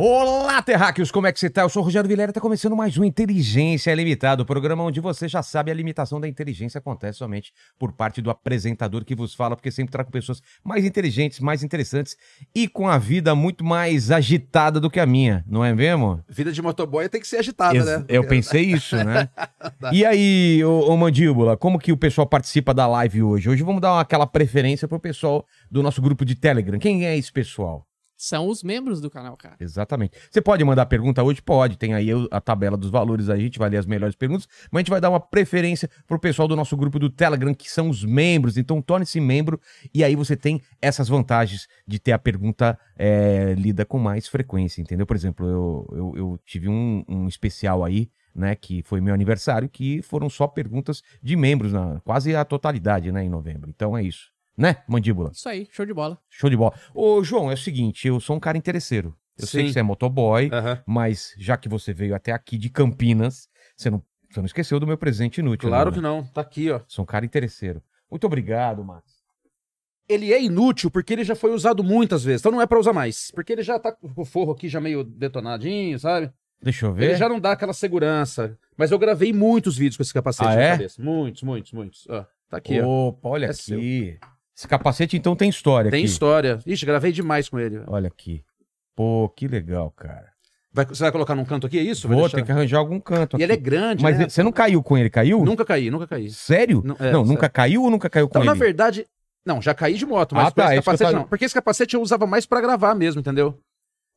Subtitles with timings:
[0.00, 1.62] Olá, terráqueos, como é que você tá?
[1.62, 5.26] Eu sou o Rogério Vilera, tá começando mais um Inteligência Limitada, o programa onde você
[5.26, 9.56] já sabe a limitação da inteligência acontece somente por parte do apresentador que vos fala,
[9.56, 12.16] porque sempre trago pessoas mais inteligentes, mais interessantes
[12.54, 16.22] e com a vida muito mais agitada do que a minha, não é mesmo?
[16.28, 18.04] Vida de motoboy tem que ser agitada, Ex- né?
[18.08, 19.28] Eu pensei isso, né?
[19.92, 23.50] E aí, ô, ô Mandíbula, como que o pessoal participa da live hoje?
[23.50, 26.78] Hoje vamos dar aquela preferência pro pessoal do nosso grupo de Telegram.
[26.78, 27.87] Quem é esse pessoal?
[28.20, 29.54] São os membros do canal, cara.
[29.60, 30.18] Exatamente.
[30.28, 31.40] Você pode mandar pergunta hoje?
[31.40, 31.78] Pode.
[31.78, 34.82] Tem aí a tabela dos valores a gente vai ler as melhores perguntas, mas a
[34.82, 38.04] gente vai dar uma preferência pro pessoal do nosso grupo do Telegram, que são os
[38.04, 38.56] membros.
[38.56, 39.60] Então torne-se membro
[39.94, 44.82] e aí você tem essas vantagens de ter a pergunta é, lida com mais frequência,
[44.82, 45.06] entendeu?
[45.06, 49.68] Por exemplo, eu, eu, eu tive um, um especial aí, né, que foi meu aniversário,
[49.68, 53.70] que foram só perguntas de membros, na, quase a totalidade, né, em novembro.
[53.70, 54.36] Então é isso.
[54.58, 55.30] Né, mandíbula?
[55.32, 56.18] Isso aí, show de bola.
[56.28, 56.74] Show de bola.
[56.92, 59.16] Ô, João, é o seguinte, eu sou um cara interesseiro.
[59.38, 59.66] Eu sei Sim.
[59.68, 60.50] que você é motoboy,
[60.84, 64.86] mas já que você veio até aqui de Campinas, você não, você não esqueceu do
[64.86, 65.68] meu presente inútil.
[65.68, 65.96] Claro né?
[65.96, 66.24] que não.
[66.24, 66.80] Tá aqui, ó.
[66.88, 67.80] Sou um cara interesseiro.
[68.10, 69.04] Muito obrigado, Max.
[70.08, 72.40] Ele é inútil porque ele já foi usado muitas vezes.
[72.40, 73.30] Então não é pra usar mais.
[73.30, 76.32] Porque ele já tá com o forro aqui já meio detonadinho, sabe?
[76.60, 77.10] Deixa eu ver.
[77.10, 78.58] Ele já não dá aquela segurança.
[78.76, 80.70] Mas eu gravei muitos vídeos com esse capacete Ah, na é?
[80.72, 81.00] cabeça.
[81.02, 82.06] Muitos, muitos, muitos.
[82.08, 83.08] Ó, tá aqui, ó.
[83.08, 84.18] Opa, olha É aqui.
[84.58, 86.10] Esse capacete, então, tem história Tem aqui.
[86.10, 86.58] história.
[86.66, 87.80] Ixi, gravei demais com ele.
[87.86, 88.42] Olha aqui.
[88.96, 90.26] Pô, que legal, cara.
[90.72, 92.08] Vai- você vai colocar num canto aqui, é isso?
[92.08, 92.38] Vou deixar?
[92.38, 93.42] ter que arranjar algum canto E aqui.
[93.44, 94.28] ele é grande, Mas né?
[94.28, 95.44] você não caiu com ele, caiu?
[95.44, 96.28] Nunca caí, nunca caí.
[96.30, 96.82] Sério?
[96.84, 97.50] Não, Não, é, nunca sério.
[97.52, 98.48] caiu ou nunca caiu com Então, ele?
[98.48, 99.06] na verdade...
[99.46, 101.28] Não, já caí de moto, mas Ah, com tá, esse é capacete tava- não.
[101.28, 103.56] Porque esse capacete eu usava mais pra gravar mesmo, entendeu?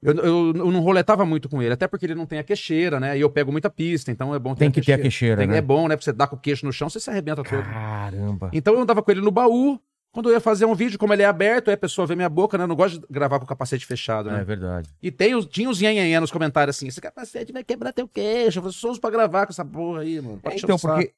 [0.02, 3.00] Eu, eu, eu não roletava muito com ele, até porque ele não tem a queixeira,
[3.00, 3.16] né?
[3.16, 5.38] E eu pego muita pista, então é bom ter Tem a que ter a queixeira,
[5.38, 5.58] Tem- né?
[5.58, 5.96] É bom, né?
[5.96, 7.62] Pra você dar com o queixo no chão, você se arrebenta todo.
[7.64, 8.50] Caramba.
[8.52, 9.80] Então eu andava com ele no baú.
[10.12, 12.28] Quando eu ia fazer um vídeo, como ele é aberto, aí a pessoa vê minha
[12.30, 12.66] boca, né?
[12.66, 14.42] Eu não gosto de gravar com o capacete fechado, né?
[14.42, 14.90] É verdade.
[15.02, 18.60] E tem os, tinha os nhanhanhã nos comentários assim: esse capacete vai quebrar teu queixo.
[18.60, 20.38] Eu sou uso pra gravar com essa porra aí, mano.
[20.42, 20.96] Pode encher Então, saco.
[20.96, 21.14] porque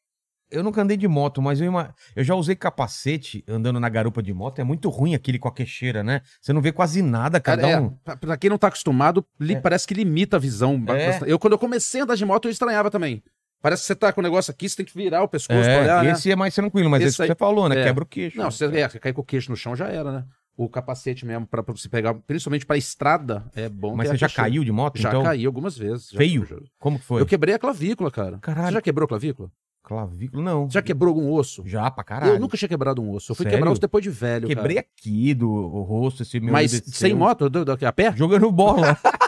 [0.51, 4.21] eu nunca andei de moto, mas eu, ima- eu já usei capacete andando na garupa
[4.21, 4.59] de moto.
[4.59, 6.21] É muito ruim aquele com a queixeira, né?
[6.39, 7.89] Você não vê quase nada, dá é, um...
[8.03, 9.59] pra, pra quem não tá acostumado, li- É.
[9.59, 10.79] parece que limita a visão.
[10.89, 11.19] É.
[11.25, 13.23] Eu, quando eu comecei a andar de moto, eu estranhava também.
[13.63, 15.71] Parece que você tá com o negócio aqui, você tem que virar o pescoço pra
[15.71, 16.11] É, olhar, né?
[16.11, 17.79] esse é mais tranquilo, mas Esse esse, que aí- você falou, né?
[17.79, 17.83] é.
[17.85, 18.37] Quebra o queixo.
[18.37, 20.25] Não, você, é, você cair com o queixo no chão já era, né?
[20.57, 24.27] O capacete mesmo, pra, pra você pegar, principalmente pra estrada, é bom Mas você já
[24.29, 25.23] caiu de moto, Já então?
[25.23, 26.09] caí algumas vezes.
[26.11, 26.45] Feio?
[26.45, 27.21] já- Como que foi?
[27.21, 28.37] Eu quebrei a clavícula, cara.
[28.39, 28.67] Caralho.
[28.67, 29.49] Você já quebrou a clavícula?
[29.81, 30.69] Clavícula, não.
[30.69, 31.63] Já quebrou algum osso?
[31.65, 32.33] Já, pra caralho.
[32.33, 33.31] Eu nunca tinha quebrado um osso.
[33.31, 33.57] Eu fui Sério?
[33.57, 34.87] quebrar osso depois de velho, Quebrei cara.
[34.97, 35.49] aqui do
[35.83, 36.53] rosto, esse meu...
[36.53, 36.93] Mas desceu.
[36.93, 37.49] sem moto?
[37.49, 38.13] Do, do, a pé?
[38.15, 38.97] Jogando bola.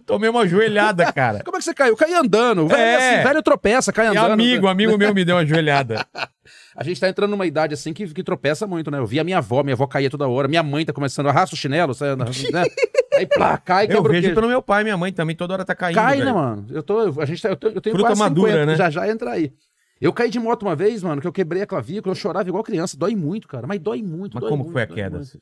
[0.00, 1.42] Tomei uma joelhada, cara.
[1.44, 1.96] Como é que você caiu?
[1.96, 2.66] Caí andando.
[2.66, 3.14] Velho, É.
[3.16, 4.32] assim, velho tropeça, cai E andando.
[4.32, 6.06] amigo, amigo meu me deu uma joelhada.
[6.74, 8.98] A gente tá entrando numa idade assim que, que tropeça muito, né?
[8.98, 10.48] Eu vi a minha avó, minha avó caía toda hora.
[10.48, 12.64] Minha mãe tá começando, arrasta o chinelo, sai andando, né?
[13.14, 15.52] Aí plá, cai, Eu quebra o vejo pelo meu pai e minha mãe também, toda
[15.52, 15.96] hora tá caindo.
[15.96, 16.24] Cai, velho.
[16.24, 16.66] né, mano?
[16.70, 18.76] Eu, tô, a gente tá, eu, tô- eu tenho Fruta quase madura, 50, né?
[18.76, 19.52] já já entra aí.
[20.00, 22.64] Eu caí de moto uma vez, mano, que eu quebrei a clavícula, eu chorava igual
[22.64, 22.96] criança.
[22.96, 23.66] Dói muito, cara.
[23.66, 25.18] Mas dói muito, Mas dói como muito, foi a queda?
[25.18, 25.38] muito.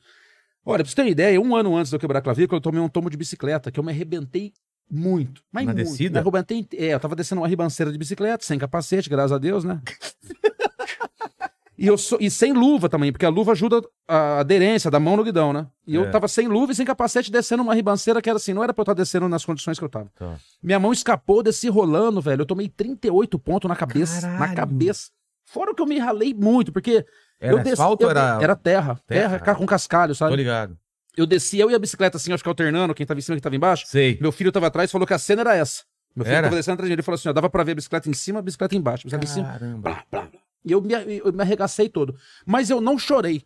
[0.65, 2.61] Olha, pra você ter uma ideia, um ano antes de eu quebrar a clavícula, eu
[2.61, 4.53] tomei um tomo de bicicleta, que eu me arrebentei
[4.89, 5.41] muito.
[5.51, 5.85] Mas Na muito.
[5.87, 6.21] descida?
[6.21, 9.63] Me arrebentei, é, eu tava descendo uma ribanceira de bicicleta, sem capacete, graças a Deus,
[9.63, 9.81] né?
[11.77, 15.17] e, eu sou- e sem luva também, porque a luva ajuda a aderência da mão
[15.17, 15.65] no guidão, né?
[15.87, 15.99] E É.
[15.99, 18.71] eu tava sem luva e sem capacete descendo uma ribanceira que era assim, não era
[18.73, 20.11] pra eu estar descendo nas condições que eu tava.
[20.15, 20.35] Tá.
[20.61, 22.41] Minha mão escapou, desci rolando, velho.
[22.41, 24.27] Eu tomei 38 pontos na cabeça.
[24.27, 24.55] Na Caralho.
[24.55, 25.09] cabeça.
[25.45, 27.03] Fora que eu me ralei muito, porque.
[27.41, 28.39] Era eu desci, asfalto eu- era...
[28.41, 28.99] Era terra.
[29.07, 29.39] Terra?
[29.39, 30.35] Terra, com cascalho, Tô sabe?
[30.35, 30.77] ligado.
[31.17, 33.41] Eu desci, eu e a bicicleta assim, eu ficava alternando, quem tava em cima, quem
[33.41, 33.85] tava embaixo.
[33.87, 34.17] Sei.
[34.21, 35.83] Meu filho tava atrás falou que a cena era essa.
[36.15, 36.47] Meu filho Era?
[36.47, 36.95] tava descendo atrás de mim.
[36.95, 39.03] Ele falou assim: ó, dava pra ver a bicicleta em cima, a bicicleta embaixo.
[39.03, 39.47] A bicicleta em cima.
[39.47, 39.81] Caramba.
[39.81, 40.39] Blá, blá, blá.
[40.63, 42.15] E eu me, eu me arregacei todo.
[42.45, 43.43] Mas eu não chorei.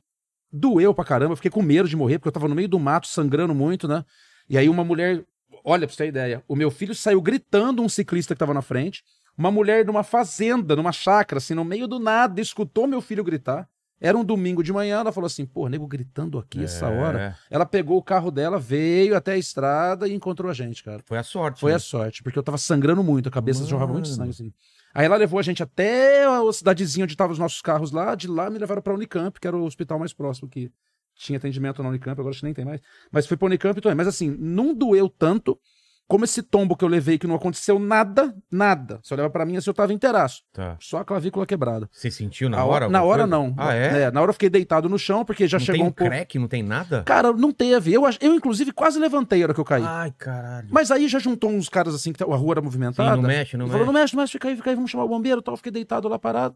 [0.52, 2.80] Doeu pra caramba, eu fiquei com medo de morrer, porque eu tava no meio do
[2.80, 4.04] mato, sangrando muito, né?
[4.50, 5.24] E aí uma mulher.
[5.64, 8.62] Olha, pra você ter ideia, o meu filho saiu gritando um ciclista que tava na
[8.62, 9.04] frente.
[9.38, 13.68] Uma mulher numa fazenda, numa chácara, assim, no meio do nada, escutou meu filho gritar.
[14.00, 16.98] Era um domingo de manhã, ela falou assim: pô, nego gritando aqui essa É.
[16.98, 17.38] hora.
[17.50, 21.02] Ela pegou o carro dela, veio até a estrada e encontrou a gente, cara.
[21.06, 21.62] Foi a sorte.
[21.62, 21.78] Foi né?
[21.78, 23.70] a sorte, porque eu tava sangrando muito, a cabeça Mano.
[23.70, 24.54] jorrava muito sangue, assim.
[24.94, 28.28] Aí ela levou a gente até a cidadezinha onde estavam os nossos carros lá, de
[28.28, 30.72] lá me levaram pra Unicamp, que era o hospital mais próximo que
[31.16, 32.82] tinha atendimento na Unicamp, agora acho que nem tem mais.
[33.12, 33.96] Mas foi pra Unicamp também.
[33.96, 35.58] Mas assim, não doeu tanto
[36.08, 39.00] Como esse tombo que eu levei, que não aconteceu nada, nada.
[39.02, 40.44] Você olhava pra mim assim, eu tava inteiraço.
[40.54, 40.78] Tá.
[40.80, 41.90] Só a clavícula quebrada.
[41.92, 42.88] Você sentiu na A hora?
[42.88, 43.28] Na hora coisa?
[43.28, 43.56] não.
[43.58, 44.12] Ah, é?
[44.12, 46.12] Na hora eu fiquei deitado no chão, porque já não chegou tem um pouco.
[46.12, 47.02] crack, não tem nada?
[47.04, 47.92] Cara, não teve.
[47.92, 49.84] Eu, eu, inclusive, quase levantei a hora que eu caí.
[49.84, 50.68] Ai, caralho.
[50.70, 53.16] Mas aí já juntou uns caras assim, que a rua era movimentada.
[53.16, 53.94] Sim, não mexe, não Ele falou, mexe.
[53.94, 55.54] não mexe, não mexe, fica aí, fica aí, vamos chamar o bombeiro tal.
[55.54, 56.56] Eu Fiquei deitado lá parado.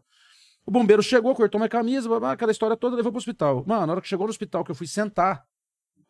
[0.64, 3.64] O bombeiro chegou, cortou minha camisa, aquela história toda, levou pro hospital.
[3.66, 5.42] Mano, na hora que chegou no hospital, que eu fui sentar,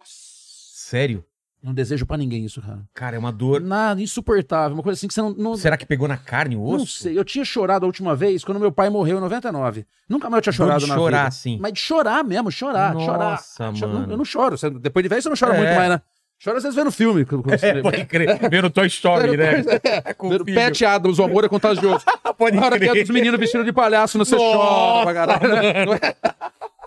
[0.05, 1.25] Sério?
[1.63, 2.81] Não desejo pra ninguém isso, cara.
[2.95, 3.61] Cara, é uma dor.
[3.61, 5.31] Nada, insuportável, uma coisa assim que você não.
[5.35, 6.79] não Será que pegou na carne o osso?
[6.79, 9.87] Não sei, eu tinha chorado a última vez quando meu pai morreu em 99.
[10.09, 11.29] Nunca mais eu tinha Dor chorado de na chorar, vida.
[11.29, 11.59] assim.
[11.61, 13.31] Mas de chorar mesmo, chorar, chorar.
[13.33, 14.11] Nossa, mano.
[14.11, 14.57] Eu não choro.
[14.81, 15.59] Depois de velho você não chora É.
[15.59, 16.01] muito mais, né?
[16.43, 17.21] Chora às vezes vendo filme.
[17.61, 18.49] É, pode crer.
[18.51, 19.63] Vendo Toy Story, né?
[19.85, 22.03] É, Com vendo Adams, o amor é contagioso.
[22.39, 25.15] Pode Na hora que é dos meninos vestidos de palhaço, não você Nossa, chora pra
[25.15, 25.91] caralho.
[25.91, 26.15] né?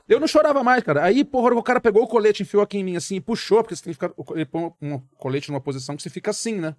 [0.08, 1.04] Eu não chorava mais, cara.
[1.04, 3.76] Aí, porra, o cara pegou o colete, enfiou aqui em mim assim e puxou, porque
[3.76, 4.14] você tem que ficar.
[4.36, 6.76] Ele põe um colete numa posição que você fica assim, né?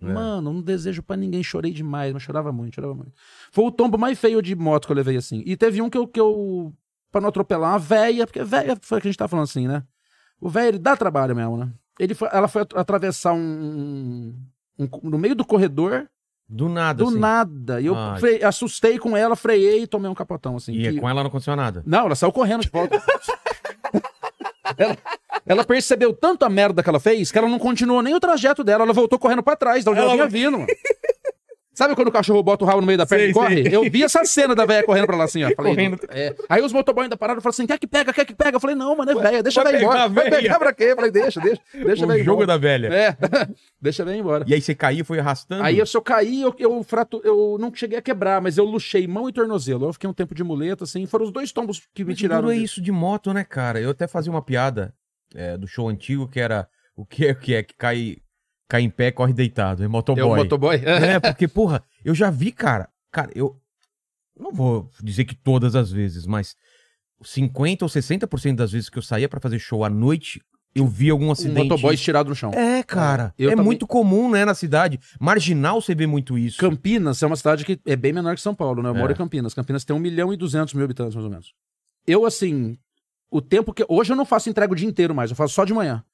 [0.00, 0.06] É.
[0.12, 1.42] Mano, não desejo pra ninguém.
[1.42, 3.12] Chorei demais, mas chorava muito, chorava muito.
[3.52, 5.42] Foi o tombo mais feio de moto que eu levei assim.
[5.46, 6.06] E teve um que eu.
[6.06, 6.72] Que eu
[7.12, 9.66] pra não atropelar uma véia, porque véia foi o que a gente tá falando assim,
[9.66, 9.82] né?
[10.40, 11.72] O velho, ele dá trabalho mesmo, né?
[11.98, 14.34] Ele foi- ela foi at- atravessar um,
[14.78, 16.06] um- No meio do corredor,
[16.48, 17.18] Do nada, do assim.
[17.18, 17.80] nada.
[17.80, 18.20] E eu Ai.
[18.20, 20.72] fre- assustei com ela, freiei e tomei um capotão, assim.
[20.74, 21.82] E que- com ela não aconteceu nada.
[21.84, 23.02] Não, ela saiu correndo de volta.
[24.78, 24.96] ela,
[25.44, 28.62] ela percebeu tanto a merda que ela fez que ela não continuou nem o trajeto
[28.62, 28.84] dela.
[28.84, 30.58] Ela voltou correndo pra trás, da onde ela, Ela- vinha vindo.
[30.58, 30.66] mano.
[31.76, 33.62] Sabe quando o cachorro bota o rabo no meio da perna Sei, e corre?
[33.64, 33.76] sei.
[33.76, 35.50] Eu vi essa cena da velha correndo pra lá assim, ó.
[35.54, 35.98] Falei, Correndo.
[36.08, 36.34] é.
[36.48, 38.56] Aí os motoboys ainda pararam e falaram assim: quer que pega, quer que pega?
[38.56, 40.04] Eu falei, não, mano, é velha, deixa a vai velha pegar embora.
[40.04, 40.84] a Vai pegar pra quê?
[40.84, 42.46] Eu falei, deixa, deixa, deixa a o velha jogo embora.
[42.46, 42.86] da velha.
[42.88, 43.16] É,
[43.78, 44.44] deixa a velha embora.
[44.48, 45.62] E aí você caiu e foi arrastando?
[45.62, 48.64] Aí eu, se eu caí, eu, eu, frato, eu não cheguei a quebrar, mas eu
[48.64, 49.84] luxei mão e tornozelo.
[49.86, 51.04] Eu fiquei um tempo de muleta, assim.
[51.04, 52.44] Foram os dois tombos que me Mas tiraram.
[52.44, 53.78] duro é isso de moto, né, cara?
[53.78, 54.94] Eu até fazia uma piada
[55.34, 58.16] é, do show antigo que era o que é que é que cai,
[58.68, 59.82] cai em pé, corre deitado.
[59.84, 60.22] É motoboy.
[60.22, 60.76] É o motoboy?
[60.84, 62.88] É, porque, porra, eu já vi, cara.
[63.12, 63.56] Cara, eu
[64.38, 66.54] não vou dizer que todas as vezes, mas
[67.22, 70.40] 50 ou 60% das vezes que eu saía pra fazer show à noite,
[70.74, 71.68] eu vi algum Um acidente.
[71.68, 72.50] motoboy estirado no chão.
[72.52, 73.32] É, cara.
[73.38, 75.00] Eu é também- muito comum, né, na cidade.
[75.18, 76.58] Marginal você vê muito isso.
[76.58, 78.90] Campinas é uma cidade que é bem menor que São Paulo, né?
[78.90, 79.14] Eu moro É.
[79.14, 79.54] em Campinas.
[79.54, 81.54] Campinas tem 1 milhão e 200 mil habitantes, mais ou menos.
[82.06, 82.76] Eu, assim,
[83.30, 83.86] o tempo que.
[83.88, 86.04] Hoje eu não faço entrega o dia inteiro mais, eu faço só de manhã.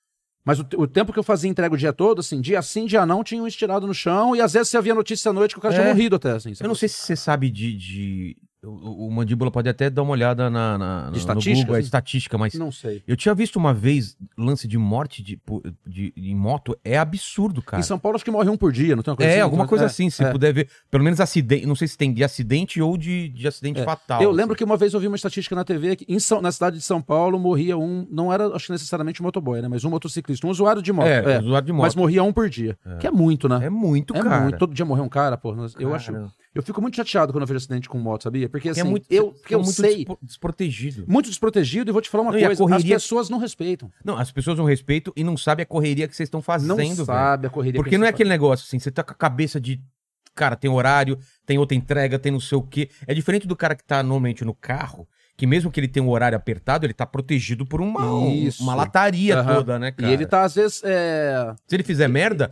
[0.45, 3.07] Mas o, o tempo que eu fazia entrega o dia todo, assim, dia sim, dia
[3.07, 5.59] não, tinha um estirado no chão e às vezes você havia notícia à noite que
[5.59, 5.79] o cara É.
[5.81, 6.53] tinha morrido até, assim.
[6.61, 7.77] Eu não sei se você sabe de.
[7.77, 11.79] de- O, o Mandíbula pode até dar uma olhada na, na, no estatística, Google, a
[11.79, 11.85] assim?
[11.87, 13.03] estatística, mas Não sei.
[13.09, 16.79] eu tinha visto uma vez lance de morte de, po- de, em moto.
[16.85, 17.81] É absurdo, cara.
[17.81, 19.43] Em São Paulo acho que morre um por dia, não tem uma coisa É, assim?
[19.43, 20.31] alguma coisa É, assim, se é.
[20.31, 20.69] puder ver.
[20.89, 21.67] Pelo menos acidente.
[21.67, 23.85] Não sei se tem de acidente ou de, de acidente É.
[23.85, 24.23] fatal.
[24.23, 26.53] Eu lembro que uma vez eu vi uma estatística na TV que em São- na
[26.53, 29.67] cidade de São Paulo morria um, não era acho que necessariamente um motoboy, né?
[29.67, 31.07] Mas um motociclista, um usuário de moto.
[31.09, 31.39] É, é.
[31.41, 31.83] usuário de moto.
[31.83, 32.79] Mas morria um por dia.
[33.01, 33.59] Que é muito, né?
[33.67, 34.41] É muito, É cara.
[34.43, 34.57] muito.
[34.57, 35.53] Todo dia morrer um cara, pô.
[35.81, 36.13] Eu acho.
[36.55, 38.49] Eu fico muito chateado quando eu vejo acidente com moto, sabia?
[38.49, 41.05] Porque Porque assim, é muito, eu, porque é eu muito sei, despo- desprotegido.
[41.09, 43.91] muito desprotegido e vou te falar uma Não, coisa, correria- as pessoas não respeitam.
[44.05, 46.77] Não, as pessoas não respeitam e não sabem a correria que vocês estão fazendo, Não
[46.77, 47.05] velho.
[47.05, 47.79] sabe a correria.
[47.81, 49.81] Porque que não é eles aquele negócio assim, você tá com a cabeça de.
[50.35, 52.89] Cara, tem horário, tem outra entrega, tem não sei o quê.
[53.07, 56.09] É diferente do cara que tá normalmente no carro, que mesmo que ele tenha um
[56.11, 58.63] horário apertado, ele tá protegido por uma, um- Isso.
[58.63, 59.55] uma lataria Aham.
[59.57, 60.11] toda, né, cara?
[60.11, 61.55] E ele tá, às vezes, é...
[61.67, 62.51] Se ele fizer merda,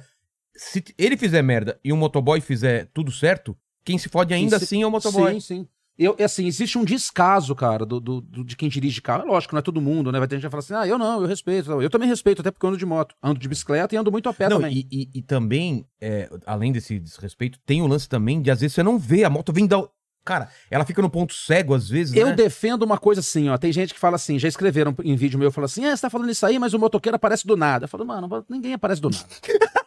[0.54, 4.64] se ele fizer merda e um motoboy fizer tudo certo, quem se fode ainda se-
[4.64, 5.34] assim é o motoboy.
[5.34, 5.68] Sim, sim.
[5.98, 9.22] Eu, é assim, existe um descaso, cara, do, do- do- de quem dirige carro.
[9.22, 10.18] É lógico, não é todo mundo, né?
[10.18, 11.70] Vai ter gente que vai falar assim, ah, eu não, eu respeito.
[11.72, 13.14] Eu também respeito, até porque eu ando de moto.
[13.22, 14.86] Ando de bicicleta e ando muito a pé Não, também.
[14.90, 18.74] e, e- e também, é, além desse desrespeito, tem o lance também de às vezes
[18.74, 19.86] você não vê, a moto vem da.
[20.24, 22.34] Cara, ela fica no ponto cego às vezes, Eu né?
[22.34, 23.56] defendo uma coisa assim, ó.
[23.58, 26.10] Tem gente que fala assim, já escreveram em vídeo meu, fala assim, é, você tá
[26.10, 27.84] falando isso aí, mas o motoqueiro aparece do nada.
[27.84, 29.24] Eu falo, mano, ninguém aparece do nada.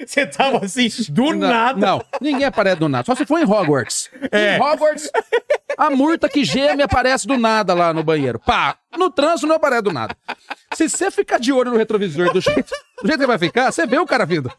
[0.06, 1.78] Você tava assim, do Não, nada.
[1.78, 3.04] Não, ninguém aparece do nada.
[3.04, 4.10] Só se for em Hogwarts.
[4.32, 4.56] É.
[4.56, 5.10] Em Hogwarts,
[5.76, 8.38] a murta que geme aparece do nada lá no banheiro.
[8.38, 8.76] Pá!
[8.96, 10.16] No trânsito não aparece do nada.
[10.74, 13.86] Se você ficar de olho no retrovisor do jeito, do jeito que vai ficar, você
[13.86, 14.50] vê o cara vindo.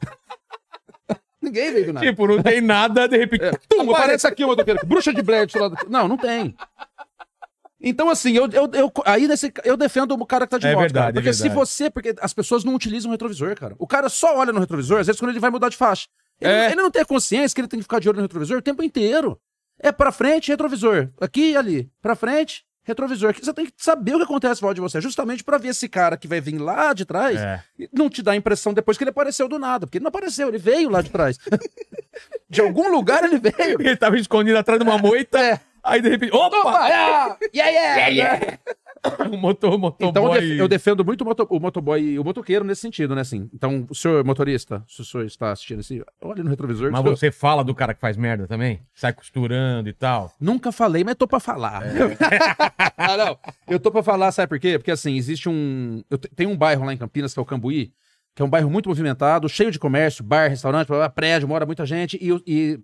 [1.41, 2.05] Ninguém veio do nada.
[2.05, 3.57] Tipo, não tem nada, de repente.
[3.67, 4.79] Tum, aparece aqui o motoqueiro.
[4.86, 5.48] Bruxa de Blair.
[5.89, 6.55] Não, não tem.
[7.83, 10.73] Então, assim, eu, eu, eu- aí nesse, eu defendo o cara que tá de É
[10.73, 11.09] moto, verdade, cara.
[11.11, 11.59] é Porque se verdade.
[11.59, 11.89] você...
[11.89, 13.75] Porque as pessoas não utilizam o retrovisor, cara.
[13.79, 16.07] O cara só olha no retrovisor, às vezes, quando ele vai mudar de faixa.
[16.39, 16.65] Ele, É.
[16.71, 18.61] ele não tem a consciência que ele tem que ficar de olho no retrovisor o
[18.61, 19.39] tempo inteiro.
[19.79, 21.09] É pra frente, retrovisor.
[21.19, 21.89] Aqui e ali.
[22.03, 23.33] Pra frente, retrovisor.
[23.41, 26.17] Você tem que saber o que acontece volta de você, justamente pra ver esse cara
[26.17, 27.63] que vai vir lá de trás É.
[27.79, 29.88] e não te dá a impressão depois que ele apareceu do nada.
[29.88, 31.38] Porque ele não apareceu, ele veio lá de trás.
[32.50, 33.79] de algum lugar ele veio.
[33.81, 35.59] Ele tava escondido atrás de uma moita, É.
[35.83, 36.33] aí de repente.
[36.35, 36.57] Opa!
[36.59, 36.71] Opa!
[36.79, 38.07] Ah, yeah, yeah,
[38.39, 38.57] yeah.
[39.31, 40.09] O motor, motoboy...
[40.11, 43.15] Então eu, def- eu defendo muito o, moto- o motoboy e o motoqueiro nesse sentido,
[43.15, 43.50] né, assim.
[43.51, 46.91] Então, o senhor motorista, se o senhor está assistindo assim, olha no retrovisor.
[46.91, 48.79] Mas você fala do cara que faz merda também?
[48.93, 50.31] Sai costurando e tal?
[50.39, 51.81] Nunca falei, mas tô pra falar.
[52.95, 53.39] ah, não.
[53.67, 54.77] Eu tô pra falar, sabe por quê?
[54.77, 56.03] Porque assim, existe um.
[56.07, 57.91] Eu te- tem um bairro lá em Campinas, que é o Cambuí,
[58.35, 62.19] que é um bairro muito movimentado, cheio de comércio, bar, restaurante, prédio, mora muita gente.
[62.21, 62.79] E, e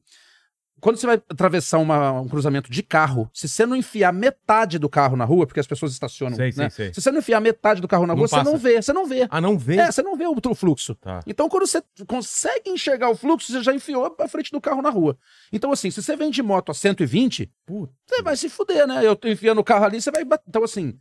[0.80, 4.88] quando você vai atravessar uma- um cruzamento de carro, se você não enfiar metade do
[4.88, 6.70] carro na rua, porque as pessoas estacionam, Sei, sei, né?
[6.70, 6.94] sei.
[6.94, 8.50] Se você não enfiar metade do carro na Não rua, você passa.
[8.52, 9.28] não vê, você não vê.
[9.30, 9.78] Ah, não vê?
[9.78, 10.96] É, você não vê o, fluxo.
[10.96, 11.20] Tá.
[11.28, 14.90] Então, quando você consegue enxergar o fluxo, você já enfiou a frente do carro na
[14.90, 15.18] rua.
[15.52, 17.94] Então, assim, se você vem de moto a 120, Puta.
[18.06, 19.06] você vai se fuder, né?
[19.06, 20.24] Eu tô enfiando o carro ali, você vai.
[20.48, 20.98] Então, assim,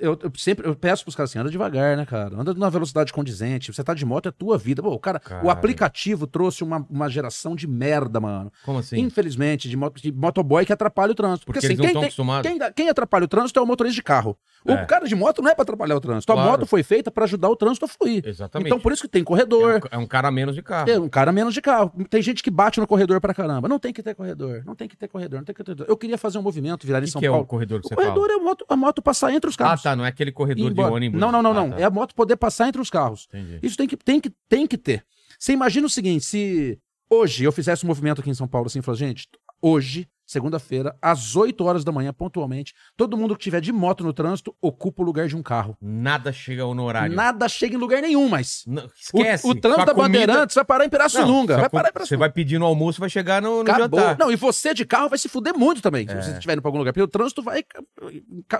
[0.00, 2.36] eu, eu sempre eu peço pros caras assim, anda devagar, né, cara?
[2.40, 3.72] Anda na velocidade condizente.
[3.72, 4.82] Você tá de moto, é tua vida.
[4.82, 5.44] Pô, o cara, Cara.
[5.44, 8.52] o aplicativo trouxe uma, uma geração de merda, mano.
[8.64, 8.98] Como assim?
[9.00, 11.46] Infelizmente, de, moto, de motoboy que atrapalha o trânsito.
[11.46, 12.50] Porque Porque, assim, eles não quem, estão tem- acostumados.
[12.74, 14.36] quem, quem atrapalha o trânsito é o motorista de carro.
[14.64, 14.84] O É.
[14.86, 16.32] cara de moto não é pra atrapalhar o trânsito.
[16.32, 16.48] Claro.
[16.48, 18.26] A moto foi feita pra ajudar o trânsito a fluir.
[18.26, 18.66] Exatamente.
[18.68, 20.90] Então, por isso que tem É corredor, um, é um cara menos de carro.
[20.90, 21.92] é, um cara menos de carro.
[22.10, 23.68] Tem gente que bate no corredor pra caramba.
[23.68, 24.62] Não tem que ter corredor.
[24.66, 25.38] Não tem que ter corredor.
[25.38, 25.86] Não tem que ter corredor.
[25.88, 27.46] Eu queria fazer um movimento, virar O em que, São que é o Paulo.
[27.46, 28.32] corredor que o você corredor fala?
[28.32, 29.82] é a moto, a moto passar entre os Ah, carros.
[29.90, 29.96] Tá.
[29.96, 31.20] Não é aquele E corredor de ônibus.
[31.20, 31.70] Não, não, não, Ah, não.
[31.70, 31.80] tá.
[31.80, 33.26] É a moto poder passar entre os carros.
[33.32, 33.58] Entendi.
[33.62, 35.04] Isso tem que, tem que, tem que ter.
[35.38, 36.78] Você imagina o seguinte: se
[37.10, 39.28] hoje eu fizesse um movimento aqui em São Paulo assim, falar, gente,
[39.62, 44.12] hoje, segunda-feira, às 8 horas da manhã, pontualmente, todo mundo que tiver de moto no
[44.12, 45.74] trânsito ocupa o lugar de um carro.
[45.80, 47.16] Nada chega no horário.
[47.16, 48.62] Nada chega em lugar nenhum, mas.
[48.66, 49.46] Não, O, esquece.
[49.46, 51.54] o trânsito Sua da comida- Bandeirantes vai parar em Pirassununga.
[51.54, 52.20] Não, vai parar em co- Você Pirassununga.
[52.20, 53.98] vai pedir no almoço, vai chegar no, no Acabou.
[54.00, 54.18] jantar.
[54.18, 56.20] Não, e você de carro vai se fuder muito também, É.
[56.20, 57.64] se você estiver indo pra algum lugar, porque o trânsito vai,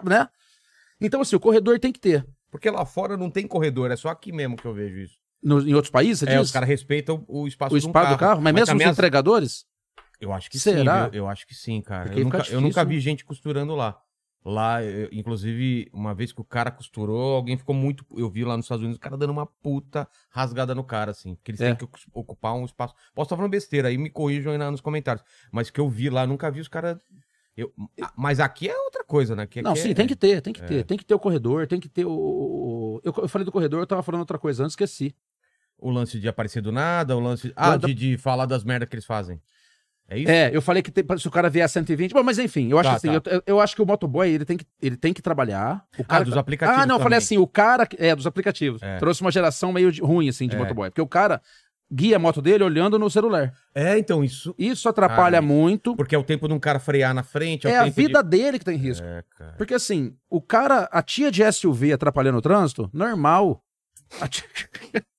[0.05, 0.27] né?
[1.01, 2.27] Então, assim, o corredor tem que ter.
[2.51, 5.15] Porque lá fora não tem corredor, é só aqui mesmo que eu vejo isso.
[5.43, 6.47] No- em outros países, É, diz?
[6.47, 8.87] os caras respeitam o espaço, o de um espaço do carro, mas mesmo os também
[8.87, 9.65] as- entregadores?
[10.21, 11.05] Eu acho que Será?
[11.05, 12.07] sim, eu, eu acho que sim, cara.
[12.07, 14.01] Porque Eu nunca, eu nunca vi gente costurando lá.
[14.45, 18.05] Lá, eu- inclusive, uma vez que o cara costurou, alguém ficou muito.
[18.17, 21.35] Eu vi lá nos Estados Unidos o cara dando uma puta rasgada no cara, assim.
[21.37, 21.67] Porque eles É.
[21.69, 22.95] têm que ocu- ocupar um espaço.
[23.15, 25.25] Posso estar falando besteira, aí me corrijam aí nos comentários.
[25.53, 26.99] Mas que eu vi lá, nunca vi os caras.
[27.59, 27.73] Eu...
[28.01, 29.47] Ah, Mas aqui é outra coisa, né?
[29.47, 30.65] Que, Não, que sim, é- tem que ter, tem que É.
[30.67, 30.85] ter.
[30.85, 33.01] Tem que ter o corredor, tem que ter o.
[33.05, 35.15] Eu, eu falei do corredor, eu tava falando outra coisa antes, esqueci.
[35.77, 37.53] O lance de aparecer do nada, o lance.
[37.57, 39.41] Ah, da- de, de falar das merdas que eles fazem.
[40.11, 40.31] É isso?
[40.31, 42.13] É, eu falei que tem- se o cara vier a 120.
[42.15, 43.31] Bom, mas enfim, eu acho Tá, assim, tá.
[43.31, 45.85] eu, eu- acho que o motoboy ele tem que, ele tem que trabalhar.
[45.99, 46.83] O cara Ah, dos aplicativos.
[46.83, 47.87] Ah, não, eu falei assim, o cara.
[47.99, 48.83] É, dos aplicativos.
[48.83, 48.97] É.
[48.99, 50.59] Trouxe uma geração meio de- ruim, assim, de É.
[50.59, 50.89] motoboy.
[50.91, 51.43] Porque o cara
[51.91, 53.53] guia a moto dele olhando no celular.
[53.75, 54.55] É, então, isso.
[54.59, 55.95] Isso atrapalha Cara, muito.
[55.97, 57.67] Porque é o tempo de um cara frear na frente.
[57.67, 58.87] É, É a vida dele que tem de...
[58.87, 59.07] risco.
[59.07, 59.55] É, cara.
[59.57, 63.63] Porque assim, o cara, a tia de SUV atrapalhando o trânsito, normal.
[64.21, 64.45] A tia-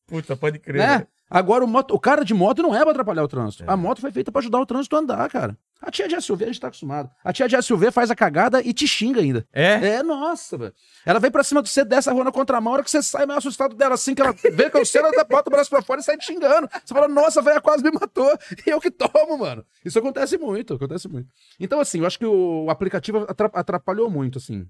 [0.07, 0.77] Puta, pode crer.
[0.79, 1.07] né?
[1.29, 3.63] Agora, o, moto- o cara de moto não é pra atrapalhar o trânsito.
[3.63, 3.69] É.
[3.69, 5.55] A moto foi feita pra ajudar o trânsito a andar, cara.
[5.81, 7.09] A tia de SUV a gente tá acostumado.
[7.23, 9.47] A tia de SUV faz a cagada e te xinga ainda.
[9.53, 9.73] É?
[9.97, 10.73] É, nossa, velho.
[11.05, 13.01] Ela vem pra cima de você, desce a rua na contramão, a hora que você
[13.01, 15.81] sai meio assustado dela, assim, que ela vê que você, ela bota o braço pra
[15.81, 16.67] fora e sai te xingando.
[16.83, 18.29] Você fala, nossa, velho, quase me matou.
[18.65, 19.63] E eu que tomo, mano.
[19.85, 21.29] Isso acontece muito, acontece muito.
[21.57, 24.67] Então, assim, eu acho que o, aplicativo atra- atrapalhou muito, assim.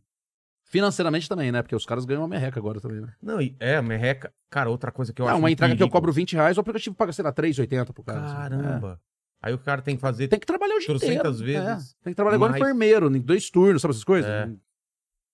[0.70, 1.62] Financeiramente também, né?
[1.62, 3.12] Porque os caras ganham uma merreca agora também, né?
[3.22, 4.32] Não, e- é, merreca.
[4.50, 5.40] Cara, outra coisa que eu Ah, acho.
[5.40, 8.04] uma um entrega que eu cobro 20 reais, o aplicativo paga, sei lá, 3,80 pro
[8.04, 8.22] cara.
[8.24, 8.36] assim.
[8.36, 9.02] Caramba.
[9.42, 10.26] Aí o cara tem que fazer.
[10.26, 10.28] É.
[10.28, 11.64] Tem que trabalhar o dia Trocentas inteiro.
[11.66, 12.04] vezes É.
[12.04, 12.62] Tem que trabalhar igual mais.
[12.62, 14.30] enfermeiro, em dois turnos, sabe essas coisas?
[14.30, 14.46] É.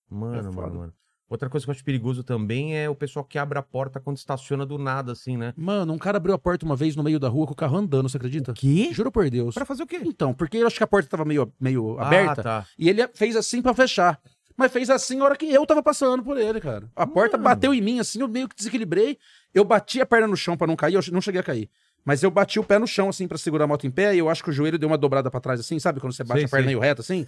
[0.08, 0.70] Mano, É mano, foda.
[0.74, 0.92] mano.
[1.28, 4.16] Outra coisa que eu acho perigoso também é o pessoal que abre a porta quando
[4.16, 5.52] estaciona do nada, assim, né?
[5.56, 7.76] Mano, um cara abriu a porta uma vez no meio da rua com o carro
[7.76, 8.52] andando, você acredita?
[8.54, 8.90] quê?
[8.92, 9.52] Juro por Deus.
[9.56, 10.00] Pra fazer o quê?
[10.04, 12.40] Então, porque eu acho que a porta tava meio, meio aberta.
[12.40, 12.66] Ah, tá.
[12.78, 14.20] E ele fez assim pra fechar.
[14.56, 16.90] Mas fez assim na hora que eu tava passando por ele, cara.
[16.96, 17.44] A porta Mano.
[17.44, 19.18] bateu em mim, assim, eu meio que desequilibrei.
[19.52, 21.70] Eu bati a perna no chão pra não cair, eu não cheguei a cair.
[22.04, 24.18] Mas eu bati o pé no chão, assim, pra segurar a moto em pé, e
[24.18, 26.00] eu acho que o joelho deu uma dobrada pra trás, assim, sabe?
[26.00, 26.66] Quando você bate Sei, a perna sei.
[26.66, 27.26] meio reta, assim.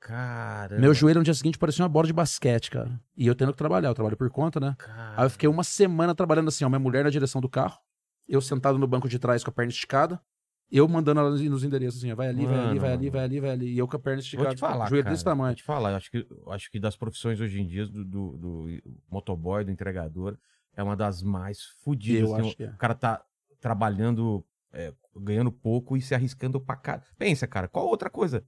[0.00, 0.80] Caramba.
[0.80, 3.00] Meu joelho no dia seguinte parecia uma bola de basquete, cara.
[3.16, 4.74] E eu tendo que trabalhar, eu trabalho por conta, né?
[4.78, 5.14] Cara...
[5.16, 7.78] Aí eu fiquei uma semana trabalhando assim, ó, minha mulher na direção do carro,
[8.28, 10.20] eu sentado no banco de trás com a perna esticada,
[10.70, 13.10] eu mandando ela nos endereços assim, vai ali, vai ali, Mano, vai ali, mano.
[13.12, 15.24] vai ali, vai ali, e eu com a perna esticada, te falar, joelho cara, desse
[15.24, 15.48] tamanho.
[15.50, 18.36] Vou te falar, eu acho que, acho que das profissões hoje em dia, do, do,
[18.36, 18.66] do
[19.10, 20.36] motoboy, do entregador,
[20.74, 22.30] é uma das mais fodidas.
[22.32, 22.70] Assim, o, é.
[22.70, 23.22] o cara tá
[23.60, 27.02] trabalhando, é, ganhando pouco e se arriscando pra cara.
[27.18, 28.44] Pensa, cara, qual outra coisa?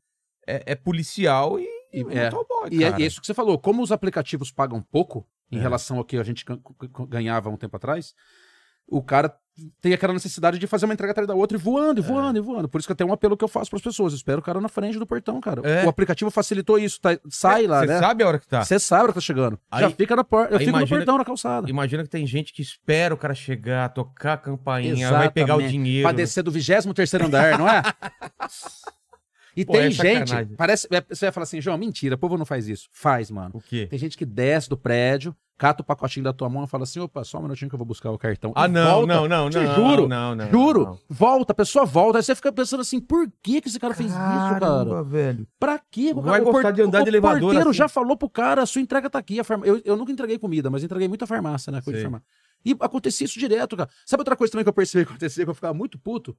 [0.46, 2.30] É, é policial e, E- e é.
[2.30, 5.60] motoboy, E é isso que você falou, como os aplicativos pagam pouco em É.
[5.60, 8.14] relação ao que a gente gan- gan- ganhava um tempo atrás,
[8.88, 9.34] o cara
[9.80, 12.40] tem aquela necessidade de fazer uma entrega atrás da outra e voando, e voando, e
[12.40, 12.68] voando.
[12.68, 14.60] Por isso que até um apelo que eu faço pras pessoas, eu espero o cara
[14.60, 15.60] na frente do portão, cara.
[15.68, 15.84] É.
[15.84, 17.98] O aplicativo facilitou isso, tá- sai lá, Você né?
[17.98, 18.64] sabe a hora que tá.
[18.64, 19.58] Você sabe a hora que tá chegando.
[19.68, 20.54] Aí- Já fica na porta.
[20.54, 21.68] Eu fico no imagina- portão, na calçada.
[21.68, 25.60] Imagina que tem gente que espera o cara chegar, tocar a campainha, vai pegar o
[25.60, 25.72] Exatamente.
[25.72, 26.08] dinheiro.
[26.08, 27.82] Pra descer do 23 andar, não é?
[29.58, 30.54] E Pô, tem é gente, sacanagem.
[30.56, 32.88] parece, é, você vai falar assim, João, mentira, o povo não faz isso.
[32.92, 33.50] Faz, mano.
[33.54, 33.88] O quê?
[33.90, 37.00] Tem gente que desce do prédio, cata o pacotinho da tua mão e fala assim,
[37.00, 38.52] opa, só um minutinho que eu vou buscar o cartão.
[38.54, 39.06] Ah, E não, volta.
[39.14, 39.74] não, não, não.
[39.74, 40.48] juro, não, não.
[40.48, 40.98] Juro, não.
[41.08, 42.18] volta, a pessoa volta.
[42.18, 45.02] Aí você fica pensando assim, por que, que esse cara fez isso, cara?
[45.02, 45.44] Velho.
[45.58, 46.12] Pra quê?
[46.14, 47.78] O Vai o gostar de andar o de elevador porteiro assim.
[47.78, 49.40] já falou pro cara, a sua entrega tá aqui.
[49.40, 49.66] A farma...
[49.66, 51.80] eu, eu nunca entreguei comida, mas entreguei muita farmácia, né?
[51.82, 52.26] Coisa de farmácia.
[52.64, 53.90] E acontecia isso direto, cara.
[54.06, 56.36] Sabe outra coisa também que eu percebi que acontecia, que eu ficava muito puto?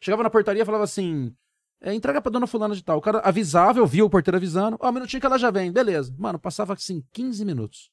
[0.00, 1.32] Chegava na portaria e falava assim,
[1.80, 2.98] é, entrega pra dona fulana de tal.
[2.98, 5.72] O cara avisava, eu via o porteiro avisando, ó, um minutinho que ela já vem,
[5.72, 6.14] beleza.
[6.18, 7.90] Mano, passava assim 15 minutos.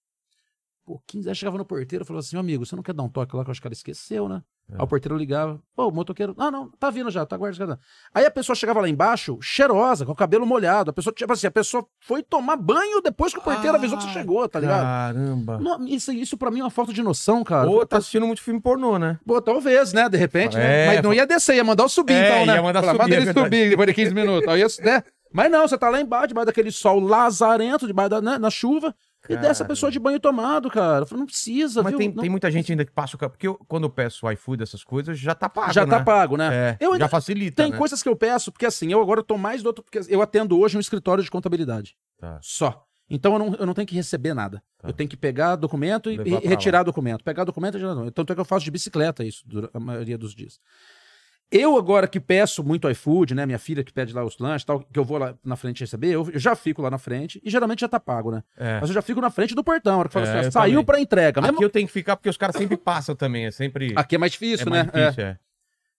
[0.85, 3.01] Pô, 15, aí chegava no porteiro e falava assim, "Ô, amigo, você não quer dar
[3.01, 4.43] um toque lá que eu acho que ela esqueceu, né?
[4.69, 4.75] É.
[4.75, 7.77] Aí o porteiro ligava, pô, o motoqueiro, ah, não, tá vindo já, tá guardando.
[8.13, 10.91] Aí a pessoa chegava lá embaixo, cheirosa, com o cabelo molhado.
[10.91, 14.03] A pessoa, tipo assim, a pessoa foi tomar banho depois que o porteiro avisou que
[14.03, 14.83] você Ah, chegou, tá ligado?
[14.83, 15.57] Caramba.
[15.59, 17.67] Não, isso, isso pra mim é uma falta de noção, cara.
[17.67, 19.19] Ou tá assistindo muito filme pornô, né?
[19.25, 20.07] Pô, talvez, né?
[20.07, 20.83] De repente, né?
[20.83, 22.55] É, Mas não ia descer, ia mandar eu subir, É, então, né?
[22.55, 23.45] ia mandar Falar, subir, Manda é ele verdade.
[23.47, 24.47] subir depois de 15 minutos.
[24.47, 25.03] Aí, ia- né?
[25.33, 28.95] Mas não, você tá lá embaixo, debaixo daquele sol lazarento, debaixo da, né, na chuva,
[29.29, 31.03] e desce a pessoa de banho tomado, cara.
[31.03, 31.97] Eu falei, não precisa, Mas viu?
[31.99, 33.33] tem, Não- tem muita gente ainda que passa o cartão.
[33.33, 35.73] Porque eu- quando eu peço iFood, essas coisas, já tá pago.
[35.73, 36.03] já tá né?
[36.05, 36.49] pago, né?
[36.53, 37.61] É, Eu ainda- já facilita.
[37.63, 37.77] Tem né?
[37.77, 39.83] coisas que eu peço, porque assim, eu agora tô mais do outro.
[39.83, 41.95] Porque eu atendo hoje um escritório de contabilidade.
[42.19, 42.39] Tá.
[42.41, 42.83] Só.
[43.09, 44.63] Então eu não, eu não tenho que receber nada.
[44.79, 44.89] Tá.
[44.89, 47.23] Eu tenho que pegar documento e, e retirar documento.
[47.23, 48.13] Pegar documento e retirar documento.
[48.15, 50.59] Tanto é que eu faço de bicicleta isso, a maioria dos dias.
[51.51, 53.45] Eu agora que peço muito iFood, né?
[53.45, 56.07] Minha filha que pede lá os lanches tal, que eu vou lá na frente receber,
[56.11, 58.43] eu, eu já fico lá na frente e geralmente já tá pago, né?
[58.57, 58.79] É.
[58.81, 60.71] Mas eu já fico na frente do portão, a hora que fala É, assim, saiu
[60.73, 60.85] também.
[60.85, 61.39] pra entrega.
[61.39, 61.63] Aqui Mesmo...
[61.63, 63.45] eu tenho que ficar porque os caras sempre passam também.
[63.45, 63.93] É sempre.
[63.95, 64.83] Aqui é mais difícil, é né?
[64.83, 65.29] mais difícil, é.
[65.29, 65.37] É.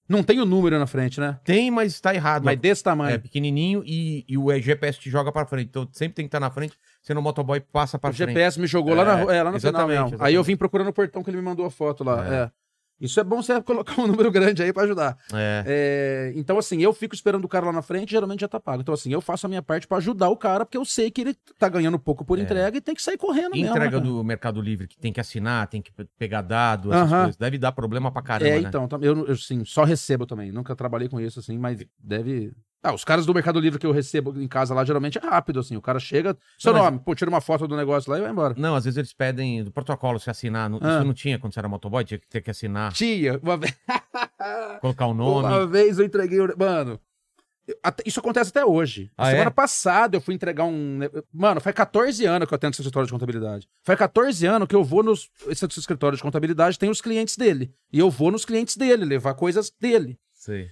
[0.09, 1.39] Não tem o número na frente, né?
[1.43, 2.45] Tem, mas tá errado.
[2.45, 3.21] Mas desse É tamanho.
[3.21, 5.69] pequenininho e, e o GPS te joga pra frente.
[5.69, 6.77] Então sempre tem que estar na frente.
[7.03, 8.29] Você no motoboy passa pra O frente.
[8.29, 10.07] GPS me jogou lá, na, É, é, lá no final exatamente, mesmo.
[10.09, 10.23] exatamente.
[10.29, 12.25] Aí eu vim procurando o portão que ele me mandou a foto lá.
[12.33, 12.51] É.
[13.01, 15.17] Isso é bom você colocar um número grande aí pra ajudar.
[15.33, 15.65] É.
[15.67, 18.81] É, então, assim, eu fico esperando o cara lá na frente, geralmente já tá pago.
[18.83, 21.21] Então, assim, eu faço a minha parte pra ajudar o cara, porque eu sei que
[21.21, 22.43] ele tá ganhando pouco por É.
[22.43, 23.71] entrega e tem que sair correndo E mesmo.
[23.77, 27.11] entrega né, do Mercado Livre, que tem que assinar, tem que pe- pegar dado, essas
[27.13, 27.21] Aham.
[27.25, 27.37] coisas.
[27.37, 28.69] Deve dar problema pra caramba, É, né?
[28.69, 30.51] então, tam- eu, eu assim, só recebo também.
[30.51, 32.53] Nunca trabalhei com isso, assim, mas deve.
[32.87, 35.59] Ah, os caras do Mercado Livre que eu recebo em casa lá, geralmente é rápido,
[35.59, 35.77] assim.
[35.77, 38.23] O cara chega, seu Não, mas- nome, pô, tira uma foto do negócio lá e
[38.23, 38.55] vai embora.
[38.57, 40.71] Não, às vezes eles pedem do protocolo se assinar.
[40.73, 40.77] Ah.
[40.77, 43.75] Isso não tinha quando você era motoboy, tinha que ter que assinar, Tia, uma vez.
[44.81, 45.49] colocar o nome.
[45.49, 46.39] Uma vez eu entreguei.
[46.57, 47.01] Mano,
[48.05, 49.11] isso acontece até hoje.
[49.17, 49.51] Ah, Semana é?
[49.51, 51.01] passada eu fui entregar um.
[51.33, 53.69] Mano, faz 14 anos que eu atendo esse escritório de contabilidade.
[53.83, 55.29] Faz 14 anos que eu vou nos.
[55.49, 57.73] Esse escritório de contabilidade tem os clientes dele.
[57.93, 60.17] E eu vou nos clientes dele, levar coisas dele.
[60.33, 60.69] Sei.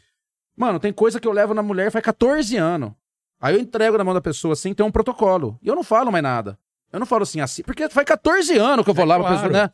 [0.57, 2.93] Mano, tem coisa que eu levo na mulher faz 14 anos.
[3.41, 5.59] Aí eu entrego na mão da pessoa assim, tem um protocolo.
[5.63, 6.59] E eu não falo mais nada.
[6.93, 7.63] Eu não falo assim, assim.
[7.63, 9.43] Porque faz 14 anos que eu vou É lá pra claro.
[9.49, 9.71] pessoa, né?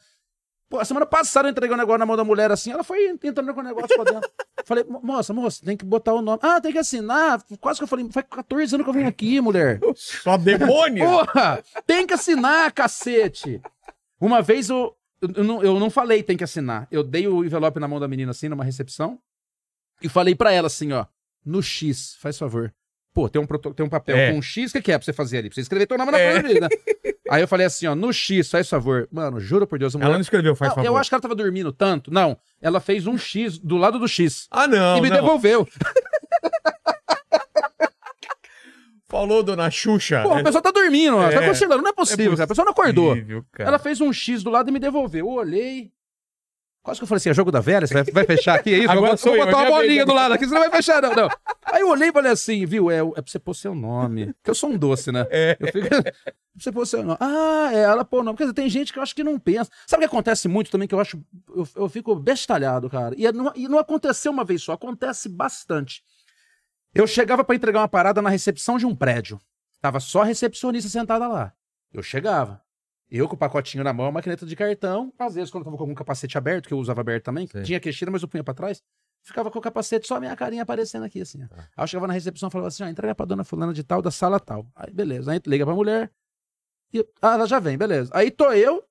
[0.70, 3.08] Pô, a semana passada eu entreguei um negócio na mão da mulher assim, ela foi
[3.08, 4.30] entrando com o negócio pra dentro.
[4.64, 6.38] Falei, "Mo- moça, moça, tem que botar o nome.
[6.42, 7.42] Ah, tem que assinar.
[7.60, 9.80] Quase que eu falei, faz 14 anos que eu venho aqui, mulher.
[9.96, 11.04] Só demônio!
[11.04, 11.62] Porra!
[11.86, 13.60] Tem que assinar, cacete!
[14.20, 16.86] Uma vez eu, eu, eu não, eu não falei tem que assinar.
[16.90, 19.18] Eu dei o envelope na mão da menina assim, numa recepção,
[20.02, 21.06] e falei pra ela assim, ó,
[21.44, 22.72] no X, faz favor.
[23.12, 24.30] Pô, tem um, tem um papel É.
[24.30, 25.48] com um X, o que, que é pra você fazer ali?
[25.48, 26.40] Pra você escrever teu nome na É.
[26.40, 26.68] folha né?
[27.30, 29.08] Aí eu falei assim, ó, no X, faz favor.
[29.10, 30.14] Mano, juro por Deus, a Ela mulher...
[30.16, 30.86] não escreveu, faz Não, favor.
[30.88, 32.10] eu acho que ela tava dormindo tanto.
[32.12, 34.46] Não, ela fez um X do lado do X.
[34.50, 35.16] Ah, não, e me não.
[35.16, 35.66] devolveu.
[39.08, 40.22] Falou, dona Xuxa.
[40.22, 41.28] Pô, a pessoa tá dormindo, ó.
[41.28, 41.34] É.
[41.34, 41.82] Tá cochilando.
[41.82, 42.44] Não é possível, cara.
[42.44, 43.10] A pessoa não acordou.
[43.10, 43.68] Possível, cara.
[43.70, 45.26] Ela fez um X do lado e me devolveu.
[45.26, 45.90] Eu olhei.
[46.82, 47.86] Quase que eu falei assim: é jogo da velha?
[47.86, 48.72] Você vai, vai fechar aqui?
[48.72, 48.90] É isso?
[48.90, 50.06] Agora vou, sou vou eu, botar é uma bolinha vez.
[50.06, 51.14] do lado aqui, você não vai fechar, não.
[51.14, 51.28] não.
[51.64, 52.90] Aí eu olhei e falei assim: viu?
[52.90, 54.26] É, é pra você pôr seu nome.
[54.34, 55.26] Porque eu sou um doce, né?
[55.30, 55.56] É.
[55.60, 55.88] Eu fico.
[56.02, 56.12] pra
[56.58, 57.18] você pôr seu nome.
[57.20, 58.38] Ah, é, ela pôr o nome.
[58.38, 59.70] Quer dizer, tem gente que eu acho que não pensa.
[59.86, 61.22] Sabe o que acontece muito também que eu acho.
[61.54, 63.14] Eu, eu fico bestalhado, cara.
[63.16, 66.02] E não, e não aconteceu uma vez só, acontece bastante.
[66.94, 69.38] Eu chegava pra entregar uma parada na recepção de um prédio.
[69.80, 71.52] Tava só a recepcionista sentada lá.
[71.92, 72.60] Eu chegava.
[73.10, 75.12] Eu com o pacotinho na mão, a maquineta de cartão.
[75.18, 77.62] Às vezes, quando eu tava com algum capacete aberto, que eu usava aberto também, Sei.
[77.62, 78.82] tinha queixeira, mas eu punha pra trás.
[79.22, 81.46] Ficava com o capacete, só a minha carinha aparecendo aqui, assim.
[81.46, 81.56] Tá.
[81.76, 84.00] Aí eu chegava na recepção e falava assim: ó, entrega pra dona fulana de tal,
[84.00, 84.66] da sala tal.
[84.74, 85.32] Aí, beleza.
[85.32, 86.10] Aí liga pra mulher.
[86.92, 88.10] E, ah, ela já vem, beleza.
[88.14, 88.82] Aí tô eu,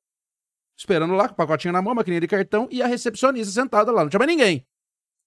[0.78, 3.92] esperando lá, com o pacotinho na mão, a maquininha de cartão, e a recepcionista sentada
[3.92, 4.04] lá.
[4.04, 4.66] Não tinha mais ninguém.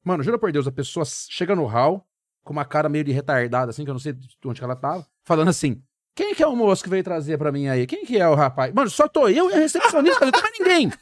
[0.05, 2.07] Mano, juro por Deus, a pessoa chega no hall,
[2.42, 4.76] com uma cara meio de retardada, assim, que eu não sei de onde que ela
[4.76, 5.83] tava, falando assim:
[6.14, 7.87] quem que é o moço que veio trazer pra mim aí?
[7.87, 8.72] Quem que é o rapaz?
[8.72, 10.92] Mano, só tô eu e a recepcionista, não tem mais ninguém.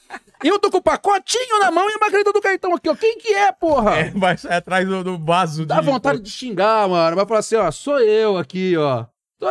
[0.43, 2.95] Eu tô com o pacotinho na mão e a maquineta do cartão aqui, ó.
[2.95, 3.99] Quem que é, porra?
[3.99, 7.17] É, vai sair atrás do, do vaso Dá vontade de xingar, mano.
[7.17, 9.07] Vai falar assim, ó, sou eu aqui, ó.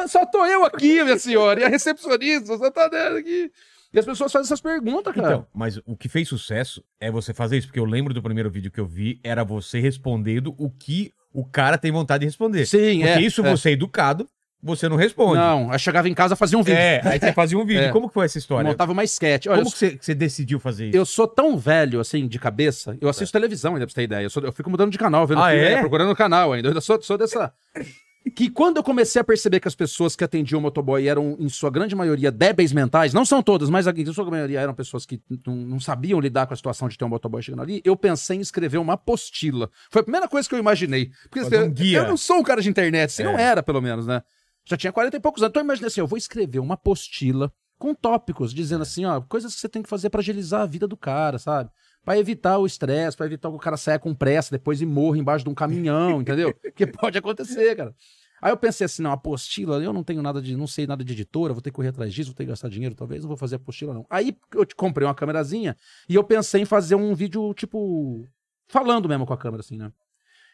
[0.07, 1.59] Só tô eu aqui, minha senhora.
[1.59, 3.51] E a recepcionista, só tá dando aqui.
[3.91, 5.27] E as pessoas fazem essas perguntas, cara.
[5.27, 8.49] Então, mas o que fez sucesso é você fazer isso, porque eu lembro do primeiro
[8.49, 12.65] vídeo que eu vi, era você respondendo o que o cara tem vontade de responder.
[12.65, 13.21] Sim, Porque é.
[13.21, 13.49] isso é.
[13.49, 14.29] você é educado,
[14.61, 15.35] você não responde.
[15.37, 16.77] Não, aí chegava em casa fazia um vídeo.
[16.79, 17.79] É, aí você fazia um vídeo.
[17.89, 17.91] É.
[17.91, 18.69] Como que foi essa história?
[18.69, 19.45] Montava uma sketch.
[19.47, 20.97] Olha, Como que você, que você decidiu fazer isso?
[20.97, 22.97] Eu sou tão velho, assim, de cabeça.
[22.99, 24.23] Eu assisto televisão ainda, pra você ter ideia.
[24.25, 25.75] Eu, sou- eu fico mudando de canal, vendo Ah, filme, é?
[25.75, 26.69] né, procurando o canal ainda.
[26.69, 27.53] Eu sou, sou dessa.
[28.35, 31.47] Que quando eu comecei a perceber que as pessoas que atendiam o motoboy eram, em
[31.47, 35.21] sua grande maioria, débeis mentais, não são todas, mas em sua maioria eram pessoas que
[35.47, 38.41] não, sabiam lidar com a situação de ter um motoboy chegando ali, eu pensei em
[38.41, 39.69] escrever uma apostila.
[39.89, 41.11] Foi a primeira coisa que eu imaginei.
[41.29, 41.97] Porque um eu, guia.
[41.99, 43.25] eu não sou um cara de internet, assim, É.
[43.25, 44.21] não era, pelo menos, né?
[44.69, 45.51] Já tinha 40 e poucos anos.
[45.51, 49.55] Então eu imaginei assim, eu vou escrever uma apostila com tópicos, dizendo assim, ó, coisas
[49.55, 51.71] que você tem que fazer pra agilizar a vida do cara, sabe?
[52.03, 55.17] Pra evitar o estresse, pra evitar que o cara saia com pressa depois e morra
[55.17, 56.53] embaixo de um caminhão, entendeu?
[56.53, 57.95] Porque pode acontecer, cara.
[58.41, 61.11] Aí eu pensei assim, não, apostila, eu não tenho nada de, não sei nada de
[61.13, 63.37] editora, vou ter que correr atrás disso, vou ter que gastar dinheiro, talvez, não vou
[63.37, 64.05] fazer apostila não.
[64.09, 65.75] Aí eu comprei uma câmerazinha
[66.07, 68.25] e eu pensei em fazer um vídeo, tipo,
[68.67, 69.91] falando mesmo com a câmera, assim, né?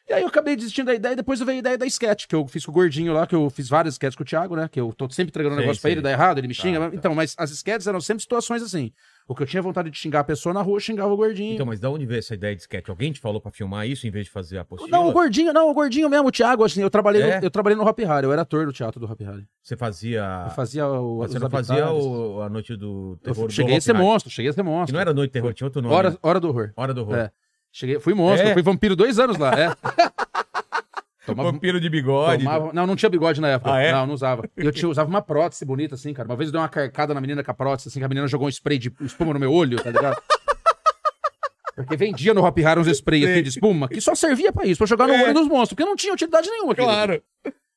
[0.07, 2.27] E aí eu acabei desistindo da ideia e depois eu veio a ideia da sketch,
[2.27, 4.55] que eu fiz com o Gordinho lá, que eu fiz várias sketches com o Thiago,
[4.55, 4.69] né?
[4.71, 5.93] Que eu tô sempre entregando um negócio pra sei.
[5.95, 6.79] ele, dá errado, ele me xinga.
[6.79, 6.95] Tá, tá.
[6.95, 8.91] Então, mas as sketches eram sempre situações assim.
[9.27, 11.55] O que eu tinha vontade de xingar a pessoa na rua, eu xingava o Gordinho.
[11.55, 12.87] Então, mas da onde veio essa ideia de sketch?
[12.87, 14.91] Alguém te falou pra filmar isso em vez de fazer a apostila?
[14.91, 17.39] não, o Gordinho, não, o Gordinho mesmo, o Thiago, assim, eu trabalhei, É?
[17.39, 19.47] no, eu trabalhei no Hop Harry, eu era ator do teatro do Hop Harry.
[19.63, 20.43] Você fazia...
[20.45, 21.17] Eu fazia o.
[21.17, 24.51] Você não fazia o- a noite do Eu terror do cheguei a ser monstro, cheguei
[24.51, 24.93] a ser monstro.
[24.93, 25.95] não era noite do terror, tinha outro nome.
[25.95, 26.71] Hora, hora do horror.
[26.75, 27.15] Hora do horror.
[27.15, 27.31] É.
[27.77, 28.53] Cheguei, fui monstro, É?
[28.53, 29.75] fui vampiro dois anos lá, é.
[31.25, 32.43] Tomava, Vampiro de bigode.
[32.43, 33.73] tomava- não, não tinha bigode na época.
[33.73, 33.91] Ah, é?
[33.91, 34.47] Não, não usava.
[34.55, 36.29] Eu tinha, usava uma prótese bonita, assim, cara.
[36.29, 38.27] Uma vez eu dei uma carcada na menina com a prótese, assim, que a menina
[38.27, 40.21] jogou um spray de espuma no meu olho, tá ligado?
[41.75, 44.77] Porque vendia no Hop Hari uns spray assim, de espuma, que só servia pra isso,
[44.77, 45.23] pra jogar no É.
[45.23, 46.71] olho dos monstros, porque não tinha utilidade nenhuma.
[46.71, 46.88] aquilo.
[46.88, 47.21] Claro.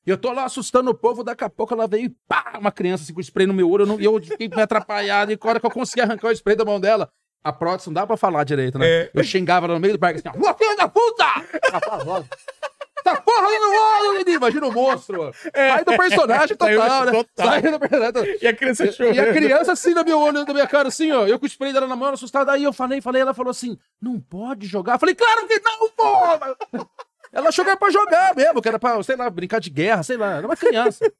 [0.06, 2.70] E eu tô lá assustando o povo, daqui a pouco ela veio e pá, uma
[2.70, 5.38] criança assim com spray no meu olho, eu não- e eu fiquei me atrapalhado, e
[5.42, 7.10] na hora que eu consegui arrancar o spray da mão dela,
[7.42, 8.86] a prótese não dá pra falar direito, né?
[8.86, 9.10] É.
[9.14, 11.24] Eu xingava no meio do parque assim, ó, "Ô, filho da puta!
[13.08, 14.36] Essa porra aí no olho, menino!
[14.36, 15.32] Imagina o monstro.
[15.54, 17.12] Sai do personagem total, né?
[17.12, 17.46] total.
[17.46, 18.36] Sai do personagem.
[18.42, 19.14] E a criança chorando.
[19.14, 21.26] E a criança assim no meu olho, na minha cara, assim, ó.
[21.26, 22.52] Eu com o spray dela na mão, assustada.
[22.52, 24.94] Aí eu falei, falei, ela falou assim: não pode jogar.
[24.94, 26.56] Eu falei, claro que não, porra!
[27.32, 30.02] Ela achou que era pra jogar mesmo, que era pra, sei lá, brincar de guerra,
[30.02, 30.36] sei lá.
[30.36, 31.10] Era uma criança.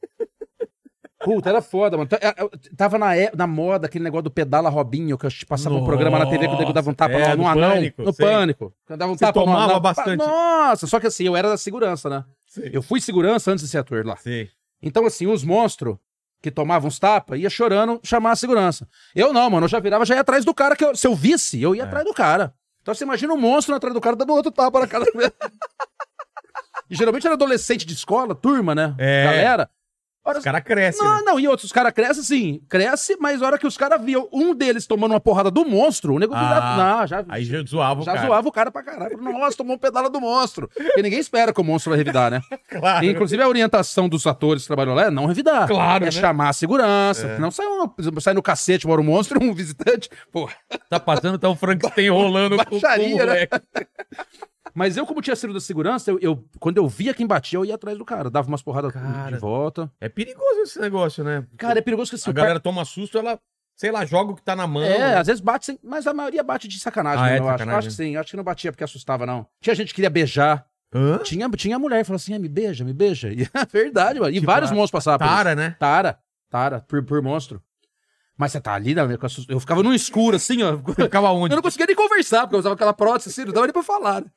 [1.20, 2.08] Puta, era foda, mano.
[2.08, 5.30] Tá- é, é, Tava na, é- na moda aquele negócio do pedala Robinho, que eu
[5.48, 7.48] passava um programa na TV que o nego dava um tapa Nossa, é, no, do
[7.48, 7.70] anão.
[7.72, 8.26] Pânico, no sei.
[8.26, 8.74] pânico.
[8.88, 9.80] Dava um Você tapa no tomava anão.
[9.80, 10.18] bastante.
[10.18, 12.24] Nossa, só que assim, eu era da segurança, né?
[12.46, 12.70] Sei.
[12.72, 14.16] Eu fui segurança antes de ser ator lá.
[14.16, 14.48] Sei.
[14.80, 15.96] Então, assim, os monstros
[16.40, 18.86] que tomavam uns tapas, ia chorando chamar a segurança.
[19.12, 21.16] Eu não, mano, eu já virava, já ia atrás do cara, que eu- se eu
[21.16, 21.84] visse, eu ia É.
[21.84, 22.54] atrás do cara.
[22.80, 25.04] Então você imagina um monstro atrás do cara dando outro tapa na cara.
[26.90, 28.94] E geralmente era adolescente de escola, turma, né?
[28.98, 29.24] É.
[29.24, 29.70] Galera.
[30.28, 31.06] Hora- Os caras crescem.
[31.06, 31.22] Não, né?
[31.24, 34.28] não, e outros, os caras crescem sim, cresce, mas a hora que os caras viam
[34.32, 38.00] um deles tomando uma porrada do monstro, o nego Ah, não, já, Aí já zoava
[38.00, 38.26] o já cara.
[38.26, 39.16] zoava o cara pra caralho.
[39.16, 40.68] Nossa, tomou um pedala do monstro.
[40.74, 42.40] Porque ninguém espera que o monstro vai revidar, né?
[42.68, 43.04] Claro.
[43.04, 45.66] E, inclusive, a orientação dos atores que trabalham lá é não revidar.
[45.66, 46.10] Claro, É né?
[46.10, 47.38] chamar a segurança.
[47.38, 50.08] Não sai, um, sai no cacete, mora um monstro, um visitante.
[50.30, 50.48] Pô.
[50.90, 53.46] Tá passando, tá o Frankenstein rolando com, com o Baixaria, né?
[54.74, 57.64] Mas eu, como tinha sido da segurança, eu, eu- quando eu via quem batia, eu
[57.64, 58.30] ia atrás do cara.
[58.30, 59.32] Dava umas porradas Cara.
[59.34, 59.90] de volta.
[60.00, 61.46] É perigoso esse negócio, né?
[61.56, 63.38] Cara, é perigoso que assim, a o cara- galera toma susto, ela,
[63.76, 64.82] sei lá, joga o que tá na mão.
[64.82, 65.78] É, às vezes bate sem...
[65.82, 67.58] Mas a maioria bate de sacanagem, Ah, né, é eu de acho.
[67.58, 67.78] sacanagem?
[67.78, 69.46] Acho que sim, acho que não batia porque assustava, não.
[69.60, 70.66] Tinha gente que queria beijar.
[70.94, 71.18] Hã?
[71.18, 73.28] Tinha, tinha mulher que falou assim: "Ah, me beija, me beija.
[73.32, 74.30] E é verdade, mano.
[74.30, 75.26] E Tipo, vários monstros passavam.
[75.28, 75.76] Tara, né?
[75.78, 76.18] Tara.
[76.50, 77.62] Tara, por, por monstro.
[78.38, 79.02] Mas você tá ali, né?
[79.02, 80.78] Eu Eu ficava no escuro, assim, ó.
[80.94, 81.52] Ficava onde?
[81.52, 83.82] Eu não conseguia nem conversar, porque eu usava aquela prótese assim, não dava nem pra
[83.82, 84.20] falar.
[84.22, 84.28] né?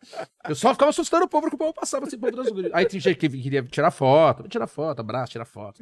[0.49, 2.85] Eu só ficava assustando o povo, que o povo passava assim, o povo das- Aí
[2.85, 5.79] tinha gente que queria tirar foto, tirar foto, abraço, tirar foto.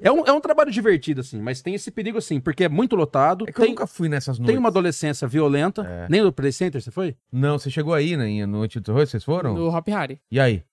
[0.00, 2.96] É um, é um trabalho divertido, assim, mas tem esse perigo, assim, porque é muito
[2.96, 3.44] lotado.
[3.46, 4.50] É que eu tem, nunca fui nessas noites.
[4.52, 5.82] tem uma adolescência violenta.
[5.82, 6.06] É.
[6.08, 7.14] Nem no Play Center você foi?
[7.30, 8.26] Não, você chegou aí, né?
[8.26, 9.52] em Noite do Terror, vocês foram?
[9.54, 10.18] No Hop Harry.
[10.30, 10.64] E aí?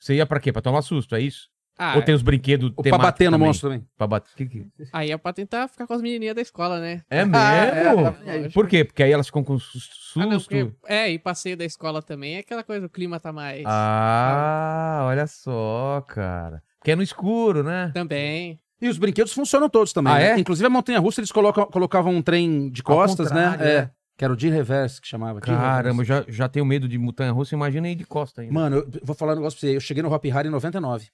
[0.00, 0.50] Você ia pra quê?
[0.52, 1.48] Pra tomar susto, é isso?
[1.82, 3.46] Ah, Ou tem os brinquedos Ou pra bater no também?
[3.48, 3.86] monstro também?
[3.96, 4.30] Pra bater...
[4.36, 7.00] que que- aí é pra tentar ficar com as menininhas da escola, né?
[7.08, 7.36] É mesmo?
[7.38, 8.84] Ah, é, tá- Por quê?
[8.84, 10.20] Porque aí elas ficam com susto.
[10.20, 13.32] Ah, não, porque, é, e passeio da escola também é aquela coisa, o clima tá
[13.32, 13.64] mais.
[13.66, 16.62] Ah, olha só, cara.
[16.78, 17.90] Porque é no escuro, né?
[17.94, 18.60] Também.
[18.80, 20.12] E os brinquedos funcionam todos também.
[20.12, 20.30] Ah, né?
[20.32, 20.38] é?
[20.38, 23.56] Inclusive a montanha russa eles colocam, colocavam um trem de costas, né?
[23.58, 23.64] É.
[23.82, 23.90] né?
[24.16, 25.40] Que era o de reverse que chamava.
[25.40, 28.52] Caramba, eu já, já tenho medo de montanha russa, imagina aí de costa ainda.
[28.52, 29.76] Mano, eu vou falar um negócio pra você.
[29.76, 31.08] Eu cheguei no Hop Hari em 99.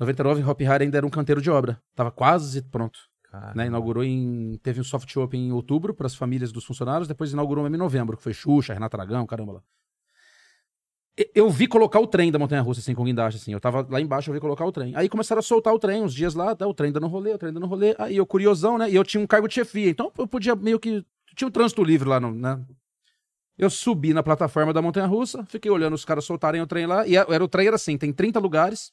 [0.00, 1.80] 99, Hop Hari ainda era um canteiro de obra.
[1.94, 2.98] Tava quase pronto.
[3.54, 3.66] Né?
[3.66, 4.58] Inaugurou em.
[4.62, 7.78] Teve um soft open em outubro para as famílias dos funcionários, depois inaugurou mesmo em
[7.78, 9.62] novembro, que foi Xuxa, Renata Aragão, caramba lá.
[11.34, 13.52] Eu vi colocar o trem da Montanha Russa, assim, com guindaste, assim.
[13.52, 14.96] Eu tava lá embaixo, eu vi colocar o trem.
[14.96, 17.38] Aí começaram a soltar o trem, uns dias lá, tá, o trem dando rolê, o
[17.38, 17.94] trem dando rolê.
[17.98, 18.90] Aí eu, curiosão, né?
[18.90, 21.04] E eu tinha um cargo de chefia, então eu podia meio que.
[21.36, 22.58] Tinha um trânsito livre lá, no, né?
[23.56, 27.06] Eu subi na plataforma da montanha russa, fiquei olhando os caras soltarem o trem lá.
[27.06, 28.92] E era, o trem era assim: tem 30 lugares.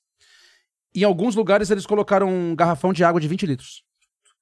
[1.01, 3.83] Em alguns lugares eles colocaram um garrafão de água de 20 litros.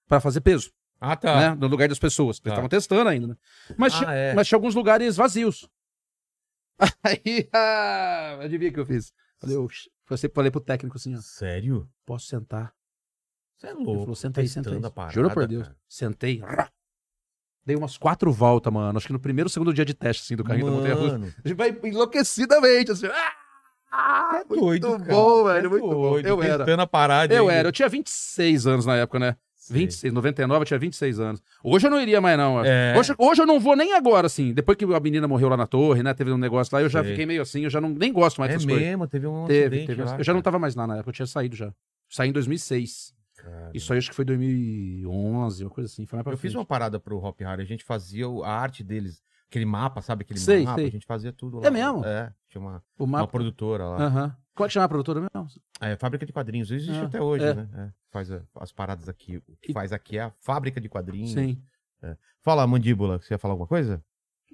[0.08, 1.36] Pra fazer peso, Ah, tá.
[1.52, 1.56] né?
[1.56, 2.38] No lugar das pessoas.
[2.38, 2.50] Eles Tá.
[2.52, 3.36] estavam testando ainda, né?
[3.78, 4.34] Mas, Ah, tinha, é.
[4.34, 5.68] mas tinha alguns lugares vazios.
[7.04, 9.13] Aí, ah, adivinha o que eu fiz?
[9.39, 9.68] Falei, eu,
[10.06, 11.20] falei, falei pro técnico assim, ó.
[11.22, 11.89] Sério?
[12.06, 12.74] Posso sentar?
[13.58, 14.02] Você é Ele louco.
[14.02, 14.82] falou, senta aí, senta aí.
[14.91, 15.63] parada, Juro por Deus.
[15.63, 15.78] cara.
[15.88, 16.41] Sentei.
[17.65, 18.98] Dei umas quatro voltas, mano.
[18.98, 21.18] Acho que no primeiro ou segundo dia de teste, assim, do carrinho da montanha russa.
[21.18, 23.08] Mano, A gente vai enlouquecidamente, assim.
[23.08, 23.34] Ah,
[23.91, 25.13] é doido, muito cara.
[25.13, 26.10] bom, velho, é muito bom.
[26.12, 26.82] doido, Eu era.
[26.84, 27.34] A parada.
[27.34, 27.67] Eu era.
[27.69, 29.36] Eu tinha 26 anos na época, né?
[29.56, 29.78] Sei.
[29.80, 31.41] 26, 99, eu tinha 26 anos.
[31.63, 32.63] Hoje eu não iria mais, não.
[32.63, 32.93] É.
[32.98, 34.54] Hoje, hoje eu não vou nem agora, assim.
[34.54, 36.13] Depois que a menina morreu lá na torre, né?
[36.13, 37.12] Teve um negócio lá, eu já Sei.
[37.12, 38.88] fiquei meio assim, eu já não, nem gosto mais É dessas coisas.
[38.88, 40.04] mesmo, teve um Teve, acidente teve.
[40.04, 40.43] lá, eu já não cara.
[40.43, 41.74] tava mais lá na época, eu tinha saído já.
[42.10, 43.12] Saí em 2006.
[43.38, 43.71] Cara.
[43.74, 46.04] Isso aí acho que foi 2011, uma coisa assim.
[46.04, 46.58] Eu fiz frente.
[46.58, 49.21] uma parada pro Hop Harry, a gente fazia a arte deles,
[49.56, 50.24] aquele mapa, sabe?
[50.24, 50.88] Aquele Sei, mapa, sei.
[50.88, 51.68] a gente fazia tudo lá.
[51.68, 52.04] É mesmo?
[52.06, 53.32] É, tinha uma, O uma mapa.
[53.32, 53.98] produtora lá.
[54.06, 54.38] Aham.
[54.54, 55.48] Como é que chama a produtora mesmo?
[55.82, 57.54] É, fábrica de quadrinhos, existe Ah, até hoje, é.
[57.54, 57.70] né?
[57.76, 59.38] É, faz a- as paradas aqui.
[59.38, 61.32] O que E- faz aqui é a fábrica de quadrinhos.
[61.32, 61.62] Sim.
[62.41, 64.04] Fala, mandíbula, você ia falar alguma coisa?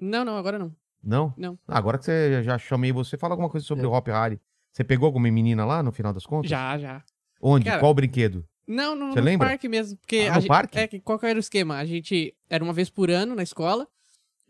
[0.00, 0.74] Não, não, agora não.
[1.02, 1.34] Não?
[1.36, 1.58] Não.
[1.68, 3.88] Ah, agora que você já chamei você, fala alguma coisa sobre É.
[3.88, 4.40] o Hop Harry.
[4.72, 6.50] Você pegou alguma menina lá no final das contas?
[6.50, 7.04] Já, já.
[7.40, 7.66] Onde?
[7.66, 8.46] Cara, Qual brinquedo?
[8.66, 9.48] Não, no, no lembra?
[9.48, 9.98] parque mesmo.
[9.98, 10.78] Porque Ah, a no gente- parque?
[10.78, 11.76] É, que qual que era o esquema?
[11.76, 13.86] A gente era uma vez por ano na escola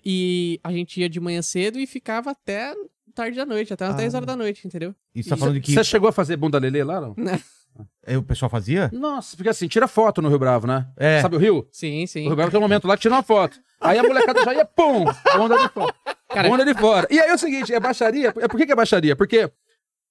[0.05, 2.75] e a gente ia de manhã cedo e ficava até
[3.15, 3.99] tarde da noite, até umas Ah.
[3.99, 4.95] 10 horas da noite, entendeu?
[5.15, 7.15] E você tá Isso- falando de que Você chegou a fazer bunda lelê lá, não?
[8.07, 8.91] é, o pessoal fazia?
[8.93, 10.89] Nossa, porque assim, tira foto no Rio Bravo, né?
[10.97, 11.21] É.
[11.21, 11.69] Sabe o Rio?
[11.71, 12.23] Sim, O sim.
[12.27, 13.59] Rio Bravo tem um momento lá que tira uma foto.
[13.81, 15.05] Aí a molecada já ia, pum,
[15.39, 15.95] onda de fora.
[16.29, 17.07] Cara, onda de fora.
[17.11, 18.29] E aí é o seguinte, é baixaria.
[18.29, 19.15] É, por que, que é baixaria?
[19.15, 19.51] Porque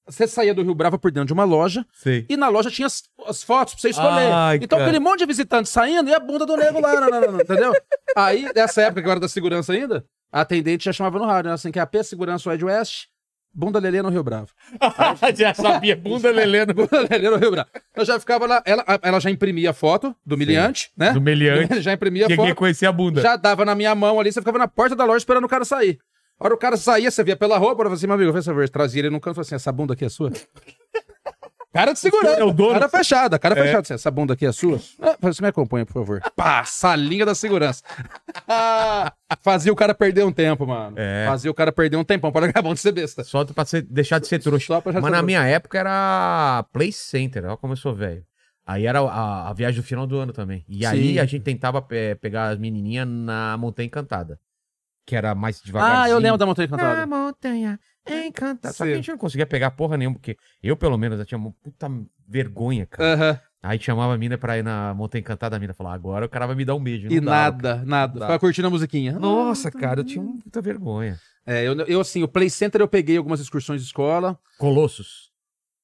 [0.08, 2.26] você saía do Rio Bravo por dentro de uma loja Sei.
[2.30, 4.32] e na loja tinha as, as fotos pra você escolher.
[4.32, 4.90] Ai, então cara.
[4.90, 7.42] aquele monte de visitante saindo e a bunda do nego lá, não, não, não, não,
[7.42, 7.74] entendeu?
[8.16, 11.50] Aí, nessa época que eu era da segurança ainda, a atendente já chamava no rádio,
[11.50, 11.56] né?
[11.56, 13.06] Assim, que é a P Segurança Wide West,
[13.54, 14.48] bunda lelê no Rio Bravo.
[15.36, 17.70] já sabia, bunda lelendo Bunda lelê no Rio Bravo.
[17.96, 21.14] Eu já ficava lá, ela, ela já imprimia a foto do miliante, né?
[21.14, 21.80] do meliante.
[21.82, 22.48] Já imprimia a Tinha foto.
[22.48, 23.22] que conhecer a bunda.
[23.22, 25.66] já dava na minha mão ali, você ficava na porta da loja esperando o cara
[25.66, 26.00] sair.
[26.42, 28.44] A hora o cara saía, você via pela roupa, eu falava assim, meu amigo, faz
[28.46, 30.32] favor, trazia ele no canto e assim, essa bunda aqui é sua?
[31.74, 32.38] Cara de segurança.
[32.38, 32.74] É o dono.
[32.74, 33.64] Cara fechada, cara É.
[33.64, 33.80] fechada.
[33.80, 34.78] Assim, essa bunda aqui é sua?
[35.02, 36.20] Ah, você me acompanha, por favor.
[36.36, 37.82] Pá, salinha da segurança.
[39.42, 40.98] Fazia o cara perder um tempo, mano.
[41.00, 41.26] É.
[41.28, 43.24] Fazia o cara perder um tempão para a mão de ser besta.
[43.24, 44.66] Só pra ser- deixar de ser trouxa.
[44.68, 45.26] Só pra Mas na trouxa.
[45.26, 48.26] minha época era Play Center, olha como eu sou velho.
[48.66, 50.66] Aí era a, a viagem do final do ano também.
[50.68, 51.20] E aí Sim.
[51.20, 54.38] a gente tentava pe- pegar as menininhas na Montanha Encantada.
[55.12, 56.04] Que era mais devagarzinho.
[56.04, 57.06] Ah, eu lembro da Montanha Encantada.
[57.06, 57.78] montanha
[58.10, 58.74] encantada.
[58.74, 61.38] Só que a gente não conseguia pegar porra nenhuma, porque eu, pelo menos, eu tinha
[61.38, 61.92] uma puta
[62.26, 63.14] vergonha, cara.
[63.14, 63.40] Aham.
[63.62, 66.48] Aí chamava a mina pra ir na Montanha Encantada, a mina falava, agora o cara
[66.48, 67.10] vai me dar um beijo.
[67.12, 68.14] E dava, nada, nada.
[68.14, 68.26] Dá.
[68.26, 69.20] Ficava curtindo a musiquinha.
[69.20, 71.20] Nossa, cara, eu tinha muita vergonha.
[71.46, 74.40] É, eu, eu, assim, o Play Center eu peguei algumas excursões de escola.
[74.58, 75.31] Colossos.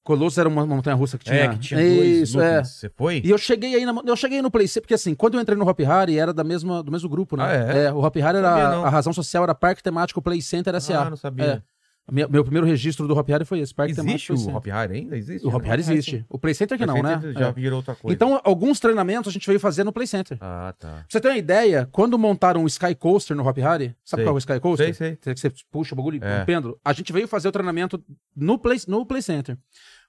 [0.07, 1.35] Colosso era uma montanha russa que tinha.
[1.35, 2.63] É, que tinha dois Isso, é.
[2.63, 3.21] Você foi?
[3.25, 5.57] E eu cheguei aí na, eu cheguei no Play Center, porque assim, quando eu entrei
[5.57, 7.43] no Hop Harry, era da mesma, do mesmo grupo, né?
[7.43, 7.91] Ah, é?
[7.91, 8.49] o Hop Harry era.
[8.49, 11.01] A razão social era Parque Temático Play Center SA.
[11.01, 11.61] Ah, não sabia.
[12.09, 14.55] Meu, meu primeiro registro do Hop Harry foi esse, Parque Existe o.
[14.55, 15.17] Hop Harry ainda?
[15.17, 15.45] Existe?
[15.45, 15.67] O Hop né?
[15.67, 16.25] Harry existe.
[16.29, 17.19] O Play Center que não, né?
[17.37, 17.51] Já É.
[17.51, 18.15] virou outra coisa.
[18.15, 20.37] Então, alguns treinamentos a gente veio fazer no Play Center.
[20.37, 21.03] Pra Ah, tá.
[21.09, 24.23] você ter uma ideia, quando montaram o Sky Coaster no Hop Harry, sabe Sei.
[24.23, 24.95] qual é o Sky Coaster?
[24.95, 25.33] Sei, sei.
[25.33, 26.43] Que você puxa o bagulho, É.
[26.43, 26.79] um pêndulo.
[26.85, 28.01] A gente veio fazer o treinamento
[28.33, 29.57] no Play, no Play Center.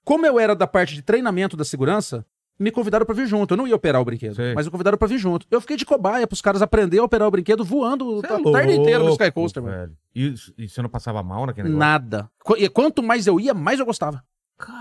[0.09, 2.25] Como eu era da parte de treinamento da segurança,
[2.59, 3.53] me convidaram pra vir junto.
[3.53, 4.55] Eu não ia operar o brinquedo, Sei.
[4.55, 5.47] mas me convidaram pra vir junto.
[5.51, 8.43] Eu fiquei de cobaia pros caras aprender a operar o brinquedo voando Cê a é
[8.53, 9.93] tarde inteira no Sky Coaster, velho.
[10.17, 11.79] E, e você não passava mal naquele negócio?
[11.87, 12.31] Nada.
[12.43, 14.25] Qu- E quanto mais eu ia, mais eu gostava.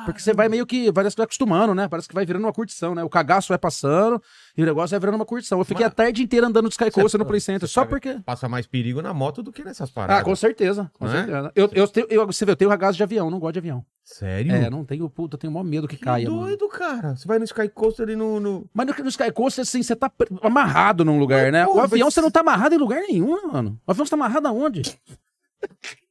[0.05, 1.87] Porque você vai meio que, parece que vai acostumando, né?
[1.87, 3.03] Parece que vai virando uma curtição, né?
[3.03, 4.21] O cagaço vai passando
[4.57, 5.59] e o negócio vai virando uma curtição.
[5.59, 8.19] Eu fiquei a tarde inteira andando de Sky Cê- Coaster no Play Center, só porque...
[8.25, 10.21] Passa mais perigo na moto do que nessas paradas.
[10.21, 10.89] Ah, com certeza.
[10.97, 11.17] Com Não é?
[11.17, 11.51] certeza.
[11.55, 13.85] Eu, eu, tenho- eu, você vê, eu tenho ragaço de avião, não gosto de avião.
[14.03, 14.51] Sério?
[14.51, 16.43] É, não tenho, puta, eu tenho o maior medo que, Que caia, mano.
[16.43, 17.15] doido, cara.
[17.15, 18.39] Você vai no Sky Coaster e no...
[18.39, 18.69] no...
[18.73, 20.11] Mas no, no Sky Coaster, assim, você tá
[20.41, 21.65] amarrado num lugar, Mas, né?
[21.65, 23.79] porra, o avião você não tá amarrado em lugar nenhum, mano.
[23.85, 24.81] O avião você tá amarrado aonde?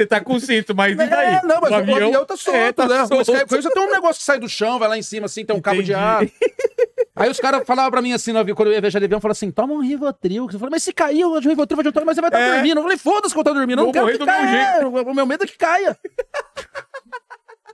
[0.00, 1.34] Você tá com cinto, mas e daí?
[1.34, 3.06] É, não, mas o avião, tá solto, É, tá né?
[3.06, 3.32] solto.
[3.32, 5.60] O tem um negócio que sai do chão, vai lá em cima, assim, tem um
[5.60, 6.02] cabo de Entendi.
[6.02, 6.22] ar.
[7.14, 9.20] Aí os caras falavam pra mim assim, no avião, quando eu ia viajar de avião,
[9.20, 10.44] falavam assim, toma um Rivotril.
[10.50, 12.54] Eu falei, mas se cair o Rivotril vai juntar, mas você vai estar É.
[12.54, 12.78] dormindo.
[12.78, 14.88] Eu falei, foda-se que eu tô dormindo, eu não Vou quero que caia.
[14.88, 15.98] O meu medo é que caia.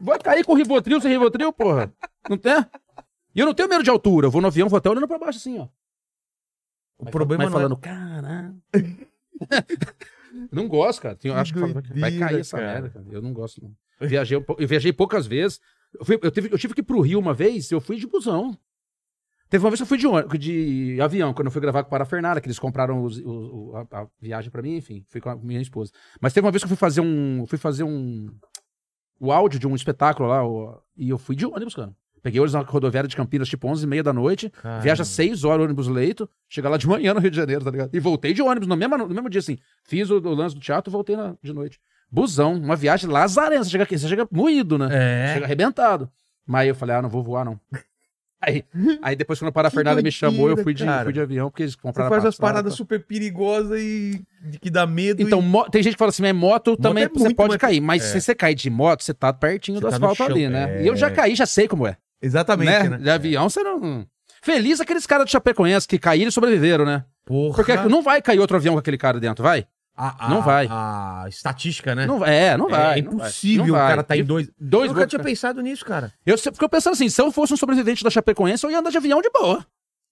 [0.00, 1.92] Vai cair com Rivotril sem Rivotril, porra.
[2.28, 2.54] Não tem?
[3.36, 4.26] E eu não tenho medo de altura.
[4.26, 5.68] Eu vou no avião, vou até olhando pra baixo assim, ó.
[6.98, 8.56] O problema Mas não é- falando, caralho.
[10.52, 11.18] não gosto, cara.
[11.22, 11.58] Eu acho que
[12.00, 12.72] vai cair essa cara.
[12.72, 13.06] merda, cara.
[13.10, 13.72] Eu não gosto, não.
[14.00, 15.60] Eu viajei, eu viajei poucas vezes.
[15.98, 18.06] Eu, fui- eu tive, eu tive que ir pro Rio uma vez, eu fui de
[18.06, 18.56] busão.
[19.48, 21.90] Teve uma vez que eu fui de, de avião, quando eu fui gravar com o
[21.90, 25.30] Parafernália, que eles compraram os- o- o- a, a viagem pra mim, enfim, fui com
[25.30, 25.92] a minha esposa.
[26.20, 27.46] Mas teve uma vez que eu fui fazer um.
[27.46, 28.28] Fui fazer um.
[29.20, 31.94] O áudio de um espetáculo lá, o- e eu fui de ônibus, cara.
[32.26, 34.80] Peguei ônibus na rodoviária de Campinas, tipo 11 e meia da noite, Caramba.
[34.82, 37.90] viaja 6 horas ônibus leito, chega lá de manhã no Rio de Janeiro, tá ligado?
[37.94, 39.56] E voltei de ônibus no mesmo, no mesmo dia, assim.
[39.84, 41.78] Fiz o, o lance do teatro e voltei na- de noite.
[42.10, 43.62] Busão, uma viagem lazarena.
[43.62, 44.88] Você chega aqui, você chega moído, né?
[44.90, 45.34] É.
[45.34, 46.10] Chega arrebentado.
[46.44, 47.60] Mas aí eu falei, ah, não vou voar, não.
[48.38, 48.62] Aí,
[49.02, 51.72] aí depois, quando o Parafernália me chamou, eu fui de, fui de avião, porque eles
[51.72, 52.76] Você compraram faz a as paradas tá?
[52.76, 54.22] super perigosas e
[54.60, 55.22] que dá medo.
[55.22, 57.80] Então, mo- tem gente que fala assim, mas moto também é você pode mais- cair.
[57.80, 58.06] Mas é.
[58.08, 60.80] se você cair de moto, você tá pertinho Você do tá asfalto ali, né?
[60.80, 60.84] é.
[60.84, 61.96] E eu já caí, já sei como é.
[62.26, 62.88] Exatamente, né?
[62.90, 62.98] né?
[62.98, 64.06] De avião, você não...
[64.42, 67.04] Feliz aqueles caras do Chapecoense que caíram e sobreviveram, né?
[67.24, 67.56] Porra.
[67.56, 69.66] Porque não vai cair outro avião com aquele cara dentro, vai?
[69.96, 70.68] A- a- não vai.
[70.70, 72.06] A estatística, né?
[72.06, 72.24] Não.
[72.24, 72.98] É, não vai.
[72.98, 73.18] é não vai.
[73.20, 73.88] impossível Não o vai.
[73.88, 74.50] cara tá em De- dois.
[74.60, 76.12] Dois eu nunca tinha pensado nisso, cara.
[76.24, 78.90] Eu sempre fico pensando assim, se eu fosse um sobrevivente da Chapecoense, eu ia andar
[78.90, 79.66] de avião de boa.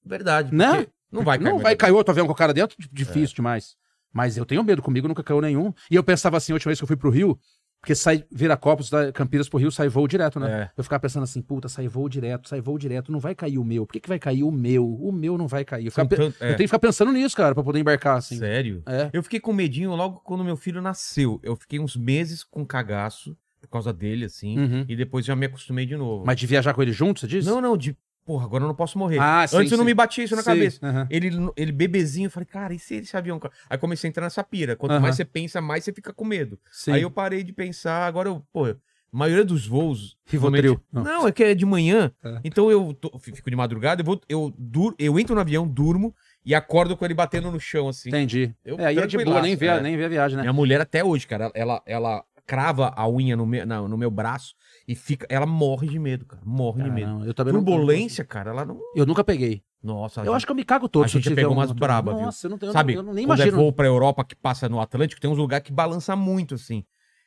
[0.04, 0.54] Verdade.
[0.54, 0.68] Né?
[0.78, 1.50] porque Não vai cair.
[1.50, 2.76] Não vai cair outro avião com o cara dentro?
[2.90, 3.36] Difícil É.
[3.36, 3.76] demais.
[4.12, 5.72] Mas eu tenho medo, comigo nunca caiu nenhum.
[5.90, 7.38] E eu pensava assim, a última vez que eu fui pro Rio,
[7.84, 10.62] porque sai Viracopos, da Campinas pro Rio, sai voo direto, né?
[10.62, 10.70] É.
[10.76, 13.64] Eu ficava pensando assim, puta, sai voo direto, sai voo direto, não vai cair o
[13.64, 13.86] meu.
[13.86, 14.88] Por que, que vai cair o meu?
[14.88, 15.84] O meu não vai cair.
[15.84, 16.46] Eu, ficava tanto- é.
[16.52, 18.38] eu tenho que ficar pensando nisso, cara, pra poder embarcar, assim.
[18.38, 18.82] Sério?
[18.86, 19.10] É.
[19.12, 21.38] Eu fiquei com medinho logo quando meu filho nasceu.
[21.42, 24.58] Eu fiquei uns meses com cagaço por causa dele, assim.
[24.58, 24.84] Uhum.
[24.88, 26.24] E depois já me acostumei de novo.
[26.26, 27.46] Mas de viajar com ele junto, você disse?
[27.48, 27.94] Não, não, de.
[28.24, 29.18] Porra, agora eu não posso morrer.
[29.20, 29.90] Ah, sim, Antes eu não sim.
[29.90, 30.78] me batia isso na Sei, cabeça.
[30.86, 31.06] aham.
[31.10, 33.38] Ele, ele bebezinho, eu falei, cara, e se esse avião.
[33.38, 34.74] ca- Aí comecei a entrar nessa pira.
[34.76, 35.00] Quanto Aham.
[35.00, 36.58] mais você pensa, mais você fica com medo.
[36.72, 36.92] Sim.
[36.92, 38.76] Aí eu parei de pensar, agora eu, pô, a
[39.12, 40.16] maioria dos voos.
[40.26, 40.80] Rivotril.
[40.90, 41.04] Não.
[41.04, 42.10] não, é que é de manhã.
[42.24, 42.40] É.
[42.44, 46.14] Então eu tô- fico de madrugada, eu, vou, eu, dur, eu entro no avião, durmo
[46.46, 48.08] e acordo com ele batendo no chão, assim.
[48.08, 48.54] Entendi.
[48.64, 49.80] Eu é, aí é de boa, nem vê, é.
[49.82, 50.42] nem vê a viagem, né?
[50.42, 54.10] Minha mulher até hoje, cara, ela, ela crava a unha no meu, na- no meu
[54.10, 54.54] braço
[54.86, 55.26] e fica.
[55.30, 56.42] Ela morre de medo, cara.
[56.44, 57.24] Morre de medo.
[57.24, 58.78] Eu também não- Turbulência, cara, ela não.
[58.94, 59.62] Eu nunca peguei.
[59.82, 62.14] Nossa, Eu acho que eu me cago todo a eu gente pegou uma umas braba,
[62.14, 62.24] viu?
[62.24, 63.58] Nossa, eu não tenho, Sabe, eu não- nem quando imagino.
[63.58, 66.84] é voo pra Europa que passa no Atlântico, tem uns lugares que balança muito, assim.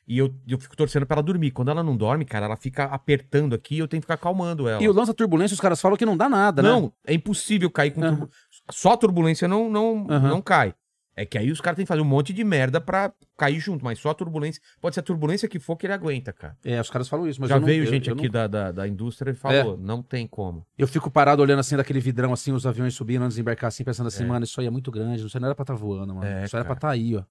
[0.08, 1.50] E eu, eu fico torcendo pra ela dormir.
[1.52, 4.66] Quando ela não dorme, cara, ela fica apertando aqui e eu tenho que ficar acalmando
[4.66, 4.82] ela.
[4.82, 6.68] E o lance da turbulência, os caras falam que não dá nada, né?
[6.68, 8.08] Não, é impossível cair com Aham.
[8.10, 8.38] turbulência.
[8.70, 10.28] Só turbulência não, não, Aham.
[10.30, 10.74] não cai.
[11.20, 13.84] É que aí os caras têm que fazer um monte de merda pra cair junto,
[13.84, 14.62] mas só a turbulência.
[14.80, 16.56] Pode ser a turbulência que for que ele aguenta, cara.
[16.64, 18.40] É, os caras falam isso, mas Já eu não- veio eu- gente eu aqui não-
[18.40, 18.48] É.
[18.48, 20.64] da, da, da indústria e falou: não tem como.
[20.78, 23.82] Eu fico parado olhando assim daquele vidrão, assim, os aviões subindo antes de embarcar, assim,
[23.84, 24.26] pensando assim, É.
[24.26, 26.26] mano, isso aí é muito grande, isso aí não era pra estar voando, mano.
[26.26, 26.78] É, isso era pra cara.
[26.78, 27.22] estar aí, ó.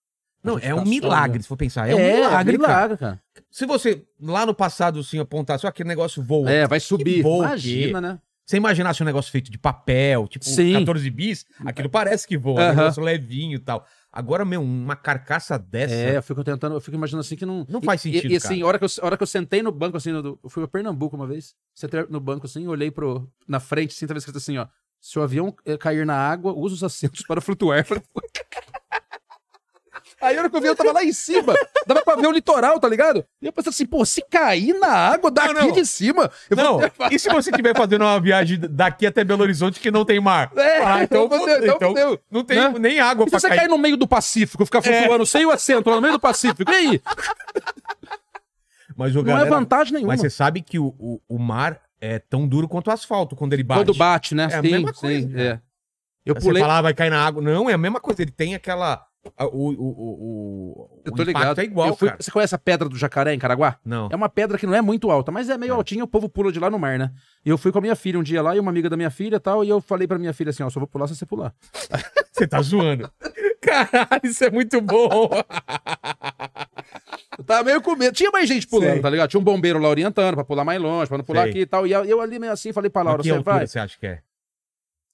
[0.43, 1.89] Não, é um milagre, se for pensar.
[1.89, 2.73] É, É, um milagre, cara.
[2.73, 3.19] milagre, cara.
[3.49, 6.49] Se você lá no passado, assim, apontasse, ó, aquele negócio voa.
[6.49, 7.21] É, vai subir.
[7.23, 8.19] voo Imagina, né?
[8.47, 10.71] Você imaginasse um negócio feito de papel, tipo Sim.
[10.71, 13.85] 14 bis, aquilo parece que voa, um negócio levinho e tal.
[14.09, 15.93] Agora, meu, uma carcaça dessa.
[15.93, 17.65] É, eu fico tentando, eu fico imaginando assim que não.
[17.67, 19.69] Não faz E- sentido, E, assim, a hora, que eu, hora que eu sentei no
[19.69, 23.29] banco, assim, no- eu fui pra Pernambuco uma vez, sentei no banco assim, olhei pro,
[23.45, 24.65] na frente, assim, tava escrito assim, ó.
[25.01, 27.85] Se o avião eh, cair na água, use os assentos para flutuar.
[30.19, 31.53] Aí a hora que eu vi, eu tava lá em cima.
[31.85, 33.23] Dava pra ver o litoral, tá ligado?
[33.41, 35.71] E eu pensei assim, pô, se cair na água daqui Não, não.
[35.71, 36.31] de cima.
[36.49, 36.91] Eu Não, vou...
[37.11, 40.51] e se você estiver fazendo uma viagem daqui até Belo Horizonte que não tem mar?
[40.57, 42.19] É, Ah, então, fudeu, então então fudeu.
[42.31, 42.73] não tem Né?
[42.79, 43.57] nem água E se pra você cair.
[43.59, 46.71] cair no meio do Pacífico, ficar flutuando sem o assento lá no meio do Pacífico,
[46.71, 47.01] e aí?
[48.95, 49.49] Mas o Não é galera...
[49.49, 50.13] vantagem nenhuma.
[50.13, 53.53] Mas você sabe que o, o, o mar é tão duro quanto o asfalto quando
[53.53, 53.81] ele bate.
[53.85, 54.47] Quando bate, né?
[54.51, 55.41] É a sim, mesma sim, coisa, cara.
[55.43, 55.61] é.
[56.25, 56.61] Eu Você pulei.
[56.61, 57.41] fala, ah, vai cair na água.
[57.41, 58.21] Não, é a mesma coisa.
[58.21, 59.06] Ele tem aquela...
[59.39, 61.59] O, o, o, Eu tô ligado.
[61.59, 62.21] é igual, fui- cara.
[62.21, 63.77] Você conhece a pedra do jacaré em Caraguá?
[63.85, 64.09] Não.
[64.11, 65.75] É uma pedra que não é muito alta, mas é meio É.
[65.75, 67.11] altinha, o povo pula de lá no mar, né?
[67.45, 69.09] E eu fui com a minha filha um dia lá, e uma amiga da minha
[69.09, 71.15] filha e tal, e eu falei pra minha filha assim, ó, só vou pular se
[71.15, 71.53] você pular.
[72.37, 73.09] Você tá zoando.
[73.59, 75.27] Caralho, isso é muito bom.
[77.37, 78.13] Eu tava meio com medo.
[78.15, 79.01] Tinha mais gente pulando, Sei.
[79.01, 79.29] tá ligado?
[79.29, 81.49] Tinha um bombeiro lá orientando pra pular mais longe, pra não pular Sei.
[81.49, 81.87] aqui e tal.
[81.87, 83.65] E eu, ali meio assim, falei pra Laura, você vai?
[83.65, 84.19] você acha que é?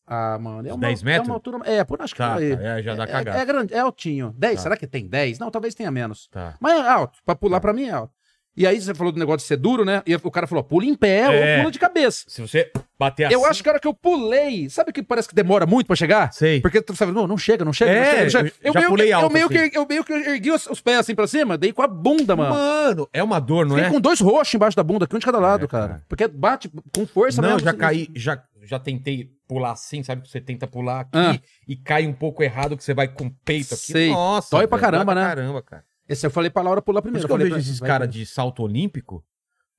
[0.06, 1.28] Ah, mano, é uma, 10 é metros?
[1.28, 1.60] uma altura...
[1.66, 3.38] É, por acho que Tá, tá, é, já dá É- cagada.
[3.40, 4.34] É, grande, é altinho.
[4.38, 4.62] 10, Tá.
[4.64, 5.40] será que tem 10?
[5.40, 6.28] Não, talvez tenha menos.
[6.30, 6.56] Tá.
[6.60, 7.20] Mas é alto.
[7.26, 8.14] Pra pular pra mim é alto.
[8.56, 10.04] E aí você falou do negócio de ser duro, né?
[10.06, 11.56] E o cara falou, pula em pé É.
[11.56, 12.26] ou pula de cabeça.
[12.28, 13.34] Se você bater assim...
[13.34, 15.96] Eu acho que a hora que eu pulei, sabe que parece que demora muito pra
[15.96, 16.32] chegar?
[16.32, 16.62] Sei.
[16.62, 18.54] Porque tu sabe, não, não chega, não chega, não É, chega, não chega.
[18.62, 19.70] eu já meio pulei que, alto, eu meio assim.
[19.72, 22.36] que eu meio que ergui os, os pés assim pra cima, dei com a bunda,
[22.36, 22.54] mano.
[22.54, 23.92] Mano, é uma dor, não Fiquei é?
[23.92, 26.04] com dois roxos embaixo da bunda, aqui um de cada lado, É, cara.
[26.08, 27.62] Porque bate com força Não, mesmo.
[27.62, 27.80] já assim.
[27.80, 30.28] caí, já, já tentei pular assim, sabe?
[30.28, 31.40] Você tenta pular aqui Ah.
[31.68, 33.92] e cai um pouco errado que você vai com o peito aqui.
[33.92, 34.10] Sei.
[34.12, 35.24] Nossa, Dói pra velho, caramba, né?
[35.24, 35.84] caramba, cara.
[36.10, 37.26] Esse eu falei pra Laura pular primeiro.
[37.26, 39.24] eu falei vejo pra- esses caras de salto olímpico,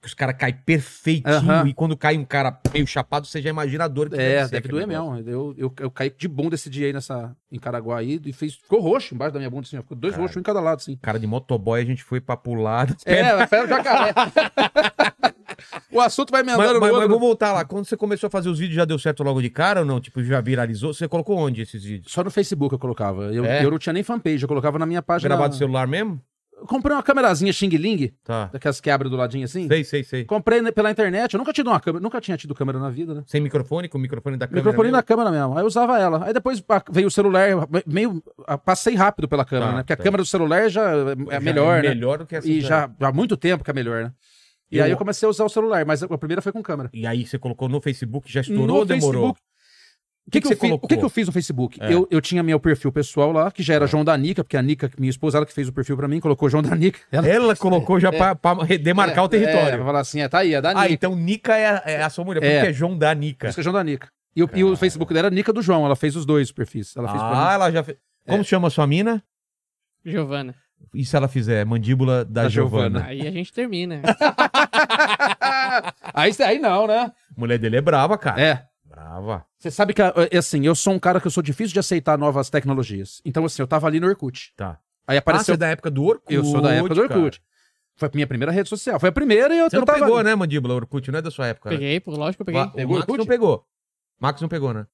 [0.00, 1.66] que os caras caem perfeitinho Aham.
[1.68, 4.56] e quando cai um cara meio chapado, você já imagina a dor que É, deve
[4.58, 5.16] aquele doer mesmo.
[5.26, 8.54] Eu, eu, eu caí de bunda esse dia aí nessa, em Caraguá aí e fez,
[8.54, 10.22] ficou roxo embaixo da minha bunda, assim, ó, ficou dois Cara.
[10.22, 10.96] roxos um em cada lado, assim.
[10.96, 12.88] Cara de motoboy, a gente foi pra pular.
[13.06, 14.12] É, pedra do jacaré.
[15.92, 17.08] O assunto vai Mas, emendando mas, mas outro.
[17.10, 17.64] vou voltar lá.
[17.64, 20.00] Quando você começou a fazer os vídeos, já deu certo logo de cara ou não?
[20.00, 20.92] Tipo, já viralizou?
[20.94, 22.12] Você colocou onde esses vídeos?
[22.12, 23.32] Só no Facebook eu colocava.
[23.32, 23.64] Eu, É?
[23.64, 25.28] eu não tinha nem fanpage, eu colocava na minha página.
[25.28, 26.20] Gravado no celular mesmo?
[26.56, 28.46] Eu comprei uma câmerazinha Xing Ling, Tá.
[28.46, 29.66] daquelas que abrem do ladinho assim.
[29.66, 30.24] Sei, sei, sei.
[30.24, 31.34] Comprei pela internet.
[31.34, 33.22] Eu nunca tinha, uma câmera, nunca tinha tido câmera na vida, né?
[33.26, 34.62] Sem microfone, com o microfone da câmera.
[34.64, 34.96] Microfone mesmo?
[34.96, 35.54] na câmera mesmo.
[35.58, 36.24] Aí eu usava ela.
[36.24, 37.48] Aí depois pa- veio o celular,
[37.84, 38.22] meio.
[38.46, 39.82] ah, Passei rápido pela câmera, Tá, né?
[39.82, 40.00] Porque tá.
[40.00, 41.88] a câmera do celular já é Já melhor, né?
[41.90, 42.48] Melhor do que essa.
[42.48, 44.12] E já há muito tempo que é melhor, né?
[44.74, 46.90] E Eu- aí eu comecei a usar o celular, mas a primeira foi com câmera.
[46.92, 49.12] E aí você colocou no Facebook, já estourou No ou demorou?
[49.34, 49.40] Facebook,
[50.26, 51.78] O que, que que, você eu o que, que eu fiz no Facebook?
[51.82, 51.92] É.
[51.92, 54.62] Eu, eu tinha meu perfil pessoal lá, que já era João da Nica, porque a
[54.62, 56.98] Nica, minha esposa, ela que fez o perfil pra mim, colocou João da Nica.
[57.12, 59.76] Ela, Ela colocou já pra, pra re- demarcar o É, território.
[59.76, 60.80] pra falar assim, é, tá aí, é da Nica.
[60.80, 62.70] ah, então Nica é a, é a sua mulher, porque É.
[62.70, 63.48] é João da Nica.
[63.48, 64.08] Isso que é João da Nica.
[64.34, 66.96] E o, e o Facebook dela era Nica do João, ela fez os dois perfis.
[66.96, 67.50] Ela fez pra.
[67.50, 67.98] Ah, ela já fez.
[68.26, 69.22] Como chama a sua mina?
[70.04, 70.54] Giovana.
[70.94, 73.00] E se ela fizer mandíbula da, Da Giovana?
[73.00, 73.06] Giovana.
[73.10, 74.00] Aí a gente termina.
[76.14, 77.12] aí, aí não, né?
[77.36, 78.40] A mulher dele é brava, cara.
[78.40, 78.66] É.
[78.84, 79.44] Brava.
[79.58, 82.16] Você sabe que, é assim, eu sou um cara que eu sou difícil de aceitar
[82.18, 83.20] novas tecnologias.
[83.24, 84.52] Então, assim, eu tava ali no Orkut.
[84.56, 84.78] Tá.
[85.06, 85.54] Aí Ah, você apareceu.
[85.54, 86.32] é da época do Orkut.
[86.34, 87.42] eu sou da época do Orkut.
[87.96, 88.98] Foi a minha primeira rede social.
[88.98, 90.24] Foi a primeira e eu, Você eu não tava pegou, ali.
[90.28, 90.74] né, mandíbula?
[90.74, 91.70] Orkut não é da sua época.
[91.70, 91.76] né?
[91.76, 92.62] Peguei, pô, lógico que eu peguei.
[92.62, 93.18] O Pegou Max Orkut?
[93.18, 93.64] não pegou.
[94.20, 94.86] Max não pegou, né?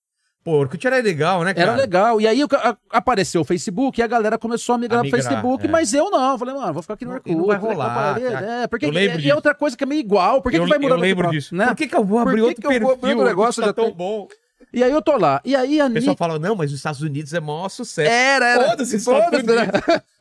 [0.43, 1.72] Pô, Orkut era legal, né, cara?
[1.72, 2.18] Era legal.
[2.20, 5.28] E aí a- apareceu o Facebook e a galera começou a migrar, A migrar, pro
[5.30, 5.68] Facebook, é.
[5.70, 6.38] mas eu não.
[6.38, 7.34] Falei, mano, vou ficar aqui no Orkut.
[7.34, 8.47] não vai rolar, cara.
[8.62, 9.34] É, porque Eu lembro e, e disso.
[9.36, 10.41] outra coisa que é meio igual.
[10.41, 11.55] Por que, eu, que vai mudar eu lembro pra- disso.
[11.55, 11.66] Né?
[11.66, 13.18] Por que, que eu vou abrir Por que outro que eu vou abrir perfil?
[13.18, 13.61] outro negócio?
[13.62, 14.28] Tá Já tão tem- bom.
[14.72, 15.41] E aí eu tô lá.
[15.45, 16.18] E aí a O pessoal Nick...
[16.18, 18.11] fala, não, mas os Estados Unidos é maior sucesso.
[18.11, 18.70] Era, era.
[18.70, 19.66] Foda-se, Estados Foda-se, né?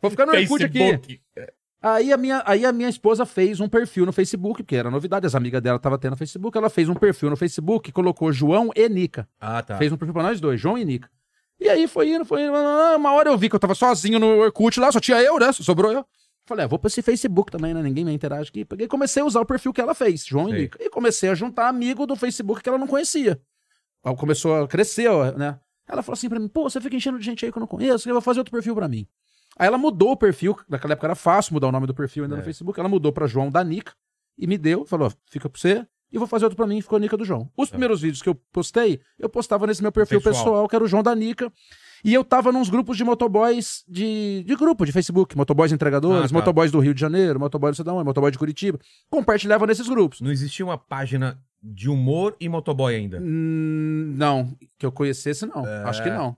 [0.02, 1.22] Vou ficar no Orkut aqui.
[1.82, 5.26] Aí a, minha, aí a minha esposa fez um perfil no Facebook, porque era novidade,
[5.26, 6.58] as amigas dela estavam tendo no Facebook.
[6.58, 9.28] Ela fez um perfil no Facebook e colocou João e Nica.
[9.40, 9.78] Ah, tá.
[9.78, 11.10] Fez um perfil pra nós dois, João e Nica.
[11.58, 12.54] E aí foi indo, foi indo.
[12.54, 15.52] Uma hora eu vi que eu tava sozinho no Orkut lá, só tinha eu, né?
[15.54, 16.06] Só sobrou eu.
[16.46, 17.82] Falei, ah, vou pra esse Facebook também, né?
[17.82, 18.66] Ninguém me interage aqui.
[18.66, 20.58] Peguei e comecei a usar o perfil que ela fez, João Sei.
[20.58, 20.84] e Nica.
[20.84, 23.40] E comecei a juntar amigo do Facebook que ela não conhecia.
[24.18, 25.60] Começou a crescer, né?
[25.88, 27.68] Ela falou assim pra mim, pô, você fica enchendo de gente aí que eu não
[27.68, 29.08] conheço, eu vou fazer outro perfil pra mim.
[29.60, 32.36] Aí ela mudou o perfil, naquela época era fácil mudar o nome do perfil ainda
[32.36, 32.38] É.
[32.40, 33.92] no Facebook, ela mudou pra João da Nica
[34.38, 37.00] e me deu, falou, fica pra você, e vou fazer outro pra mim, ficou a
[37.00, 37.52] Nica do João.
[37.58, 40.46] Os primeiros vídeos que eu postei, eu postava nesse meu perfil Pessoal.
[40.46, 41.52] pessoal, que era o João da Nica,
[42.06, 46.28] e eu tava nos grupos de motoboys de, de grupo, de Facebook, motoboys entregadores, Ah,
[46.30, 46.34] tá.
[46.34, 48.80] motoboys do Rio de Janeiro, motoboys do Cidadão, motoboy de Curitiba,
[49.10, 50.22] compartilhava nesses grupos.
[50.22, 53.20] Não existia uma página de humor e motoboy ainda.
[53.22, 56.38] Hum, não, que eu conhecesse não, acho que não.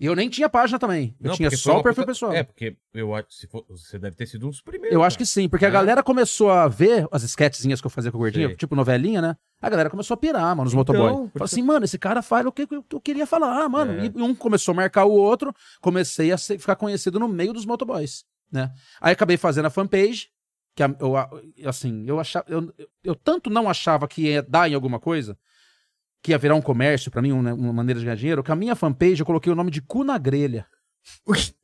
[0.00, 2.32] E eu nem tinha página também, eu Não, tinha só o perfil puta- pessoal.
[2.32, 4.94] É, porque eu acho se for- você deve ter sido um dos primeiros.
[4.94, 5.70] Eu acho que sim, porque a É.
[5.70, 9.36] galera começou a ver as sketchzinhas que eu fazia com o Gordinho, tipo novelinha, né?
[9.60, 11.16] A galera começou a pirar, mano, os Então, motoboys.
[11.30, 13.92] porque- Falei assim, mano, esse cara faz o que eu, queria falar, mano.
[14.00, 14.06] É.
[14.06, 17.66] E um começou a marcar o outro, comecei a ser- ficar conhecido no meio dos
[17.66, 18.70] motoboys, né?
[19.00, 20.28] Aí acabei fazendo a fanpage,
[20.76, 21.28] que a- eu, a-
[21.66, 22.72] assim, eu achava, eu-
[23.02, 25.36] eu tanto não achava que ia dar em alguma coisa,
[26.22, 28.56] que ia virar um comércio pra mim, uma, uma maneira de ganhar dinheiro, que a
[28.56, 30.66] minha fanpage eu coloquei o nome de cu na grelha.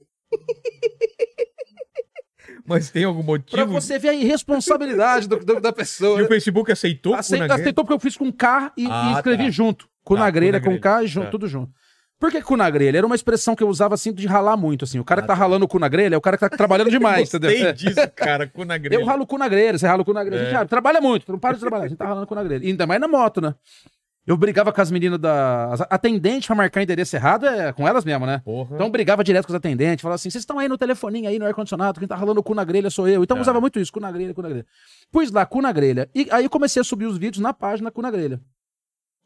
[2.67, 3.57] Mas tem algum motivo?
[3.57, 6.19] Pra você ver a irresponsabilidade do- do- da pessoa.
[6.21, 7.15] E o Facebook aceitou?
[7.15, 9.51] Acei- Cu na aceitou porque eu fiz com K e, Ah, e escrevi tá.
[9.51, 9.87] junto.
[10.03, 10.79] Cu Tá, na grelha, com.
[10.79, 11.31] K e junto, Tá.
[11.31, 11.71] tudo junto.
[12.19, 12.97] Por que cu na grelha?
[12.99, 14.99] Era uma expressão que eu usava assim de ralar muito, assim.
[14.99, 16.89] O cara que tá ralando o cu na grelha é o cara que tá trabalhando
[16.91, 17.69] demais, Gostei entendeu?
[17.69, 17.73] É.
[17.73, 18.47] disso, cara.
[18.47, 18.99] Cu na grelha.
[19.01, 20.43] Eu ralo o cu na grelha, você rala o cu na grelha.
[20.43, 20.59] A gente É.
[20.59, 21.85] ah, trabalha muito, não para de trabalhar.
[21.85, 22.65] A gente tá ralando o cu na grelha.
[22.65, 23.55] E ainda mais na moto, né?
[24.27, 25.73] Eu brigava com as meninas da.
[25.73, 28.41] as atendentes pra marcar endereço errado é com elas mesmo, né?
[28.45, 28.75] Porra.
[28.75, 31.45] Então brigava direto com os atendentes, falava assim: vocês estão aí no telefoninho aí no
[31.45, 33.23] ar-condicionado, quem tá ralando o cu na grelha sou eu.
[33.23, 33.43] Então Tá.
[33.43, 34.67] usava muito isso, cu na grelha, cu na grelha.
[35.13, 36.09] Pus lá, cu na grelha.
[36.15, 38.41] E aí eu comecei a subir os vídeos na página cu na grelha.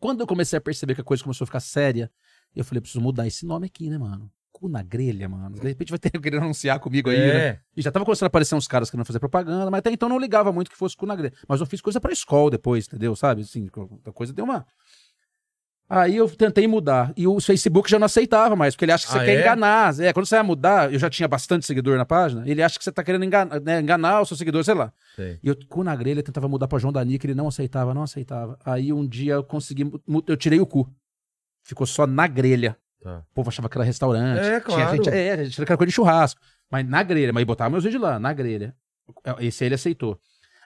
[0.01, 2.11] Quando eu comecei a perceber que a coisa começou a ficar séria,
[2.57, 4.31] eu falei, preciso mudar esse nome aqui, né, mano?
[4.59, 5.55] Cu na grelha, mano.
[5.55, 7.39] De repente vai ter que querer anunciar comigo aí, né?
[7.47, 7.61] é.
[7.77, 10.19] E já tava começando a aparecer uns caras querendo fazer propaganda, mas até então não
[10.19, 11.33] ligava muito que fosse cu na grelha.
[11.47, 13.15] Mas eu fiz coisa pra escola depois, entendeu?
[13.15, 13.43] Sabe?
[13.43, 13.69] Assim,
[14.05, 14.67] a coisa deu uma.
[15.89, 17.15] Aí eu tentei mudar.
[17.17, 19.41] E o Facebook já não aceitava mais, porque ele acha que você Ah, quer é?
[19.41, 19.99] enganar.
[20.01, 22.85] É, quando você vai mudar, eu já tinha bastante seguidor na página, ele acha que
[22.85, 24.93] você tá querendo enganar, né, enganar o seu seguidor, sei lá.
[25.17, 25.39] Sei.
[25.43, 28.03] E eu, cu na grelha, tentava mudar pra João Dani, que ele não aceitava, não
[28.03, 28.59] aceitava.
[28.65, 29.91] Aí um dia eu consegui,
[30.27, 30.87] eu tirei o cu.
[31.63, 32.77] Ficou só na grelha.
[33.03, 33.23] Tá.
[33.31, 34.41] O povo achava que era restaurante.
[34.41, 34.97] É, Tinha claro.
[34.97, 36.41] gente, é, a gente era coisa de churrasco.
[36.71, 38.75] Mas na grelha, mas botava meus vídeos lá, na grelha.
[39.39, 40.19] Esse aí ele aceitou.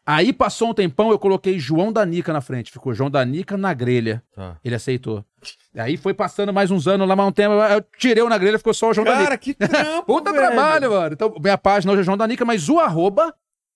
[0.04, 2.72] Aí passou um tempão, eu coloquei João Danica na frente.
[2.72, 4.20] Ficou João Danica na grelha.
[4.34, 4.56] Tá.
[4.64, 5.24] Ele aceitou.
[5.76, 7.54] Aí foi passando mais uns anos lá, mais um tempo.
[7.54, 9.24] Eu tirei o na grelha, ficou só o João Danica.
[9.24, 10.44] Cara, que trampo, Puta velho.
[10.44, 11.12] trabalho, mano.
[11.12, 13.32] Então, minha página hoje é João Danica, mas o arroba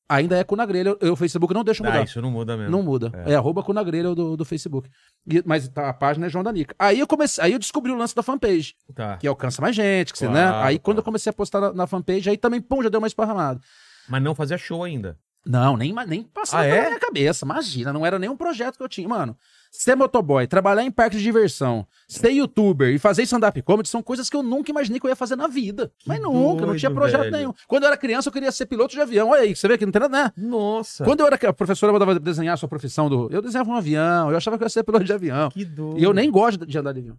[0.09, 0.97] ainda é com na grelha.
[1.01, 2.01] Eu, o Facebook não deixa mudar.
[2.01, 2.71] Ah, isso não muda mesmo.
[2.71, 3.11] Não muda.
[3.27, 3.33] É.
[3.33, 4.89] É, arroba com na grelha do, do Facebook.
[5.31, 6.75] E- mas tá, a página é João Danica.
[6.79, 9.17] Aí eu comecei, aí eu descobri o lance da fanpage, Tá.
[9.17, 10.65] que alcança mais gente, que você, Claro, né?
[10.65, 13.07] Aí quando eu comecei a postar na, na fanpage, aí também, pum, já deu uma
[13.07, 13.61] esparramada.
[14.09, 15.19] Mas não fazia show ainda.
[15.47, 16.87] Não, nem, nem passava Ah, pela é?
[16.89, 17.45] minha cabeça.
[17.45, 19.09] Imagina, não era nenhum projeto que eu tinha.
[19.09, 19.37] Mano,
[19.71, 24.29] ser motoboy, trabalhar em parque de diversão, ser youtuber e fazer stand-up comedy são coisas
[24.29, 25.93] que eu nunca imaginei que eu ia fazer na vida.
[26.05, 27.37] Mas nunca, não tinha doido, projeto velho.
[27.37, 27.55] nenhum.
[27.69, 29.29] Quando eu era criança, eu queria ser piloto de avião.
[29.31, 30.33] Olha aí, você vê que não tem nada, né?
[30.37, 31.05] Nossa.
[31.05, 31.37] Quando eu era.
[31.49, 33.29] A professora mandava desenhar a sua profissão do.
[33.31, 35.49] Eu desenhava um avião, eu achava que eu ia ser piloto de avião.
[35.51, 35.99] Que doido.
[36.01, 37.17] E eu nem gosto de andar de avião.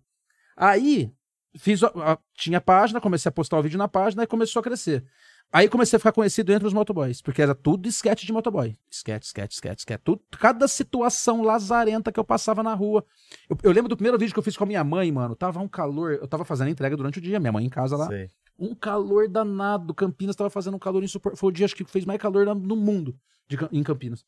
[0.55, 1.11] Aí,
[1.57, 1.83] fiz.
[1.83, 5.03] a- tinha página, comecei a postar o vídeo na página e começou a crescer.
[5.51, 8.77] Aí comecei a ficar conhecido entre os motoboys, porque era tudo sketch de motoboy.
[8.91, 10.01] Sketch, sketch, sketch, sketch.
[10.03, 13.05] Tudo, cada situação lazarenta que eu passava na rua.
[13.49, 15.35] Eu, eu lembro do primeiro vídeo que eu fiz com a minha mãe, mano.
[15.35, 16.13] Tava um calor.
[16.13, 18.07] Eu tava fazendo a entrega durante o dia, minha mãe em casa lá.
[18.07, 18.29] Sei.
[18.59, 19.93] Um calor danado.
[19.93, 21.39] Campinas tava fazendo um calor insuportável.
[21.39, 23.17] Foi o dia acho que fez mais calor no mundo
[23.47, 24.25] de em Campinas.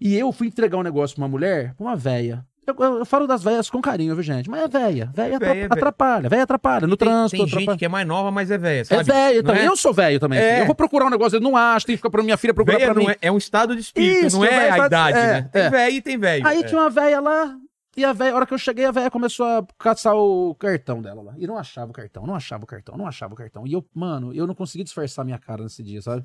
[0.00, 2.46] E eu fui entregar um negócio pra uma mulher, pra uma véia.
[2.66, 4.48] Eu, eu- eu falo das véias com carinho, viu, gente?
[4.48, 4.68] Mas é.
[4.68, 5.66] Véia atra- Véia, véia.
[5.70, 6.28] atrapalha.
[6.28, 6.86] Véia atrapalha.
[6.86, 7.66] No Tem, trânsito, tem atrapalha.
[7.72, 9.62] gente que é mais nova, mas é velha, É Não também.
[9.62, 9.68] é?
[9.68, 10.38] Eu sou velho também.
[10.38, 10.60] É.
[10.62, 12.78] Eu vou procurar um negócio, eu não acho, tem que ficar pra minha filha procurar
[12.78, 13.10] Véia pra mim.
[13.10, 15.48] é, é um estado de espírito, Isso, não é velho a idade, é, né?
[15.52, 15.70] Tem é.
[15.70, 16.46] velho e tem velho.
[16.46, 16.62] Aí É.
[16.62, 17.54] tinha uma véia lá,
[17.96, 21.02] e a véia, a hora que eu cheguei, a véia começou a caçar o cartão
[21.02, 21.34] dela lá.
[21.36, 23.66] E não achava o cartão, não achava o cartão, não achava o cartão.
[23.66, 26.24] E eu, mano, eu não consegui disfarçar minha cara nesse dia, sabe?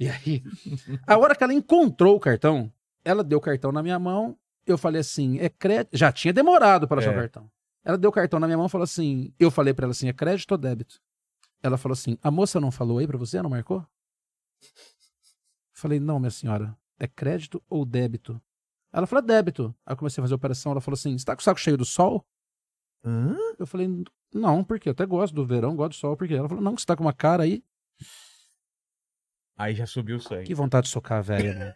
[0.00, 0.42] E aí,
[1.06, 2.72] a hora que ela encontrou o cartão,
[3.04, 4.36] ela deu o cartão na minha mão,
[4.66, 5.96] eu falei assim, é crédito.
[5.96, 7.16] Já tinha demorado para achar É.
[7.16, 7.50] o cartão.
[7.84, 10.08] Ela deu o cartão na minha mão e falou assim, eu falei pra ela assim,
[10.08, 11.00] é crédito ou débito?
[11.62, 13.84] Ela falou assim, a moça não falou aí pra você, não marcou?
[15.72, 18.40] Falei, não, minha senhora, é crédito ou débito?
[18.92, 19.74] Ela falou, é débito.
[19.86, 21.58] Aí eu comecei a fazer a operação, ela falou assim, você tá com o saco
[21.58, 22.24] cheio do sol?
[23.04, 23.36] Hã?
[23.58, 23.88] Eu falei,
[24.32, 26.82] não, porque eu até gosto do verão, gosto do sol, porque ela falou, não, que
[26.82, 27.64] você tá com uma cara aí.
[29.56, 30.46] Aí já subiu o sangue.
[30.46, 31.74] Que vontade de socar a velha, mano.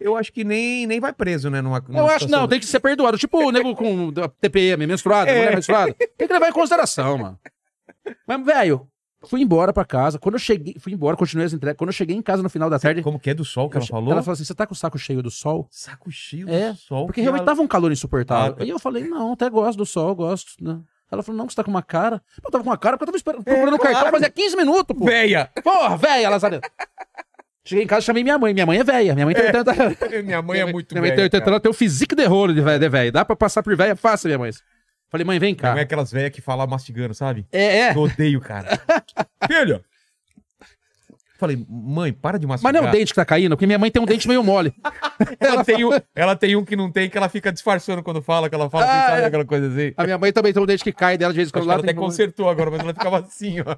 [0.00, 1.60] Eu acho que nem, nem vai preso, né?
[1.60, 3.18] Numa, numa Eu acho, não, tem que ser perdoado.
[3.18, 5.34] Tipo o nego com TPM, menstruado, É.
[5.36, 5.92] mulher menstruada.
[6.16, 7.38] Tem que levar em consideração, mano.
[8.26, 8.88] Mas, velho,
[9.26, 10.18] fui embora pra casa.
[10.18, 11.76] Quando eu cheguei, fui embora, continuei as entregas.
[11.76, 13.76] Quando eu cheguei em casa no final da tarde, Como que é do sol que
[13.76, 14.12] ela falou?
[14.12, 15.66] ela falou assim: você tá com o saco cheio do sol?
[15.70, 17.06] Saco cheio É, do sol.
[17.06, 18.52] Porque que realmente ela- tava um calor insuportável.
[18.52, 18.62] Ah, tá.
[18.62, 20.78] Aí eu falei, não, até gosto do sol, gosto, né?
[21.10, 22.22] Ela falou, não, que você tá com uma cara.
[22.44, 24.16] Eu tava com uma cara porque eu tava esperando, procurando o cartão É, claro.
[24.16, 25.06] fazia 15 minutos, pô.
[25.06, 25.50] Véia!
[25.64, 26.70] Porra, velha, Lazareta.
[27.68, 28.54] Cheguei em casa, chamei minha mãe.
[28.54, 29.14] Minha mãe é velha.
[29.14, 31.50] Minha mãe tem 80 Minha mãe é muito Minha mãe tem velha, 80 cara.
[31.50, 33.12] ela tem o físico de rolo de velha, de velha.
[33.12, 34.50] Dá pra passar por velha fácil, minha mãe.
[35.10, 35.72] Falei, mãe, vem cá.
[35.72, 37.46] mãe é aquelas velhas que falam mastigando, sabe?
[37.52, 37.92] É, é.
[37.92, 38.80] Eu odeio, cara.
[39.46, 39.84] Filho!
[41.38, 42.82] Falei, mãe, para de Mas mastigar.
[42.82, 44.74] não é o dente que tá caindo, porque minha mãe tem um dente meio mole.
[45.38, 48.48] ela, tem um, ela tem um que não tem, que ela fica disfarçando quando fala,
[48.48, 49.24] que ela fala Ah, é.
[49.26, 49.94] aquela coisa assim.
[49.96, 51.80] A minha mãe também tem um dente que cai dela de vez em quando ela
[51.80, 53.76] até consertou agora, mas ela ficava assim, ó.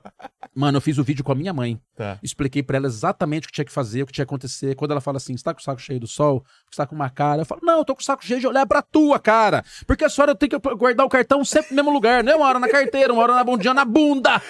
[0.54, 1.78] Mano, eu fiz o vídeo com a minha mãe.
[1.94, 2.18] Tá.
[2.22, 4.74] Expliquei pra ela exatamente o que tinha que fazer, o que tinha que acontecer.
[4.74, 6.42] Quando ela fala assim, você tá com o saco cheio do sol?
[6.70, 7.42] Você tá com uma cara?
[7.42, 9.62] Eu falo, não, eu tô com o saco cheio de olhar pra tua cara.
[9.86, 12.24] Porque a senhora tem que guardar o cartão sempre no mesmo lugar.
[12.24, 14.40] Não é uma hora na carteira, uma hora na bundinha, na bunda.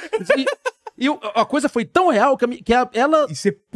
[0.99, 3.27] E, e a coisa foi tão real que, a que a- ela...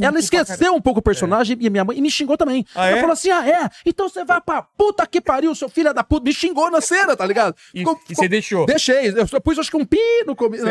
[0.01, 2.65] Ela esqueceu um pouco o personagem e minha mãe e me xingou também.
[2.75, 3.01] Ah, ela é?
[3.01, 3.69] falou assim: ah, é?
[3.87, 6.25] Então você vai pra puta que pariu, seu filho da puta.
[6.25, 7.57] Me xingou na cena, tá ligado?
[7.75, 8.67] E, você deixou.
[8.67, 9.09] Deixei.
[9.09, 10.65] Eu só pus acho que um pi no começo.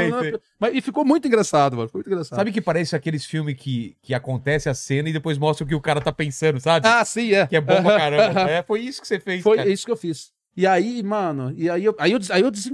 [0.74, 1.88] E ficou muito engraçado, mano.
[1.88, 2.38] Ficou muito engraçado.
[2.38, 5.76] Sabe que parece aqueles filmes que, que acontece a cena e depois mostra o que
[5.76, 6.88] o cara tá pensando, sabe?
[6.88, 7.48] Ah, sim, é.
[7.48, 8.42] Que é bom pra caramba.
[8.50, 9.70] é, foi isso que você fez, Foi cara.
[9.70, 10.32] isso que eu fiz.
[10.56, 12.72] E aí, mano, e aí eu, aí eu, aí eu des-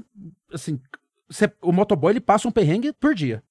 [0.54, 0.80] assim,
[1.30, 3.42] cê- o motoboy ele passa um perrengue por dia.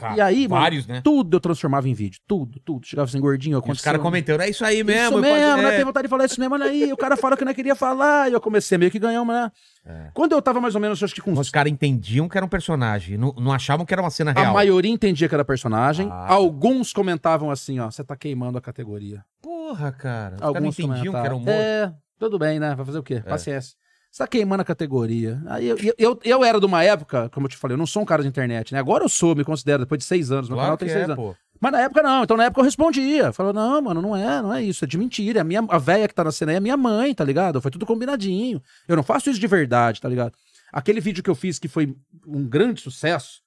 [0.00, 1.00] Cara, e aí, mano, vários, né?
[1.02, 2.20] Tudo eu transformava em vídeo.
[2.26, 2.86] Tudo, tudo.
[2.86, 3.84] Chegava assim, gordinho, E os aconteceu.
[3.84, 5.16] caras comentando, é isso aí Isso mesmo.
[5.18, 5.74] eu mesmo, faço- né?
[5.74, 5.76] é.
[5.76, 6.92] Tem vontade de falar isso mesmo, olha aí.
[6.92, 8.30] O cara fala que não queria falar.
[8.30, 9.52] E eu comecei meio que ganhar uma, né?
[9.84, 10.10] É.
[10.14, 12.48] Quando eu tava mais ou menos, acho que com Os caras entendiam que era um
[12.48, 14.54] personagem, não, não achavam que era uma cena A real.
[14.54, 16.08] maioria entendia que era personagem.
[16.10, 16.32] Ah.
[16.32, 19.22] Alguns comentavam assim, ó, você tá queimando a categoria.
[19.42, 20.36] Porra, cara.
[20.36, 21.36] Os Alguns entendiam que era comentaram.
[21.38, 21.52] humor.
[21.54, 22.74] É, tudo bem, né?
[22.74, 23.20] Vai fazer o quê?
[23.20, 23.74] Paciência.
[24.10, 25.40] Você tá queimando a categoria.
[25.46, 28.02] Aí eu, eu, eu, era de uma época, como eu te falei, eu não sou
[28.02, 28.80] um cara de internet, né?
[28.80, 30.48] Agora eu sou, me considero, depois de seis anos.
[30.48, 31.16] Meu Claro canal tem é, seis anos.
[31.16, 31.36] pô.
[31.60, 32.24] Mas na época não.
[32.24, 33.32] Então na época eu respondia.
[33.32, 34.84] Falava, não, mano, não é, não é isso.
[34.84, 35.42] É de mentira.
[35.42, 37.60] A, minha, a véia que tá na cena aí é minha mãe, tá ligado?
[37.60, 38.60] Foi tudo combinadinho.
[38.88, 40.32] Eu não faço isso de verdade, tá ligado?
[40.72, 41.94] Aquele vídeo que eu fiz que foi
[42.26, 43.42] um grande sucesso,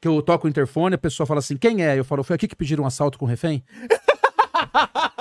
[0.00, 1.98] que eu toco o interfone, a pessoa fala assim, quem é?
[1.98, 3.64] Eu falo, foi aqui que pediram um assalto com refém?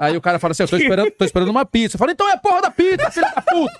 [0.00, 1.96] Aí o cara fala assim, eu tô esperando, tô esperando uma pizza.
[1.96, 3.78] Eu falo, então é a porra da pizza, filha da puta!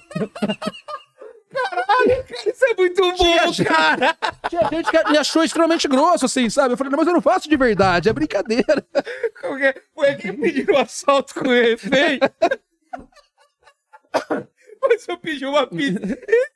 [2.47, 4.15] Isso é muito bom, cara.
[4.51, 6.75] Tinha gente que me achou extremamente grosso, assim, sabe?
[6.75, 8.87] Eu falei, não, mas eu não faço de verdade, é brincadeira.
[9.41, 9.75] Como que é?
[9.95, 12.21] Foi aqui pediram um assalto com refém.
[14.83, 16.01] Mas eu pedi uma pizza.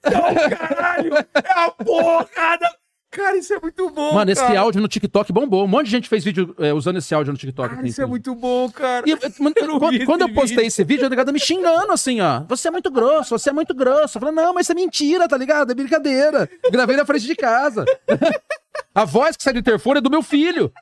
[0.00, 2.83] Então, caralho, é a porra da...
[3.14, 4.60] Cara, isso é muito bom, Mano, esse cara.
[4.60, 5.64] áudio no TikTok bombou.
[5.64, 7.68] Um monte de gente fez vídeo é, usando esse áudio no TikTok.
[7.68, 8.28] Cara, aqui, isso é inclusive.
[8.30, 9.04] muito bom, cara.
[9.08, 10.66] E, eu- mano, Eu quando, quando eu postei vídeo.
[10.66, 12.40] esse vídeo, a negada me xingando assim, ó.
[12.48, 14.18] Você é muito grosso, você é muito grosso.
[14.18, 15.70] Eu falei, não, mas isso é mentira, tá ligado?
[15.70, 16.50] É brincadeira.
[16.72, 17.84] Gravei na frente de casa.
[18.94, 20.72] a voz que sai do interfone é do meu filho.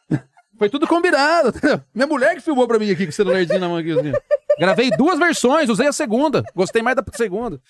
[0.59, 1.53] Foi tudo combinado.
[1.95, 3.93] Minha mulher que filmou pra mim aqui com o celularzinho na mão aqui.
[3.93, 4.13] assim.
[4.59, 6.43] Gravei duas versões, usei a segunda.
[6.55, 7.61] Gostei mais da segunda.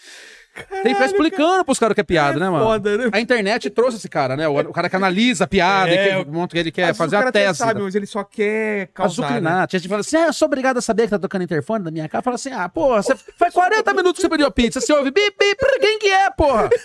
[0.54, 2.64] Tem que ficar explicando pros caras que é piada, né, mano?
[2.64, 3.08] Foda, né?
[3.10, 4.46] A internet trouxe esse cara, né?
[4.46, 7.16] O, o cara que analisa a piada, É, e que monta que ele quer fazer
[7.16, 7.58] a cara tese.
[7.58, 9.26] sabe, mas ele só quer causar, né?
[9.28, 9.66] Azucrinar.
[9.66, 11.82] Tinha gente que fala assim: ah, eu sou obrigado a saber que tá tocando interfone
[11.84, 12.22] na minha casa.
[12.22, 14.78] Fala assim: ah, porra, você faz 40 minutos que você pediu pizza.
[14.80, 16.68] Você ouve bip, bip, pra quem que é, porra?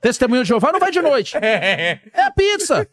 [0.00, 1.36] Testemunho de Jeová não vai de noite.
[1.38, 1.98] É.
[2.12, 2.86] É a pizza.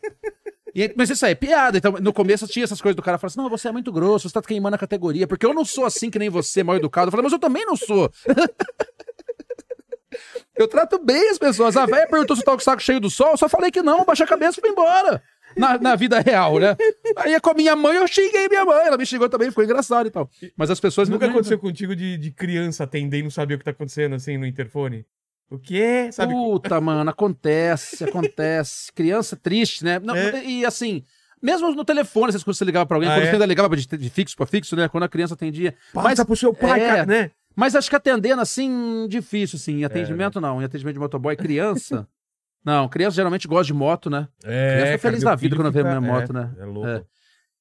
[0.76, 1.78] E, mas isso aí é piada.
[1.78, 4.28] Então, no começo tinha essas coisas do cara falar assim: não, você é muito grosso,
[4.28, 7.08] você tá queimando a categoria, porque eu não sou assim que nem você, mal educado.
[7.08, 8.12] Eu falei, mas eu também não sou.
[10.58, 11.78] eu trato bem as pessoas.
[11.78, 13.72] A velha perguntou se eu tava com o saco cheio do sol, eu só falei
[13.72, 15.22] que não, baixei a cabeça e fui embora.
[15.56, 16.76] Na, na vida real, né?
[17.18, 18.88] Aí com a minha mãe, eu xinguei minha mãe.
[18.88, 20.28] Ela me xingou também, ficou engraçado e tal.
[20.58, 23.60] Mas as pessoas Nunca não- aconteceu contigo de, de criança atender e não saber o
[23.60, 25.06] que tá acontecendo assim no interfone?
[25.54, 26.10] O quê?
[26.12, 26.34] Sabe?
[26.34, 28.92] Puta, mano, acontece, acontece.
[28.94, 30.00] Criança triste, né?
[30.00, 30.44] Não, É.
[30.44, 31.04] E assim,
[31.42, 33.26] mesmo no telefone, essas coisas você ligava pra alguém, Ah, quando é?
[33.28, 34.88] você ainda ligava de, de fixo pra fixo, né?
[34.88, 35.76] Quando a criança atendia.
[35.94, 37.32] Passa pro seu pai, é, cara, né?
[37.56, 39.82] Mas acho que atendendo assim, difícil, assim.
[39.82, 40.60] Em atendimento, não.
[40.60, 42.08] Em atendimento de motoboy, criança.
[42.66, 44.28] não, criança geralmente gosta de moto, né?
[44.44, 46.52] É, Criança fica feliz meu da vida quando vê fica- minha moto, é, né?
[46.58, 47.08] É louco.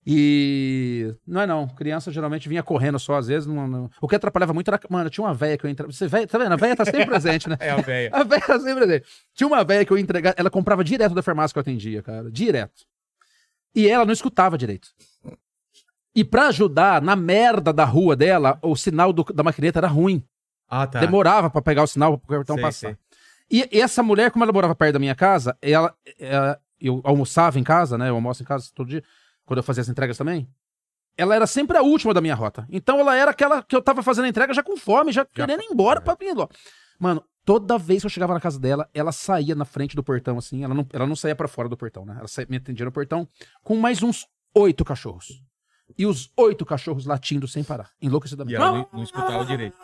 [0.04, 1.14] E.
[1.26, 1.68] Não é não.
[1.68, 3.46] Criança geralmente vinha correndo só, às vezes.
[3.46, 4.80] Não, não- O que atrapalhava muito era.
[4.90, 5.92] Mano, tinha uma velha que eu entrava.
[5.92, 6.52] Você véia, tá vendo?
[6.52, 7.56] A velha tá sempre presente, né?
[7.60, 8.10] É a velha.
[8.12, 9.06] A velha tá sempre presente.
[9.34, 10.34] Tinha uma velha que eu ia entregar.
[10.36, 12.30] Ela comprava direto da farmácia que eu atendia, cara.
[12.30, 12.84] Direto.
[13.74, 14.88] E ela não escutava direito.
[16.14, 20.22] E pra ajudar, na merda da rua dela, o sinal do- da maquineta era ruim.
[20.68, 21.00] Ah, tá.
[21.00, 22.88] Demorava pra pegar o sinal pro cartão Sei, passar.
[22.88, 22.96] sei.
[23.50, 27.58] E, e essa mulher, como ela morava perto da minha casa, ela, ela- eu almoçava
[27.58, 28.08] em casa, né?
[28.10, 29.02] Eu almoço em casa todo dia,
[29.44, 30.48] quando eu fazia as entregas também.
[31.16, 32.66] Ela era sempre a última da minha rota.
[32.70, 35.62] Então ela era aquela que eu tava fazendo a entrega já com fome, já, querendo
[35.62, 36.48] ir embora pra vir embora.
[36.98, 40.38] Mano, toda vez que eu chegava na casa dela, ela saía na frente do portão,
[40.38, 40.64] assim.
[40.64, 42.16] Ela não, ela não saía pra fora do portão, né?
[42.18, 43.28] Ela saía, me atendia no portão
[43.62, 45.42] com mais uns oito cachorros.
[45.98, 48.54] E os oito cachorros latindo sem parar, enlouquecidamente.
[48.54, 49.76] E ela não, não escutava direito.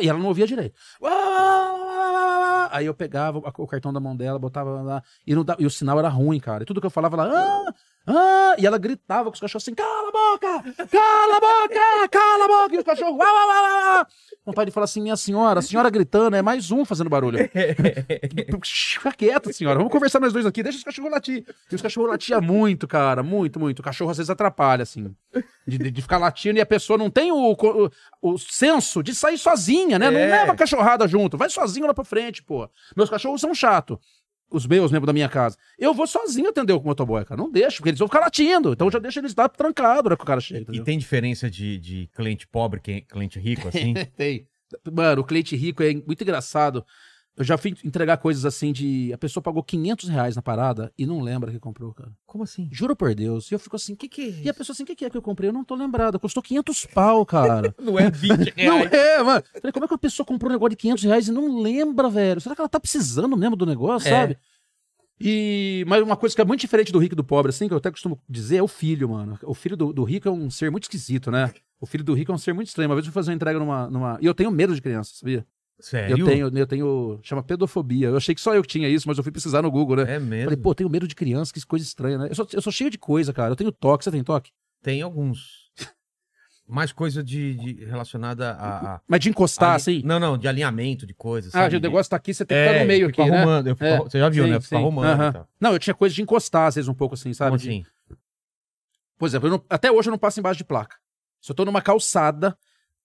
[0.00, 0.74] E ela não ouvia direito.
[1.00, 2.49] Uau, uau, uau, uau, uau.
[2.72, 5.70] Aí eu pegava o cartão da mão dela, botava lá, e, não dava- e o
[5.70, 6.62] sinal era ruim, cara.
[6.62, 7.30] E tudo que eu falava, ela.
[7.32, 7.74] Ah,
[8.06, 10.86] ah, e ela gritava com os cachorros assim: cala a boca!
[10.88, 12.08] Cala a boca!
[12.10, 12.74] Cala a boca!
[12.74, 13.16] E os cachorros.
[13.18, 14.06] Uau, uau, uau, uau, uau.
[14.46, 17.38] Vontade de falar assim: minha senhora, a senhora gritando, é mais um fazendo barulho.
[18.64, 19.78] Fica quieta, senhora.
[19.78, 21.44] Vamos conversar nós dois aqui, deixa os cachorros latir.
[21.70, 23.80] E os cachorros latiam muito, cara, muito, muito.
[23.80, 25.14] O cachorro às vezes atrapalha, assim.
[25.78, 27.90] De, de- ficar latindo e a pessoa não tem o, o,
[28.22, 30.10] o senso de sair sozinha, né?
[30.10, 30.26] Não É.
[30.30, 31.36] leva a cachorrada junto.
[31.38, 32.68] Vai sozinho lá pra frente, pô.
[32.96, 33.96] Meus cachorros são chatos.
[34.52, 35.56] Os meus, membros da minha casa.
[35.78, 37.40] Eu vou sozinho atender o motoboy, cara.
[37.40, 38.72] Não deixo, porque eles vão ficar latindo.
[38.72, 40.58] Então eu já deixo eles lá trancado hora que o cara chega.
[40.60, 40.84] E entendeu?
[40.84, 43.94] tem diferença de, de cliente pobre que cliente rico, assim?
[44.16, 44.48] Tem.
[44.92, 46.84] Mano, o cliente rico é muito engraçado.
[47.40, 49.10] Eu já fui entregar coisas assim de.
[49.14, 52.12] A pessoa pagou 500 reais na parada e não lembra que comprou, cara.
[52.26, 52.68] Como assim?
[52.70, 53.50] Juro por Deus.
[53.50, 55.10] E eu fico assim, que que é E a pessoa assim, o que, que é
[55.10, 55.48] que eu comprei?
[55.48, 56.20] Eu não tô lembrado.
[56.20, 57.74] Custou 500 pau, cara.
[57.80, 58.92] Não é 20 não reais.
[58.92, 59.42] é, mano.
[59.54, 62.10] Falei, como é que uma pessoa comprou um negócio de 500 reais e não lembra,
[62.10, 62.42] velho?
[62.42, 64.10] Será que ela tá precisando mesmo do negócio, É.
[64.10, 64.38] sabe?
[65.18, 67.74] E, mas uma coisa que é muito diferente do rico e do pobre, assim, que
[67.74, 69.38] eu até costumo dizer, é o filho, mano.
[69.44, 71.52] O filho do, do rico é um ser muito esquisito, né?
[71.80, 72.88] O filho do rico é um ser muito estranho.
[72.88, 73.88] Uma vez eu fui fazer uma entrega numa.
[73.88, 74.18] numa...
[74.20, 75.46] E eu tenho medo de criança, sabia?
[75.80, 76.18] Sério?
[76.18, 77.20] Eu tenho, eu tenho.
[77.22, 78.08] Chama pedofobia.
[78.08, 80.14] Eu achei que só eu tinha isso, mas eu fui precisar no Google, né?
[80.16, 80.44] É mesmo?
[80.44, 82.28] Falei, pô, tenho medo de criança, que coisa estranha, né?
[82.30, 83.52] Eu sou, eu sou cheio de coisa, cara.
[83.52, 84.04] Eu tenho toque.
[84.04, 84.50] Você tem toque?
[84.82, 85.70] Tem alguns.
[86.68, 88.94] Mais coisa de, de- relacionada a...
[88.94, 90.02] a- Mas de encostar, ali- assim?
[90.04, 92.66] Não, não, de alinhamento de coisas, Ah, o negócio tá aqui, você tem que É,
[92.70, 93.38] estar no meio aqui, né?
[93.38, 94.56] arrumando, eu fico É, Você já viu, sim, né?
[94.56, 94.80] Eu fico sim.
[94.80, 95.28] arrumando Aham.
[95.28, 95.48] e tal.
[95.60, 97.50] Não, eu tinha coisa de encostar, às vezes, um pouco assim, sabe?
[97.50, 97.84] Como De- assim?
[99.18, 100.96] Por exemplo, não- até hoje eu não passo embaixo de placa.
[101.40, 102.56] Se eu tô numa calçada,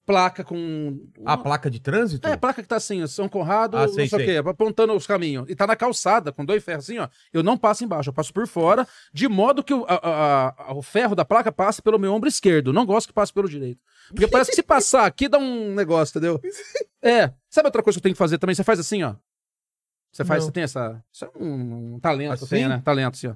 [0.05, 0.99] placa com.
[1.25, 2.27] A placa de trânsito?
[2.27, 4.41] É, placa que tá assim, São Conrado, Ah, não sei, sei o sei.
[4.41, 5.49] quê, apontando os caminhos.
[5.49, 7.07] E tá na calçada, com dois ferros assim, ó.
[7.33, 10.81] Eu não passo embaixo, eu passo por fora, de modo que o, a- a- o
[10.81, 12.71] ferro da placa passe pelo meu ombro esquerdo.
[12.71, 13.79] Não gosto que passe pelo direito.
[14.09, 16.39] Porque parece que se passar aqui dá um negócio, entendeu?
[17.01, 17.31] É.
[17.51, 18.55] Sabe outra coisa que eu tenho que fazer também?
[18.55, 19.13] Você faz assim, ó.
[20.11, 20.47] Você faz, Não.
[20.47, 21.03] você tem essa.
[21.13, 22.47] Isso é um, um talento, Assim?
[22.47, 22.81] tem, né?
[22.83, 23.35] Talento, assim, ó.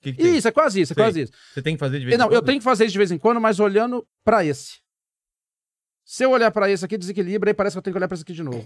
[0.00, 0.22] Que que?
[0.22, 1.02] Isso, é quase isso, é Sei.
[1.04, 1.32] quase isso.
[1.54, 2.46] Você tem que fazer de vez em Não, eu quando?
[2.46, 4.81] tenho que fazer isso de vez em quando, mas olhando pra esse.
[6.14, 8.14] Se eu olhar pra esse aqui, desequilibra, aí parece que eu tenho que olhar pra
[8.14, 8.62] esse aqui de novo.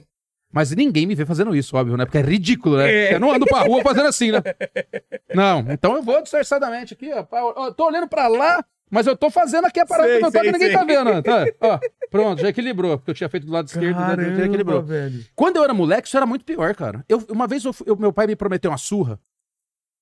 [0.52, 2.04] Mas ninguém me vê fazendo isso, óbvio, né?
[2.04, 2.90] Porque é ridículo, né?
[2.92, 3.14] É.
[3.14, 4.38] Eu não ando pra rua fazendo assim, né?
[5.32, 7.22] Não, então eu vou disfarçadamente aqui, ó.
[7.22, 10.18] pá, ó, Eu tô olhando pra lá, mas eu tô fazendo aqui a parada Sei,
[10.18, 10.76] que eu tô sei, que ninguém sei.
[10.76, 11.10] tá vendo.
[11.10, 11.22] ó.
[11.22, 11.78] Tá, ó,
[12.10, 14.08] pronto, já equilibrou, porque eu tinha feito do lado esquerdo, né?
[14.08, 14.82] já Caramba, equilibrou.
[14.82, 15.24] velho.
[15.36, 17.04] Quando eu era moleque, isso era muito pior, cara.
[17.08, 19.20] Eu, uma vez eu eu- meu pai me prometeu uma surra,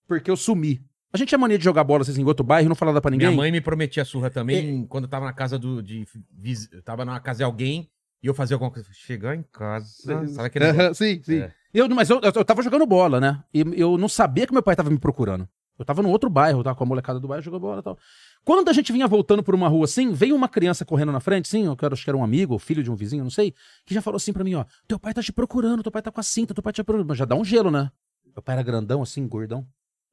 [0.09, 0.81] porque eu sumi.
[1.15, 3.01] A gente tinha mania de jogar bola assim, em outro bairro e não falar nada
[3.01, 3.29] pra ninguém.
[3.29, 5.81] Minha mãe me prometia surra também quando eu tava na casa do.
[5.81, 6.05] De,
[6.37, 7.89] vis- tava na casa de alguém
[8.21, 8.89] E eu fazia alguma coisa.
[8.93, 10.27] Chegar em casa.
[10.29, 10.95] Sabe aquele negócio?
[10.97, 11.39] sim, sim.
[11.39, 11.53] É.
[11.73, 13.45] Eu, mas eu, eu, eu tava jogando bola, né?
[13.55, 15.49] E eu não sabia que meu pai tava me procurando.
[15.79, 17.99] Eu tava no outro bairro, tava com a molecada do bairro jogando bola e tal.
[18.45, 21.49] Quando a gente vinha voltando por uma rua assim, veio uma criança correndo na frente,
[21.49, 23.55] sim, eu quero, acho que era um amigo, ou filho de um vizinho, não sei,
[23.87, 26.11] que já falou assim pra mim, ó, teu pai tá te procurando, teu pai tá
[26.13, 27.09] com a cinta, teu pai tá te procurando.
[27.09, 27.91] Mas já dá um gelo, né?
[28.35, 29.67] Meu pai era grandão, assim, gordão.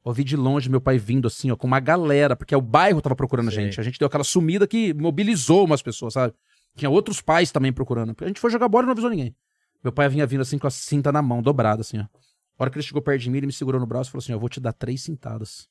[0.04, 3.16] Ouvi de longe meu pai vindo assim, ó, com uma galera, porque o bairro tava
[3.16, 3.62] procurando a Sim.
[3.62, 3.80] gente.
[3.80, 6.34] A gente deu aquela sumida que mobilizou umas pessoas, sabe?
[6.76, 8.16] Tinha outros pais também procurando.
[8.22, 9.36] A gente foi jogar bola e não avisou ninguém.
[9.84, 12.04] Meu pai vinha vindo assim com a cinta na mão, dobrada, assim, ó.
[12.04, 14.22] A hora que ele chegou perto de mim, ele me segurou no braço e falou
[14.22, 15.68] assim: Eu vou te dar três cintadas.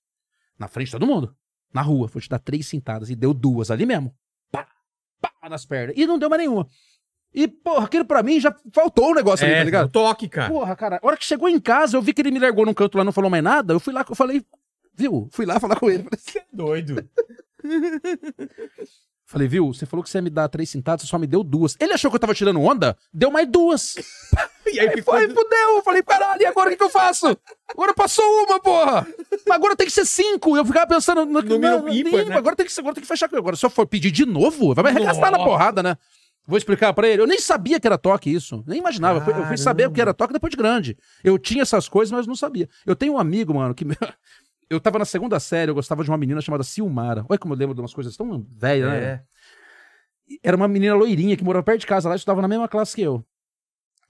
[0.59, 1.35] Na frente de todo mundo.
[1.73, 3.11] Na rua, vou te dar três cintadas.
[3.11, 4.13] E deu duas ali mesmo.
[4.51, 4.67] Pá,
[5.21, 5.97] pá, nas pernas.
[5.97, 6.67] E não deu mais nenhuma.
[7.33, 9.87] E, porra, aquilo pra mim já faltou o negócio ali, tá É, ligado?
[9.87, 10.51] o toque, cara.
[10.53, 12.75] Porra, cara, a hora que chegou em casa, eu vi que ele me largou num
[12.75, 13.73] canto lá, não falou mais nada.
[13.73, 14.45] Eu fui lá, eu falei,
[14.95, 15.29] viu?
[15.31, 16.03] Fui lá falar com ele.
[16.05, 17.09] Falei, assim, Doido.
[19.31, 19.73] Falei, viu?
[19.73, 21.77] Você falou que você ia me dar três cintadas, você só me deu duas.
[21.79, 22.97] Ele achou que eu tava tirando onda?
[23.15, 23.95] Deu mais duas.
[24.73, 25.77] E aí Aí foi, fudeu.
[25.77, 27.37] Eu falei, caralho, e agora o que, que eu faço?
[27.69, 29.05] Agora passou uma, porra.
[29.45, 30.57] Mas agora tem que ser cinco.
[30.57, 32.37] Eu ficava pensando no, Número ímpar, né?
[32.37, 34.85] Agora tem que, agora tem que fechar Agora, se eu for pedir de novo, vai
[34.85, 35.97] me arregaçar na porrada, né?
[36.51, 37.23] Vou explicar pra ele.
[37.23, 38.63] Eu nem sabia que era toque isso.
[38.67, 39.21] Nem imaginava.
[39.21, 40.99] Eu fui- Eu fui saber o que era toque depois de grande.
[41.25, 42.69] Eu tinha essas coisas, mas não sabia.
[42.85, 43.85] Eu tenho um amigo, mano, que.
[44.69, 47.25] Eu tava na segunda série, eu gostava de uma menina chamada Silmara.
[47.29, 48.99] Olha como eu lembro de umas coisas tão velhas, né?
[49.05, 50.39] É.
[50.45, 53.03] era uma menina loirinha que morava perto de casa lá, estudava na mesma classe que
[53.03, 53.25] eu.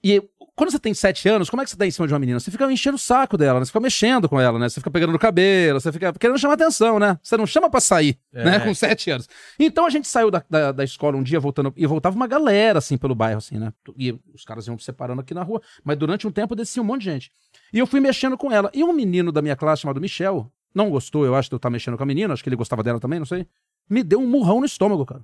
[0.03, 0.21] E
[0.55, 2.39] quando você tem sete anos, como é que você tá em cima de uma menina?
[2.39, 3.65] Você fica enchendo o saco dela, né?
[3.65, 4.67] Você fica mexendo com ela, né?
[4.67, 7.17] Você fica pegando no cabelo, você fica querendo chamar atenção, né?
[7.23, 8.43] Você não chama pra sair, É.
[8.43, 8.59] né?
[8.59, 9.29] Com sete anos.
[9.59, 12.79] Então a gente saiu da, da, da escola um dia voltando, e voltava uma galera,
[12.79, 13.71] assim, pelo bairro, assim, né?
[13.97, 16.85] E os caras iam se separando aqui na rua, mas durante um tempo descia um
[16.85, 17.31] monte de gente.
[17.71, 18.69] E eu fui mexendo com ela.
[18.73, 21.69] E um menino da minha classe chamado Michel, não gostou, eu acho, de eu estar
[21.69, 23.47] mexendo com a menina, acho que ele gostava dela também, não sei.
[23.89, 25.21] Me deu um murrão no estômago, cara.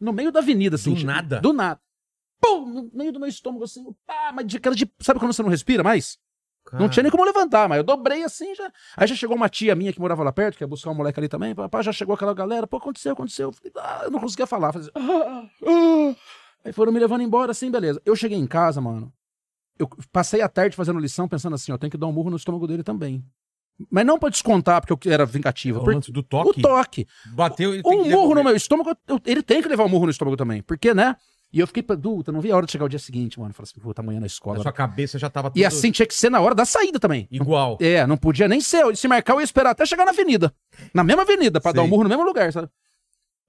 [0.00, 0.94] No meio da avenida, assim.
[0.94, 1.40] Do nada?
[1.40, 1.80] Do nada.
[2.42, 2.66] Pum!
[2.66, 3.84] No meio do meu estômago, assim.
[4.06, 4.90] Pá, mas de cara de.
[5.00, 6.18] Sabe quando você não respira mais?
[6.74, 8.70] Não tinha nem como levantar, mas eu dobrei assim já.
[8.96, 11.18] Aí já chegou uma tia minha que morava lá perto, que ia buscar um moleque
[11.18, 11.54] ali também.
[11.54, 12.66] Pá, já chegou aquela galera.
[12.68, 13.48] Pô, aconteceu, aconteceu.
[13.48, 14.72] Eu, falei, ah, eu não conseguia falar.
[14.72, 16.14] Falei, assim, ah, ah.
[16.64, 18.00] Aí foram me levando embora, assim, beleza.
[18.06, 19.12] Eu cheguei em casa, mano.
[19.78, 22.36] Eu passei a tarde fazendo lição, pensando assim, ó, tem que dar um murro no
[22.36, 23.24] estômago dele também.
[23.90, 25.80] Mas não pra descontar, porque eu era vingativo.
[25.80, 26.62] O lance do o toque.
[26.62, 27.08] toque.
[27.34, 29.88] Bateu e tem Um que murro no meu estômago, eu- ele tem que levar um
[29.88, 30.62] murro no estômago também.
[30.62, 31.16] Porque, né?
[31.52, 33.50] E eu fiquei, puta, não vi a hora de chegar o dia seguinte, mano.
[33.50, 34.58] Eu falei assim, puta, amanhã na escola.
[34.58, 36.98] A sua cabeça já tava E tudo assim tinha que ser na hora da saída
[36.98, 37.28] também.
[37.30, 37.76] igual.
[37.80, 38.96] É, não podia nem ser.
[38.96, 40.52] Se marcar, eu ia esperar até chegar na avenida.
[40.94, 42.68] Na mesma avenida, pra dar um murro no mesmo lugar, sabe?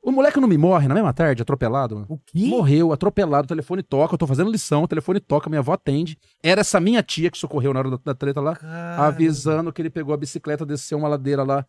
[0.05, 1.95] O moleque não me morre na mesma tarde, atropelado.
[1.95, 2.07] mano.
[2.09, 2.45] O quê?
[2.47, 6.17] Morreu, atropelado, o telefone toca, eu tô fazendo lição, o telefone toca, minha avó atende.
[6.43, 8.57] Era essa minha tia que socorreu na hora da, da treta lá,
[8.97, 11.65] avisando que ele pegou a bicicleta, desceu uma ladeira lá.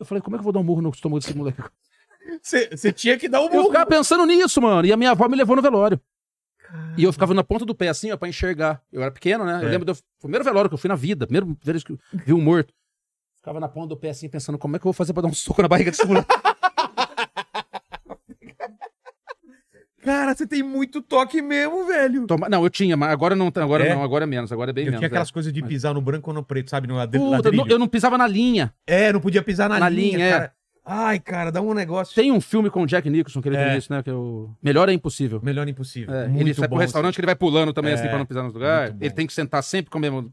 [0.00, 1.62] Eu falei, como é que eu vou dar um murro no estômago desse moleque?
[2.42, 3.66] Você tinha que dar o Eu murro.
[3.66, 4.86] ficava pensando nisso, mano.
[4.86, 6.00] E a minha avó me levou no velório.
[6.96, 8.82] E eu ficava na ponta do pé, assim, ó, pra enxergar.
[8.92, 9.60] Eu era pequeno, né?
[9.62, 9.70] Eu É.
[9.70, 12.40] lembro do primeiro velório que eu fui na vida, primeiro vez que eu vi um
[12.40, 12.72] morto.
[13.36, 15.28] Ficava na ponta do pé, assim, pensando como é que eu vou fazer pra dar
[15.28, 16.26] um soco na barriga desse moleque.
[20.02, 22.26] Cara, você tem muito toque mesmo, velho.
[22.26, 23.94] Toma- Não, eu tinha, mas agora não, agora É?
[23.94, 25.00] não, agora é menos, agora é bem Eu menos.
[25.00, 25.32] tinha aquelas é.
[25.32, 26.86] coisas de pisar no branco ou no preto, sabe?
[26.86, 27.56] No lade- Puta, ladrilho.
[27.56, 28.74] não- eu não pisava na linha.
[28.86, 30.30] É, não podia pisar na, Na linha, linha, é.
[30.30, 30.52] cara.
[30.84, 32.14] Ai, cara, dá um negócio.
[32.14, 33.68] Tem um filme com o Jack Nicholson que ele É.
[33.70, 34.02] tem isso, né?
[34.02, 35.40] Que é o Melhor é Impossível.
[35.42, 36.14] Melhor impossível.
[36.14, 38.42] É, ele sai pro restaurante que ele vai pulando também, É, assim, pra não pisar
[38.44, 38.94] nos lugares.
[39.00, 40.32] Ele tem que sentar sempre com o mesmo.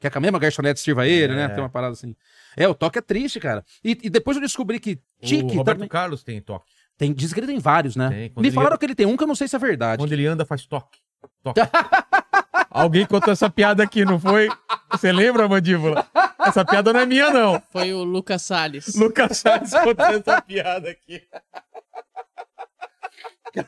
[0.00, 1.44] Quer que a mesma garçonete sirva ele, né?
[1.44, 1.48] É.
[1.48, 2.16] Tem uma parada assim.
[2.56, 3.62] É, o toque é triste, cara.
[3.84, 5.88] E, e depois eu descobri que O tique Roberto também.
[5.88, 6.72] Carlos tem toque.
[6.98, 8.08] Tem, diz que ele tem vários, né?
[8.08, 9.98] Tem, Me falaram que ele tem um que eu não sei se é verdade.
[10.02, 10.98] Quando ele anda, faz toque.
[12.70, 14.48] Alguém contou essa piada aqui, não foi?
[14.90, 16.06] Você lembra, mandíbula?
[16.40, 17.62] Essa piada não é minha, não.
[17.70, 18.94] Foi o Lucas Salles.
[18.94, 21.22] Lucas Salles contou essa piada aqui.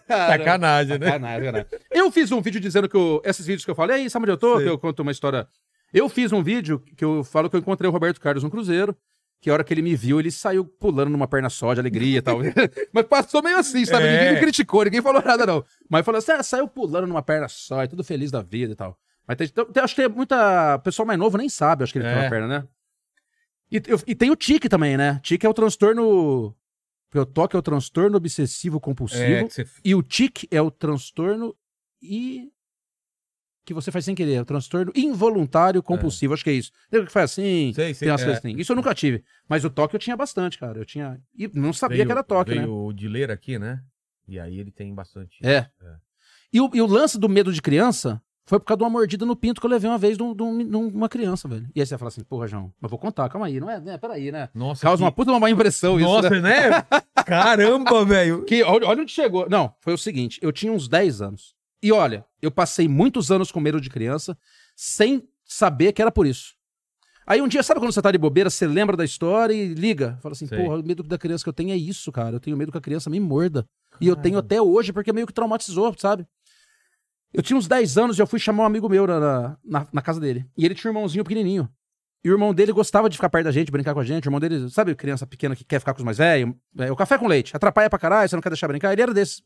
[0.08, 1.06] Sacanagem, né?
[1.06, 1.66] Sacanagem, né?
[1.90, 4.38] Eu fiz um vídeo dizendo que eu, esses vídeos que eu falei, sabe onde eu
[4.38, 4.56] tô?
[4.56, 4.64] Sei.
[4.64, 5.46] Que eu conto uma história.
[5.92, 8.96] Eu fiz um vídeo que eu falo que eu encontrei o Roberto Carlos no Cruzeiro.
[9.44, 12.16] Que a hora que ele me viu, ele saiu pulando numa perna só de alegria
[12.16, 12.38] e tal.
[12.94, 14.06] Mas passou meio assim, sabe?
[14.06, 14.12] É.
[14.18, 15.62] Ninguém me criticou, ninguém falou nada, não.
[15.86, 18.74] Mas falou assim: ah, saiu pulando numa perna só, e tudo feliz da vida e
[18.74, 18.98] tal.
[19.28, 20.76] Mas tem, tem- acho que é muita.
[20.76, 22.20] O pessoal mais novo nem sabe, acho que ele tem É.
[22.22, 22.68] uma perna, né?
[23.70, 25.20] E, eu- e tem o tique também, né?
[25.22, 26.56] Tique é o transtorno.
[27.14, 29.22] O toque é o transtorno obsessivo compulsivo.
[29.24, 29.66] É, você...
[29.84, 31.54] E o tique é o transtorno
[32.00, 32.50] e.
[33.64, 36.70] Que você faz sem querer, é o transtorno involuntário compulsivo, acho que é isso.
[36.92, 38.24] O que faz assim, Sei, sei, tem umas é.
[38.24, 38.56] coisas assim.
[38.58, 39.24] Isso eu nunca tive.
[39.48, 40.78] Mas o toque eu tinha bastante, cara.
[40.78, 41.18] Eu tinha.
[41.36, 42.68] E não sabia veio- que era toque, veio né?
[42.68, 43.80] o de ler aqui, né?
[44.28, 45.38] E aí ele tem bastante.
[45.42, 45.56] É.
[45.56, 45.68] É.
[46.52, 49.24] E, o, e o lance do medo de criança foi por causa de uma mordida
[49.24, 50.58] no pinto que eu levei uma vez de, um- de um-
[50.90, 51.66] de uma criança, velho.
[51.74, 53.80] E aí você fala assim, porra, João, mas vou contar, calma aí, não é?
[53.80, 53.96] né?
[53.96, 54.50] Peraí, né?
[54.54, 56.40] Nossa, Causa que- uma puta uma má impressão isso, Nossa, né?
[56.40, 56.70] né?
[57.24, 58.44] Caramba, velho.
[58.44, 59.48] Que, olha, olha onde chegou.
[59.48, 61.54] Não, foi o seguinte, eu tinha uns 10 anos.
[61.84, 64.38] E olha, eu passei muitos anos com medo de criança
[64.74, 66.54] sem saber que era por isso.
[67.26, 70.18] Aí um dia, sabe quando você tá de bobeira, você lembra da história e liga?
[70.22, 70.56] Fala assim, Sei.
[70.56, 72.36] porra, o medo da criança que eu tenho é isso, cara.
[72.36, 73.68] Eu tenho medo que a criança me morda.
[74.00, 76.26] E eu tenho até hoje, porque meio que traumatizou, sabe?
[77.34, 80.00] Eu tinha uns 10 anos e eu fui chamar um amigo meu na, na, na
[80.00, 80.46] casa dele.
[80.56, 81.68] E ele tinha um irmãozinho pequenininho.
[82.24, 84.24] E o irmão dele gostava de ficar perto da gente, brincar com a gente.
[84.24, 86.54] O irmão dele, sabe, criança pequena que quer ficar com os mais velhos?
[86.78, 87.54] É, o café com leite.
[87.54, 88.90] Atrapalha pra caralho, você não quer deixar brincar.
[88.90, 89.42] Ele era desse.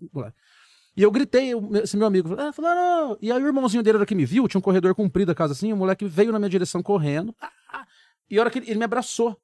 [0.98, 1.52] E eu gritei,
[1.84, 3.16] esse meu amigo, ah, fulano!
[3.22, 5.52] E aí o irmãozinho dele, hora que me viu, tinha um corredor comprido da casa
[5.52, 7.32] assim, o moleque veio na minha direção correndo.
[7.40, 7.86] ah,
[8.28, 9.40] E a hora que ele, ele me abraçou.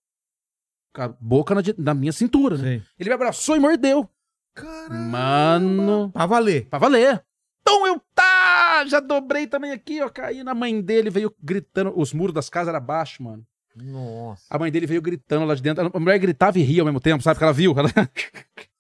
[0.93, 2.83] Com a boca na, na minha cintura, né?
[2.99, 4.09] Ele me abraçou e mordeu.
[4.91, 6.11] Mano.
[6.13, 6.67] Pra valer.
[6.67, 7.25] Pra valer.
[7.63, 10.09] Então eu tá, já dobrei também aqui, ó.
[10.09, 11.93] Caí na mãe dele, veio gritando.
[11.97, 13.47] Os muros das casas eram baixos, mano.
[13.77, 14.43] Nossa.
[14.51, 15.91] A mãe dele veio gritando lá de dentro.
[15.93, 17.35] A mulher gritava e ria ao mesmo tempo, sabe?
[17.37, 17.75] Porque ela viu.
[17.77, 17.89] Ela,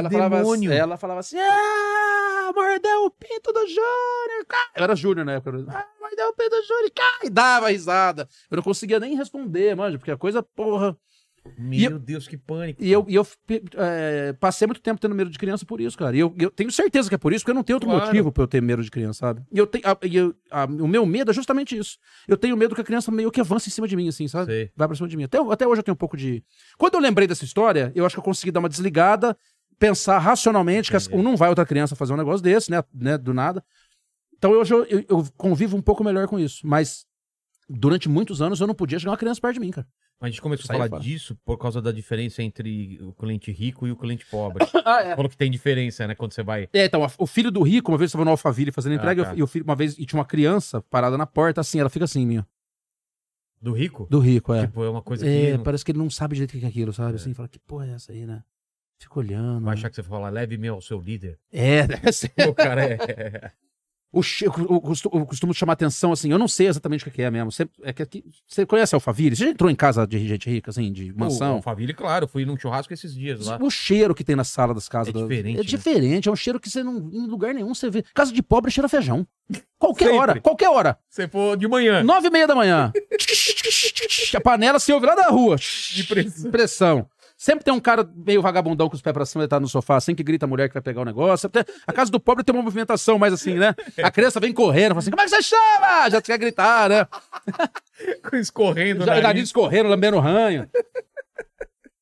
[0.00, 0.72] ela, falava, assim- demônio.
[0.72, 4.44] ela falava assim: Ah, mordeu o pinto do Júnior.
[4.48, 5.50] cara." Eu era Júnior na época.
[5.70, 6.90] Ah, mordeu o pinto do Júnior.
[6.94, 8.28] cara." E dava risada.
[8.50, 10.96] Eu não conseguia nem responder, mano, porque a coisa, porra.
[11.56, 12.82] Meu Deus, que pânico.
[12.82, 13.26] E eu, e eu
[13.76, 16.14] é, passei muito tempo tendo medo de criança por isso, cara.
[16.14, 18.04] E eu, eu tenho certeza que é por isso, porque eu não tenho outro Claro.
[18.04, 19.42] motivo pra eu ter medo de criança, sabe?
[19.50, 19.82] E eu tenho.
[19.86, 21.96] a- e eu- a- o meu medo é justamente isso.
[22.26, 24.46] Eu tenho medo que a criança meio que avance em cima de mim, assim, sabe?
[24.52, 24.70] Sei.
[24.76, 25.24] Vai pra cima de mim.
[25.24, 26.44] Até, até hoje eu tenho um pouco de.
[26.76, 29.34] Quando eu lembrei dessa história, eu acho que eu consegui dar uma desligada,
[29.78, 31.22] pensar racionalmente que Entendi.
[31.22, 32.82] não vai outra criança fazer um negócio desse, né?
[32.92, 33.64] né do nada.
[34.36, 36.66] Então hoje eu, eu, eu convivo um pouco melhor com isso.
[36.66, 37.06] Mas
[37.68, 39.86] durante muitos anos eu não podia chegar uma criança perto de mim, cara.
[40.20, 41.00] A gente começou a falar fora.
[41.00, 44.66] disso por causa da diferença entre o cliente rico e o cliente pobre.
[44.84, 45.14] Ah, é.
[45.14, 46.14] Falou que tem diferença, né?
[46.14, 46.68] Quando você vai.
[46.72, 49.26] É, então, o filho do rico, uma vez eu estava no Alphaville fazendo Ah, entrega,
[49.26, 49.34] tá.
[49.36, 52.04] e o filho, uma vez, e tinha uma criança parada na porta, assim, ela fica
[52.04, 52.44] assim, minha.
[53.60, 54.06] Do rico?
[54.10, 54.66] Do rico, é.
[54.66, 55.30] Tipo, é uma coisa que.
[55.30, 57.16] é, não- parece que ele não sabe direito o que é aquilo, sabe?
[57.16, 58.42] Assim, fala, que porra é essa aí, né?
[58.98, 59.64] Fica olhando.
[59.64, 61.38] Vai achar que você fala, leve-me ao seu líder.
[61.52, 62.32] É, deve ser.
[62.48, 63.52] O cara é.
[64.10, 67.10] O, che- o, o, costu- eu costumo chamar atenção, assim, eu não sei exatamente o
[67.10, 67.52] que é mesmo.
[67.52, 69.36] Você, é que aqui, você conhece Alphaville?
[69.36, 71.56] Você já entrou em casa de gente rica, assim, de O mansão?
[71.56, 73.58] Alphaville, claro, eu fui num churrasco esses dias lá.
[73.60, 75.08] O cheiro que tem na sala das casas.
[75.10, 75.62] É do- diferente, É né?
[75.62, 76.96] diferente, é um cheiro que você não.
[77.12, 78.02] Em lugar nenhum você vê.
[78.14, 79.26] Casa de pobre cheira feijão.
[79.78, 80.18] Qualquer Sempre.
[80.18, 80.98] hora, qualquer hora.
[81.08, 82.02] Você for de manhã.
[82.02, 82.90] Nove e meia da manhã.
[84.34, 85.56] A panela se ouve lá da rua.
[85.56, 86.50] De pressão.
[86.50, 87.06] Pressão.
[87.40, 89.94] Sempre tem um cara meio vagabundão com os pés pra cima e tá no sofá,
[89.94, 91.48] assim que grita a mulher que vai pegar o negócio.
[91.86, 93.76] A casa do pobre tem uma movimentação mais assim, né?
[94.02, 96.10] A criança vem correndo, fala assim: como é que você chama?
[96.10, 97.06] Já quer gritar, né?
[98.34, 99.20] Escorrendo, Já, né?
[99.20, 100.68] nariz escorrendo, lambendo ranho.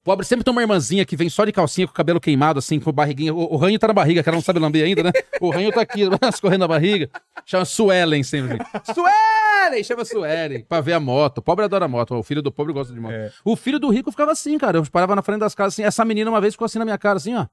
[0.06, 2.78] Pobre sempre tem uma irmãzinha que vem só de calcinha com o cabelo queimado, assim,
[2.78, 3.34] com barriguinha.
[3.34, 5.10] O, o ranho tá na barriga, que ela não sabe lamber ainda, né?
[5.40, 6.02] O ranho tá aqui,
[6.32, 7.10] escorrendo na barriga.
[7.44, 8.56] Chama Suelen sempre.
[8.72, 8.94] Assim.
[8.94, 9.82] Suelen!
[9.82, 10.62] Chama Suelen.
[10.62, 11.38] Pra ver a moto.
[11.38, 12.14] O pobre adora moto.
[12.14, 13.14] O filho do pobre gosta de moto.
[13.14, 13.32] É.
[13.44, 14.78] O filho do rico ficava assim, cara.
[14.78, 15.82] Eu parava na frente das casas assim.
[15.82, 17.44] Essa menina uma vez ficou assim na minha cara, assim, ó.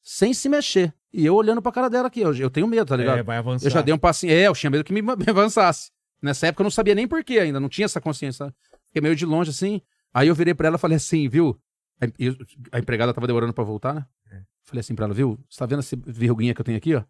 [0.00, 0.94] Sem se mexer.
[1.12, 2.20] E eu olhando pra cara dela aqui.
[2.20, 3.18] Eu, eu tenho medo, tá ligado?
[3.18, 3.66] É, vai avançar.
[3.66, 4.32] Eu já dei um passinho.
[4.32, 5.90] É, eu tinha medo que me, me avançasse.
[6.22, 8.54] Nessa época eu não sabia nem porquê ainda, não tinha essa consciência.
[8.86, 9.82] Fiquei meio de longe assim.
[10.18, 11.56] Aí eu virei pra ela e falei assim, viu?
[12.72, 14.06] A, empregada tava demorando pra voltar, né?
[14.32, 14.42] É.
[14.64, 15.38] Falei assim pra ela, viu?
[15.48, 17.04] Você tá vendo essa verruguinha que eu tenho aqui, ó?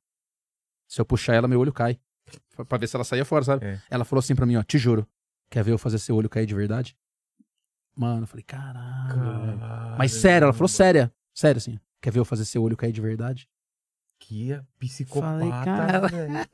[0.86, 1.98] Se eu puxar ela, meu olho cai.
[2.66, 3.64] Pra- ver se ela saía fora, sabe?
[3.64, 3.80] É.
[3.88, 5.06] Ela falou assim pra mim, ó, te juro.
[5.50, 6.94] Quer ver eu fazer seu olho cair de verdade?
[7.96, 9.96] Mano, eu falei, caralho.
[9.96, 11.10] Mas sério, ela falou séria.
[11.34, 11.78] Sério, assim.
[12.02, 13.48] Quer ver eu fazer seu olho cair de verdade?
[14.20, 16.08] Que é psicopata, Falei, cara.
[16.08, 16.46] velho.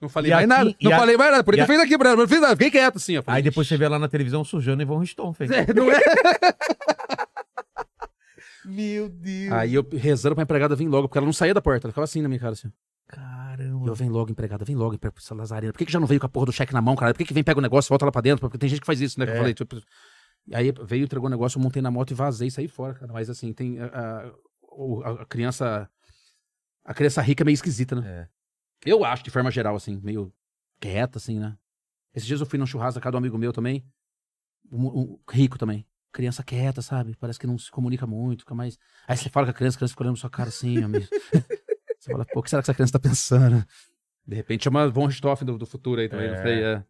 [0.00, 0.76] Não falei E mais aqui- nada.
[0.80, 1.44] e Não a- falei mais nada.
[1.44, 1.96] Por e isso a- fiz aqui.
[1.98, 2.56] Não fiz nada.
[2.56, 3.22] Fiquei quieto, assim, ó.
[3.26, 5.48] Aí depois você vê lá na televisão sujando e vão Richthofen.
[5.52, 6.00] É, não é?
[8.64, 9.52] Meu Deus.
[9.52, 12.04] Aí eu rezando pra empregada vir logo, porque ela não saía da porta, ela ficava
[12.04, 12.68] assim na minha cara, assim.
[12.68, 13.88] E Caramba.
[13.88, 15.72] eu, vem logo, empregada, vem logo, empre- essa Lazarina.
[15.72, 17.12] Por que, que já não veio com a porra do cheque na mão, cara?
[17.12, 18.40] Por que, que vem, pega o negócio e volta lá pra dentro?
[18.40, 19.26] Porque tem gente que faz isso, né?
[19.26, 19.38] Que eu É.
[19.38, 19.76] falei, tipo...
[20.46, 22.94] E aí veio, entregou o negócio, eu montei na moto e vazei e saí fora,
[22.94, 23.12] cara.
[23.12, 23.78] Mas assim, tem.
[23.80, 24.32] A, a-
[24.72, 25.88] o- a- a criança.
[26.90, 28.02] A criança rica é meio esquisita, né?
[28.04, 28.28] É.
[28.84, 30.34] Eu acho, de forma geral, assim, meio
[30.80, 31.56] quieta, assim, né?
[32.12, 33.86] Esses dias eu fui num churrasco da casa de um amigo meu também.
[34.72, 35.86] Um, um rico também.
[36.12, 37.14] Criança quieta, sabe?
[37.14, 38.76] Parece que não se comunica muito, fica mais.
[39.06, 41.06] Aí você fala com a criança, a criança fica olhando sua cara assim, amigo.
[41.96, 43.64] você fala, pô, o que será que essa criança tá pensando?
[44.26, 46.34] De repente chama Von Richthofen do, do futuro aí também, É.
[46.34, 46.64] não sei.
[46.64, 46.84] É.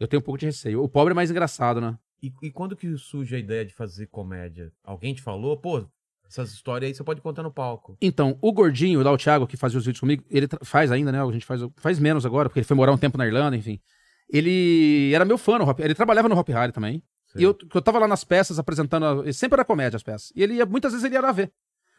[0.00, 0.82] Eu tenho um pouco de receio.
[0.82, 1.96] O pobre é mais engraçado, né?
[2.20, 4.72] E, e quando que surge a ideia de fazer comédia?
[4.82, 5.56] Alguém te falou?
[5.56, 5.88] Pô,
[6.28, 7.96] essas histórias aí você pode contar no palco.
[8.00, 11.22] Então, o gordinho, lá o Thiago, que fazia os vídeos comigo, ele faz ainda, né?
[11.22, 13.80] A gente faz, faz menos agora, porque ele foi morar um tempo na Irlanda, enfim.
[14.28, 17.02] Ele era meu fã no Hop, ele trabalhava no Hop Harry também.
[17.28, 17.40] Sei.
[17.40, 20.30] E eu, eu tava lá nas peças apresentando, ele sempre era comédia as peças.
[20.36, 21.50] E ele ia, muitas vezes ele ia lá ver.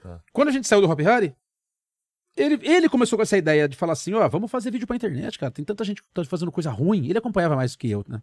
[0.02, 0.22] Tá.
[0.32, 1.36] Quando a gente saiu do Hop Harry,
[2.38, 5.40] ele, ele começou com essa ideia de falar assim, ó, vamos fazer vídeo pra internet,
[5.40, 5.52] cara.
[5.52, 7.08] Tem tanta gente que tá fazendo coisa ruim.
[7.08, 8.22] Ele acompanhava mais que eu, né?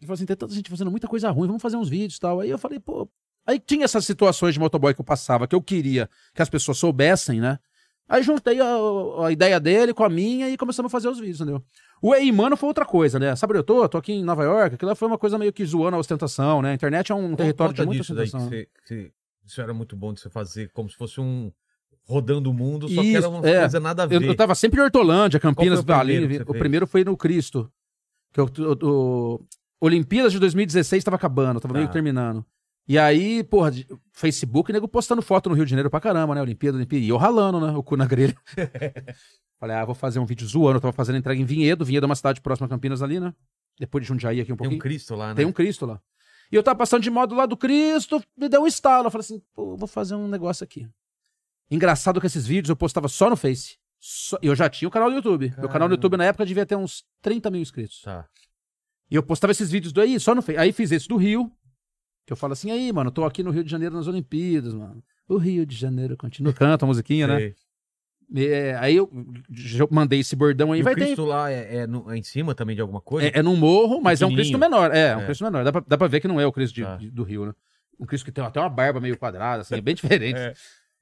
[0.00, 2.20] Ele falou assim, tem tanta gente fazendo muita coisa ruim, vamos fazer uns vídeos e
[2.20, 2.40] tal.
[2.40, 3.08] Aí eu falei, pô...
[3.48, 6.76] Aí tinha essas situações de motoboy que eu passava, que eu queria que as pessoas
[6.76, 7.58] soubessem, né?
[8.06, 8.66] Aí juntei a,
[9.26, 11.62] a ideia dele com a minha e começamos a fazer os vídeos, entendeu?
[12.02, 13.34] O Ei Mano foi outra coisa, né?
[13.36, 13.88] Sabe onde eu tô?
[13.88, 14.74] Tô aqui em Nova York.
[14.74, 16.72] Aquilo foi uma coisa meio que zoando a ostentação, né?
[16.72, 18.50] A internet é um território de Conta muita disso daí, que ostentação.
[18.50, 19.12] você- que
[19.46, 21.50] isso era muito bom de você fazer, como se fosse um
[22.06, 23.60] rodando o mundo, só que Isso, era uma é.
[23.60, 24.28] coisa nada a Eu, ver.
[24.28, 27.70] eu tava sempre em Hortolândia, Campinas, foi o primeiro que foi no Cristo.
[28.32, 28.86] Que eu, o,
[29.34, 29.46] o-
[29.80, 31.78] Olimpíadas de 2016 tava acabando, tava Tá.
[31.78, 32.44] meio que terminando.
[32.88, 33.70] E aí, porra,
[34.12, 36.40] Facebook, nego postando foto no Rio de Janeiro pra caramba, né?
[36.40, 37.04] Olimpíada, Olimpíada.
[37.04, 37.72] E eu ralando, né?
[37.76, 38.34] O cu na grelha.
[39.60, 40.76] Falei, ah, vou fazer um vídeo zoando.
[40.76, 41.84] Eu tava fazendo entrega em Vinhedo.
[41.84, 43.34] Vinhedo é uma cidade próxima a Campinas ali, né?
[43.78, 44.78] Depois de Jundiaí aqui um Tem pouquinho.
[44.78, 45.34] um Cristo lá, né?
[45.34, 46.00] Tem um Cristo lá.
[46.50, 49.06] E eu tava passando de modo lá do Cristo, me deu um estalo.
[49.08, 50.88] Eu falei assim, pô, vou fazer um negócio aqui.
[51.70, 53.76] Engraçado que esses vídeos eu postava só no Face.
[54.00, 55.52] Só- Eu já tinha o canal do YouTube.
[55.58, 58.00] Meu canal do YouTube na época devia ter uns 30 mil inscritos.
[58.02, 58.24] Tá.
[59.10, 60.58] E eu postava esses vídeos do aí, só no Face.
[60.58, 61.52] Aí fiz esse do Rio,
[62.28, 65.02] que eu falo assim, aí, mano, tô aqui no Rio de Janeiro nas Olimpíadas, mano.
[65.26, 66.52] O Rio de Janeiro continua.
[66.52, 67.38] Canta a musiquinha, né?
[67.38, 67.54] Sei.
[68.46, 69.10] É, aí eu,
[69.78, 70.80] eu mandei esse bordão aí.
[70.80, 73.00] E vai o ter Cristo lá é, é no- é em cima também de alguma
[73.00, 73.28] coisa?
[73.28, 74.94] É, é num morro, mas é um Cristo menor.
[74.94, 75.24] É, é um É.
[75.24, 75.64] Cristo menor.
[75.64, 76.96] Dá pra, dá pra ver que não é o Cristo de- Tá.
[76.96, 77.54] de- do Rio, né?
[77.98, 80.38] Um Cristo que tem até uma barba meio quadrada, assim, é bem diferente.
[80.38, 80.52] É.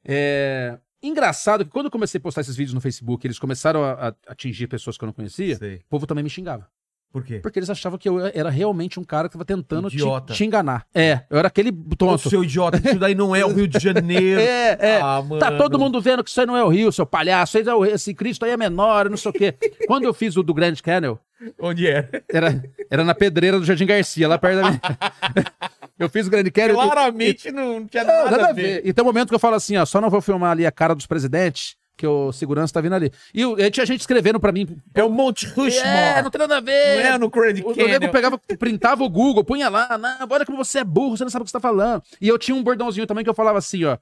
[0.04, 4.08] É, Engraçado que quando eu comecei a postar esses vídeos no Facebook, eles começaram a,
[4.08, 5.76] a atingir pessoas que eu não conhecia, Sei.
[5.76, 6.68] o povo também me xingava.
[7.16, 7.38] Por quê?
[7.38, 9.96] Porque eles achavam que eu era realmente um cara que tava tentando te,
[10.34, 10.84] te enganar.
[10.94, 12.28] É, eu era aquele Ô, tonto.
[12.28, 14.38] seu idiota, isso daí não é o Rio de Janeiro.
[14.46, 15.00] É, é.
[15.00, 15.22] Ah.
[15.40, 17.56] Tá todo mundo vendo que isso aí não é o Rio, seu palhaço.
[17.56, 19.54] Isso aí é o- Esse Cristo aí é menor, não sei o quê.
[19.86, 21.16] Quando eu fiz o do Grand Canyon,
[21.58, 22.06] Onde é?
[22.30, 24.80] Era, era na pedreira do Jardim Garcia, lá perto da minha.
[25.98, 26.74] eu fiz o Grande Canyon.
[26.74, 28.82] Claramente não tinha Não, nada, nada a ver.
[28.84, 30.72] E tem um momento que eu falo assim, ó, só não vou filmar ali a
[30.72, 33.10] cara dos presidentes, que o segurança tá vindo ali.
[33.32, 34.68] E o- e tinha gente escrevendo pra mim.
[34.94, 35.86] É o Monte Rushmore.
[35.88, 37.04] É, não tem nada a Não ver.
[37.04, 37.88] é no Grand O, o Canyon.
[37.88, 41.30] nego pegava, printava o Google, punha lá, não, olha como você é burro, você não
[41.30, 42.02] sabe o que você tá falando.
[42.20, 43.96] E eu tinha um bordãozinho também que eu falava assim, ó.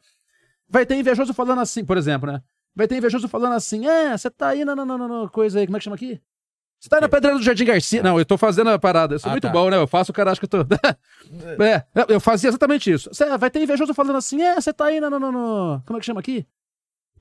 [0.68, 2.40] Vai ter invejoso falando assim, por exemplo, né?
[2.74, 5.66] Vai ter invejoso falando assim, é, você tá aí na, na, na, na- coisa aí,
[5.66, 6.20] como é que chama aqui?
[6.80, 8.02] Você tá aí na pedreira do Jardim Garcia.
[8.02, 9.14] Não, eu tô fazendo a parada.
[9.14, 9.50] Eu sou Ah, muito tá.
[9.52, 9.76] bom, né?
[9.76, 10.74] Eu faço o cara acha que eu tô.
[11.64, 13.08] é, eu fazia exatamente isso.
[13.12, 15.96] Cê, vai ter invejoso falando assim, é, você tá aí na, na, na, na- Como
[15.96, 16.46] é que chama aqui?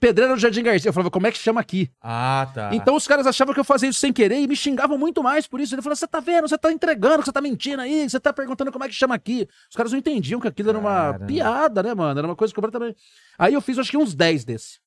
[0.03, 0.89] Pedreira do Jardim Garcia.
[0.89, 1.89] Eu falava, como é que chama aqui?
[2.01, 2.75] Ah, tá.
[2.75, 5.47] Então os caras achavam que eu fazia isso sem querer e me xingavam muito mais
[5.47, 5.73] por isso.
[5.73, 6.45] Ele falou: você tá vendo?
[6.45, 9.47] Você tá entregando, você tá mentindo aí, você tá perguntando como é que chama aqui.
[9.69, 11.25] Os caras não entendiam que aquilo era uma Caramba.
[11.25, 12.19] piada, né, mano?
[12.19, 12.97] Era uma coisa completamente.
[13.39, 14.79] Aí eu fiz acho que uns 10 desse.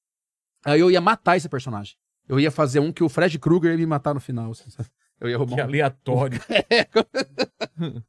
[0.63, 1.95] Aí eu ia matar esse personagem.
[2.29, 4.51] Eu ia fazer um que o Fred Krueger ia me matar no final.
[4.51, 4.65] assim?
[5.19, 5.69] Eu ia Que roubar um...
[5.69, 6.39] aleatório.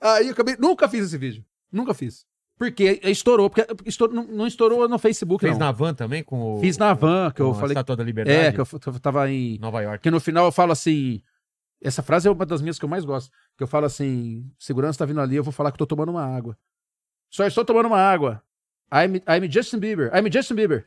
[0.00, 0.56] Aí eu acabei.
[0.58, 1.44] Nunca fiz esse vídeo.
[1.70, 2.26] Nunca fiz.
[2.56, 3.50] Porque estourou.
[3.50, 5.66] Porque estourou, não, não estourou no Facebook, Fez não.
[5.66, 6.60] na van também com o...
[6.60, 7.72] Fiz na van, que eu falei.
[7.72, 8.38] Estátua da Liberdade?
[8.38, 9.58] É, que eu, eu tava em.
[9.58, 10.02] Nova York.
[10.02, 11.20] Que no final eu falo assim.
[11.82, 13.30] Essa frase é uma das minhas que eu mais gosto.
[13.56, 16.24] Que eu falo assim: segurança tá vindo ali, eu vou falar que tô tomando uma
[16.24, 16.56] água.
[17.30, 18.42] Só estou tomando uma água.
[18.92, 20.12] I'm, I'm Justin Bieber.
[20.14, 20.86] I'm Justin Bieber.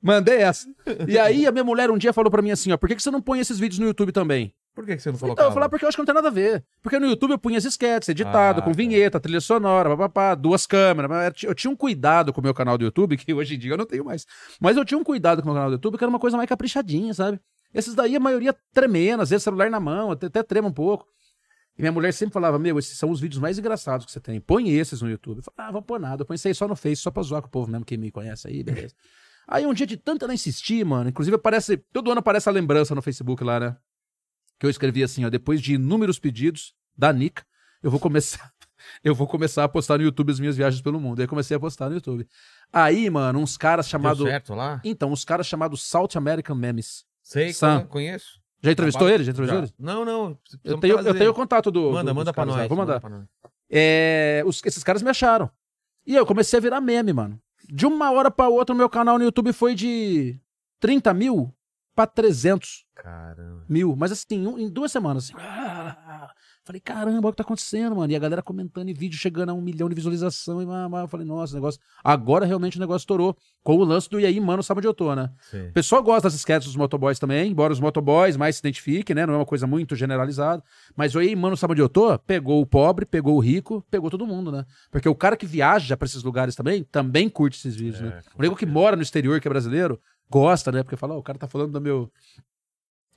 [0.00, 0.68] Mandei essa.
[1.08, 3.02] E aí a minha mulher um dia falou pra mim assim: ó, por que, que
[3.02, 4.54] você não põe esses vídeos no YouTube também?
[4.78, 6.14] Por que que você não falou Então eu falei, porque eu acho que não tem
[6.14, 6.64] nada a ver.
[6.80, 8.76] Porque no YouTube eu punha as sketches, editado, Ah, com tá.
[8.76, 11.10] vinheta, trilha sonora, papapá, duas câmeras.
[11.42, 13.76] Eu tinha um cuidado com o meu canal do YouTube, que hoje em dia eu
[13.76, 14.24] não tenho mais.
[14.60, 16.36] Mas eu tinha um cuidado com o meu canal do YouTube, que era uma coisa
[16.36, 17.40] mais caprichadinha, sabe?
[17.74, 21.06] Esses daí a maioria tremendo, às vezes celular na mão, até, até trema um pouco.
[21.76, 24.40] E minha mulher sempre falava, meu, esses são os vídeos mais engraçados que você tem.
[24.40, 25.38] Põe esses no YouTube.
[25.38, 26.22] Eu falei, ah, vou pôr nada.
[26.22, 28.46] Eu pensei só no Face, só pra zoar com o povo mesmo, quem me conhece
[28.46, 28.94] aí, beleza.
[29.48, 32.94] aí um dia de tanto ela insistir, mano, inclusive aparece, todo ano aparece a lembrança
[32.94, 33.76] no Facebook lá, né?
[34.58, 37.44] Que eu escrevi assim, ó, depois de inúmeros pedidos da Nika,
[37.82, 38.52] eu vou começar,
[39.04, 41.20] eu vou começar a postar no YouTube as minhas viagens pelo mundo.
[41.20, 42.26] Aí comecei a postar no YouTube.
[42.72, 44.80] Aí, mano, uns caras chamados, certo lá?
[44.84, 47.04] então, uns caras chamados South American Memes.
[47.22, 47.86] Sei, Sam.
[47.86, 48.40] conheço.
[48.62, 49.24] Já entrevistou Trabalho- ele?
[49.24, 49.64] Já entrevistou Já.
[49.66, 49.74] ele?
[49.78, 50.38] Não, não.
[50.64, 51.92] Eu tenho, eu tenho o contato do.
[51.92, 52.60] Manda, do- manda pra caras lá.
[52.62, 52.68] nós.
[52.68, 53.00] Vou mandar.
[53.02, 53.26] manda nós.
[53.70, 55.48] É, os- esses caras me acharam.
[56.06, 57.40] E eu comecei a virar meme, mano.
[57.68, 60.40] De uma hora pra outra, o meu canal no YouTube foi de
[60.80, 61.54] 30 mil
[61.98, 63.64] pra 300 Caramba.
[63.68, 63.96] mil.
[63.96, 65.24] Mas assim, um- em duas semanas.
[65.24, 65.34] Assim.
[66.64, 68.12] Falei, caramba, olha o que tá acontecendo, mano.
[68.12, 70.62] E a galera comentando e vídeo chegando a um milhão de visualização.
[70.62, 71.80] E mas eu falei, nossa, negócio.
[72.04, 73.36] Agora realmente o negócio estourou.
[73.64, 75.28] Com o lance do E aí, mano, sabe onde eu tô, né?
[75.50, 75.70] Sei.
[75.70, 79.26] O pessoal gosta das sketches dos motoboys também, embora os motoboys mais se identifiquem, né?
[79.26, 80.62] Não é uma coisa muito generalizada.
[80.94, 82.16] Mas o E aí, mano, sabe onde eu tô?
[82.20, 84.64] Pegou o pobre, pegou o rico, pegou todo mundo, né?
[84.90, 88.20] Porque o cara que viaja pra esses lugares também, também curte esses vídeos, né?
[88.32, 90.00] com O nego que mora no exterior, que é brasileiro,
[90.30, 90.82] gosta, né?
[90.82, 92.10] Porque fala, ó, o cara tá falando do meu.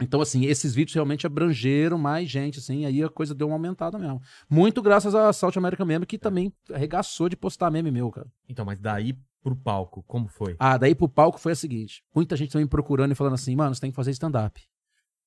[0.01, 3.99] Então, assim, esses vídeos realmente abrangeram mais gente, assim, aí a coisa deu uma aumentada
[3.99, 4.20] mesmo.
[4.49, 8.28] Muito graças a South American Meme, que também arregaçou de postar meme meu, cara.
[8.49, 10.55] Então, mas daí pro palco, como foi?
[10.57, 13.55] Ah, daí pro palco foi a seguinte: muita gente também me procurando e falando assim,
[13.55, 14.62] mano, você tem que fazer stand-up.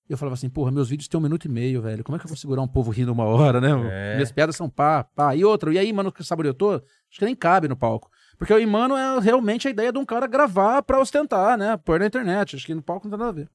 [0.08, 2.04] Eu falava assim, porra, meus vídeos têm um minuto e meio, velho.
[2.04, 3.70] Como é que eu vou segurar um povo rindo uma hora, né?
[3.90, 4.14] É.
[4.16, 5.34] Minhas piadas são pá, pá.
[5.34, 6.74] E outra, e aí, mano, que sabe onde eu tô?
[6.74, 8.10] Acho que nem cabe no palco.
[8.38, 11.76] Porque o Imano é realmente a ideia de um cara gravar pra ostentar, né?
[11.76, 12.56] Pôr na internet.
[12.56, 13.50] Acho que no palco não tem nada a ver.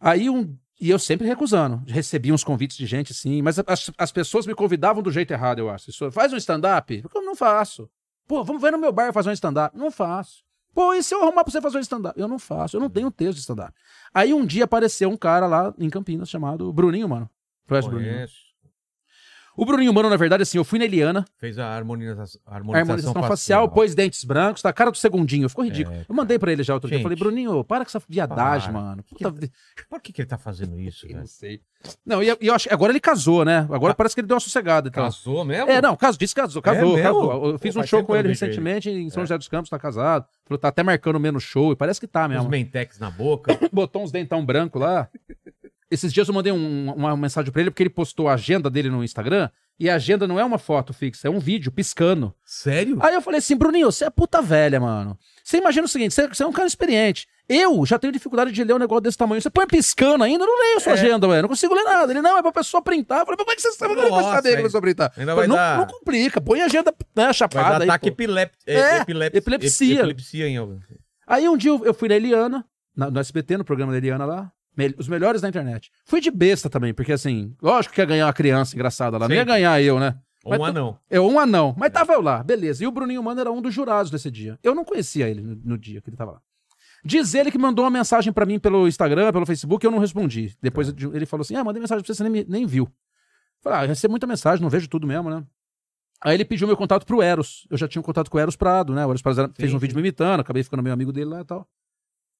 [0.00, 0.56] Aí um.
[0.80, 1.82] E eu sempre recusando.
[1.86, 5.58] Recebi uns convites de gente assim, mas as, as pessoas me convidavam do jeito errado,
[5.58, 5.90] eu acho.
[5.90, 7.04] Isso, Faz um stand-up?
[7.14, 7.88] Eu não faço.
[8.26, 9.76] Pô, vamos ver no meu bar fazer um stand-up?
[9.76, 10.42] Não faço.
[10.72, 12.18] Pô, e se eu arrumar pra você fazer um stand-up?
[12.18, 13.72] Eu não faço, eu não tenho texto de stand-up.
[14.14, 17.28] Aí um dia apareceu um cara lá em Campinas chamado Bruninho, mano.
[17.68, 18.26] Conhece Bruninho?
[19.56, 22.74] O Bruninho, mano, na verdade, assim, eu fui na Eliana, Fez a harmoniza- a harmonização,
[22.74, 24.72] harmonização facial, pôs dentes brancos, tá?
[24.72, 25.96] Cara do segundinho, ficou ridículo.
[25.96, 26.94] É, eu mandei pra ele já outro dia.
[26.96, 27.02] Eu Gente.
[27.04, 28.80] falei, Bruninho, para com essa viadagem, Para.
[28.80, 29.02] mano.
[29.02, 29.50] Puta, que-
[29.88, 31.60] Por que, que ele tá fazendo isso, eu não sei.
[32.06, 33.66] Não, e, e eu acho que agora ele casou, né?
[33.70, 33.94] Agora Ah.
[33.96, 34.88] parece que ele deu uma sossegada.
[34.88, 35.04] Então.
[35.04, 35.70] Casou mesmo?
[35.70, 37.50] É, não, casou, disse que casou, casou, É casou.
[37.52, 38.50] Eu fiz Pô, um show com ele vejo ele.
[38.50, 39.26] recentemente em São É.
[39.26, 40.26] José dos Campos, tá casado.
[40.46, 42.48] Falou, tá até marcando o menos show, e parece que tá Os mesmo.
[42.48, 43.58] mentex na boca.
[43.72, 45.08] Botou uns dentão branco lá.
[45.90, 48.88] Esses dias eu mandei um- uma mensagem pra ele, porque ele postou a agenda dele
[48.88, 52.32] no Instagram, e a agenda não é uma foto fixa, é um vídeo piscando.
[52.44, 52.98] Sério?
[53.00, 55.18] Aí eu falei assim, Bruninho, você é puta velha, mano.
[55.42, 57.26] Você imagina o seguinte, você, você é um cara experiente.
[57.48, 59.42] Eu já tenho dificuldade de ler um negócio desse tamanho.
[59.42, 60.94] Você põe piscando ainda, eu não leio a sua É.
[60.94, 61.42] agenda, velho.
[61.42, 62.12] Não consigo ler nada.
[62.12, 63.20] Ele, não, é pra pessoa printar.
[63.20, 63.92] Eu falei, como é que você sabe?
[63.94, 65.12] É que saber que aí- a pessoa printar?
[65.16, 67.88] ainda vai falei, dar- não complica, põe a agenda né, Vai chapada dar aí.
[67.90, 68.52] ataque epilep...
[68.64, 69.94] É, epilep- epilepsia.
[69.94, 70.78] ep- Epilepsia em algum.
[71.26, 72.64] Aí um dia eu, eu fui na Eliana,
[72.96, 74.52] na- no SBT, no programa da Eliana lá.
[74.98, 75.90] Os melhores da internet.
[76.04, 79.28] Fui de besta também, porque assim, lógico que ia ganhar uma criança engraçada lá.
[79.28, 80.16] Não ia ganhar eu, né?
[80.44, 80.98] Ou um anão.
[81.10, 81.74] Eu, um anão.
[81.76, 82.82] Mas tava eu lá, beleza.
[82.82, 84.58] E o Bruninho Mano era um dos jurados desse dia.
[84.62, 86.40] Eu não conhecia ele no, no dia que ele tava lá.
[87.04, 89.98] Diz ele que mandou uma mensagem pra mim pelo Instagram, pelo Facebook, e eu não
[89.98, 90.56] respondi.
[90.62, 92.88] Depois de- ele falou assim: Ah, mandei mensagem pra você, você nem, nem viu.
[93.62, 95.44] Falei, ah, eu recebo muita mensagem, não vejo tudo mesmo, né?
[96.22, 97.66] Aí ele pediu meu contato pro Eros.
[97.70, 99.04] Eu já tinha um contato com o Eros Prado, né?
[99.04, 101.40] O Eros Prado fez Sim, um vídeo me imitando, acabei ficando meio amigo dele lá
[101.40, 101.66] e tal.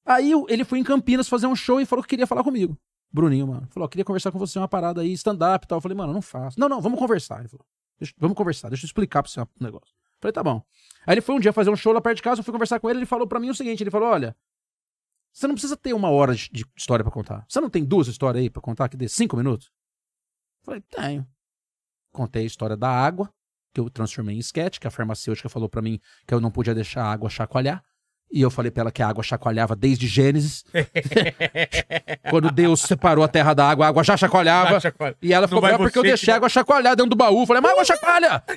[0.05, 2.76] Aí ele foi em Campinas fazer um show e falou que queria falar comigo.
[3.12, 3.66] Bruninho, mano.
[3.70, 5.78] Falou, queria conversar com você uma parada aí, stand-up e tal.
[5.78, 6.59] Eu falei, mano, não faço.
[6.59, 7.40] Não, não, vamos conversar.
[7.40, 7.66] Ele falou,
[7.98, 9.94] "Deixa- vamos conversar, deixa eu explicar pra você um negócio.
[9.94, 10.62] Eu falei, tá bom.
[11.07, 12.78] Aí ele foi um dia fazer um show lá perto de casa, eu fui conversar
[12.78, 14.36] com ele, ele falou pra mim o seguinte, ele falou, olha,
[15.32, 17.44] você não precisa ter uma hora de, história pra contar.
[17.48, 19.66] Você não tem duas histórias aí pra contar que dê cinco minutos?
[20.61, 21.26] Eu falei, tenho.
[22.12, 23.32] Contei a história da água,
[23.72, 26.74] que eu transformei em esquete, que a farmacêutica falou pra mim que eu não podia
[26.74, 27.82] deixar a água chacoalhar.
[28.33, 30.64] E eu falei pra ela que a água chacoalhava desde Gênesis.
[32.31, 34.78] Quando Deus separou a terra da água, a água já chacoalhava.
[35.20, 37.45] E ela ficou vai brava porque eu deixei a água chacoalhar dentro do baú.
[37.47, 38.43] Falei, mas a água chacoalha!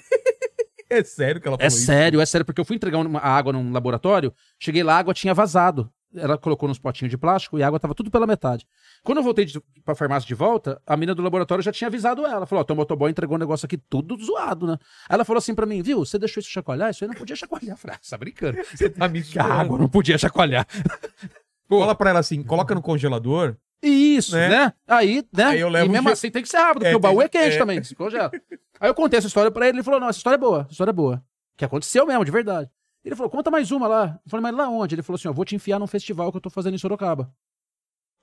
[0.89, 1.85] É sério que ela falou É isso?
[1.87, 4.97] sério, é sério, porque eu fui entregar uma- a água num laboratório, cheguei lá, a
[4.99, 5.89] água tinha vazado.
[6.15, 8.67] Ela colocou nos potinhos de plástico e a água tava tudo pela metade.
[9.03, 12.25] Quando eu voltei de, pra farmácia de volta, a menina do laboratório já tinha avisado
[12.25, 12.45] ela.
[12.45, 14.77] Falou, ó, teu motoboy entregou um negócio aqui tudo zoado, né?
[15.09, 16.89] Aí ela falou assim pra mim, viu, você deixou isso chacoalhar?
[16.89, 17.73] Isso aí não podia chacoalhar.
[17.73, 18.57] Eu falei, ah, você tá brincando.
[18.73, 20.65] Você tá me Que a água não podia chacoalhar.
[21.69, 23.55] Fala pra ela assim, coloca no congelador.
[23.81, 24.47] Isso, Né?
[24.47, 24.73] né?
[24.87, 25.43] Aí, né?
[25.45, 27.21] Aí eu levo e mesmo um assim tem que ser rápido, É, porque o baú
[27.21, 27.57] é quente é.
[27.59, 28.31] também, se congela.
[28.79, 30.71] Aí eu contei essa história pra ele, ele falou, não, essa história é boa, essa
[30.71, 31.21] história é boa.
[31.57, 32.69] Que aconteceu mesmo, de verdade.
[33.03, 34.19] Ele falou, conta mais uma lá.
[34.25, 34.95] Eu falei, mas lá onde?
[34.95, 37.29] Ele falou assim, ó, vou te enfiar num festival que eu tô fazendo em Sorocaba.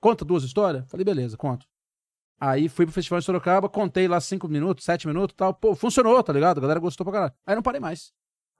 [0.01, 0.83] Conta duas histórias?
[0.89, 1.65] Falei, beleza, conto.
[2.39, 5.53] Aí fui pro festival em Sorocaba, contei lá cinco minutos, sete minutos e tal.
[5.53, 6.57] Pô, funcionou, tá ligado?
[6.57, 7.33] A galera gostou pra caralho.
[7.45, 8.11] Aí não parei mais.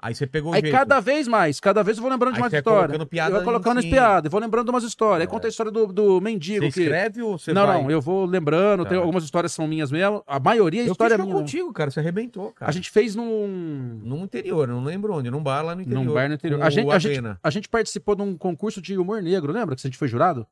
[0.03, 0.73] Aí você pegou o Aí jeito.
[0.73, 2.87] cada vez mais, cada vez eu vou lembrando de Aí mais você vai história.
[2.87, 5.19] colocando piada eu vou colocando as piadas, vou lembrando de umas histórias.
[5.21, 5.27] Aí É.
[5.27, 6.81] conta a história do, do mendigo Você que.
[6.81, 7.81] escreve ou você não, vai...
[7.83, 8.83] não, eu vou lembrando.
[8.83, 8.89] Tá.
[8.89, 10.23] Tem algumas histórias são minhas mesmo.
[10.25, 11.37] A maioria é Eu história fiz minha.
[11.37, 11.91] contigo, cara.
[11.91, 12.69] Você arrebentou, cara.
[12.69, 13.99] A gente fez num.
[14.03, 15.29] No interior, eu não lembro onde.
[15.29, 16.03] Num bar lá no interior.
[16.03, 16.61] Num bar no interior.
[16.63, 19.75] A gente, a, gente, a gente participou de um concurso de humor negro, lembra?
[19.75, 20.47] Que a gente foi jurado?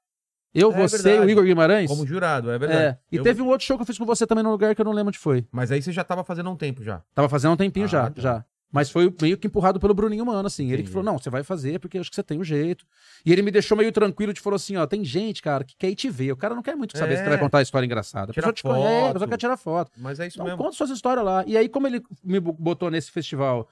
[0.53, 1.27] Eu, É você e verdade.
[1.27, 1.89] o Igor Guimarães.
[1.89, 2.81] Como jurado, é verdade.
[2.81, 2.97] É.
[3.11, 4.81] E Eu- teve um outro show que eu fiz com você também num lugar que
[4.81, 5.45] eu não lembro onde foi.
[5.51, 7.01] Mas aí você já tava fazendo há um tempo já.
[7.13, 8.21] Tava fazendo um tempinho Ah, já, tá.
[8.21, 8.45] já.
[8.71, 10.71] Mas foi meio que empurrado pelo Bruninho Mano, assim.
[10.71, 12.85] Ele que falou: não, você vai fazer porque acho que você tem um jeito.
[13.25, 15.89] E ele me deixou meio tranquilo e falou assim: ó, tem gente, cara, que quer
[15.89, 16.31] ir te ver.
[16.31, 17.17] O cara não quer muito saber É.
[17.17, 18.31] se você vai contar a história engraçada.
[18.31, 19.91] A pessoa te conhece, a pessoa quer tirar foto.
[19.97, 20.57] Mas é isso Então mesmo.
[20.59, 21.43] conta suas histórias lá.
[21.47, 23.67] E aí, como ele me botou nesse festival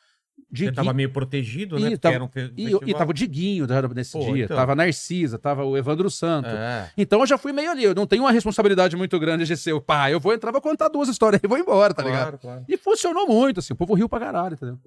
[0.50, 1.90] de Você tava meio protegido, né?
[1.92, 4.56] Porque tava- um e, e tava o Diguinho nesse Pô, dia, então.
[4.56, 6.48] tava a Narcisa, tava o Evandro Santo.
[6.50, 6.90] É.
[6.98, 9.74] Então eu já fui meio ali, eu não tenho uma responsabilidade muito grande de ser
[9.74, 10.14] o pai.
[10.14, 12.22] Eu vou entrar, vou contar duas histórias e vou embora, tá ligado?
[12.22, 12.66] Claro, claro.
[12.68, 14.80] E funcionou muito, assim, o povo riu pra caralho, entendeu?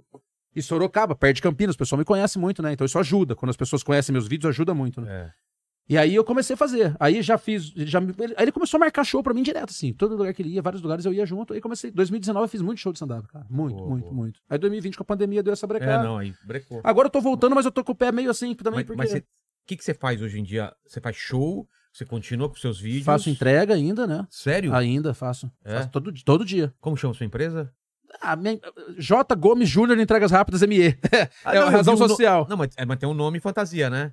[0.57, 2.73] E Sorocaba, perto de Campinas, o pessoal me conhece muito, né?
[2.73, 3.37] Então isso ajuda.
[3.37, 5.13] Quando as pessoas conhecem meus vídeos, ajuda muito, né?
[5.13, 5.31] É.
[5.91, 6.95] E aí eu comecei a fazer.
[7.01, 7.65] Aí já fiz.
[7.75, 9.93] Já, ele- aí ele começou a marcar show pra mim direto, assim.
[9.93, 11.53] Todo lugar que ele ia, vários lugares eu ia junto.
[11.53, 11.91] Aí comecei.
[11.91, 13.45] 2019 eu fiz muito show de stand-up, cara.
[13.51, 14.15] Muito, Boa, muito, boa.
[14.15, 14.41] muito.
[14.49, 16.05] Aí 2020 com a pandemia deu essa É, brecada.
[16.05, 16.81] não, aí brecou.
[16.85, 19.19] Agora eu tô voltando, mas eu tô com o pé meio assim também, Mas, porque
[19.19, 19.23] o
[19.67, 20.73] que, que você faz hoje em dia?
[20.87, 21.69] Você faz show?
[21.93, 23.05] Você continua com seus vídeos?
[23.05, 24.25] faço entrega ainda, né?
[24.31, 24.73] Sério?
[24.73, 25.51] Ainda faço.
[25.65, 25.75] É?
[25.75, 26.73] Faço todo, todo dia.
[26.81, 27.73] Como chama sua empresa?
[28.21, 28.61] Ah, minha-
[28.99, 29.35] J.
[29.35, 30.97] Gomes Júnior Entregas Rápidas ME.
[31.45, 32.47] Ah, é não, a eu razão o no- social.
[32.49, 34.13] Não, mas, é, mas tem um nome fantasia, né?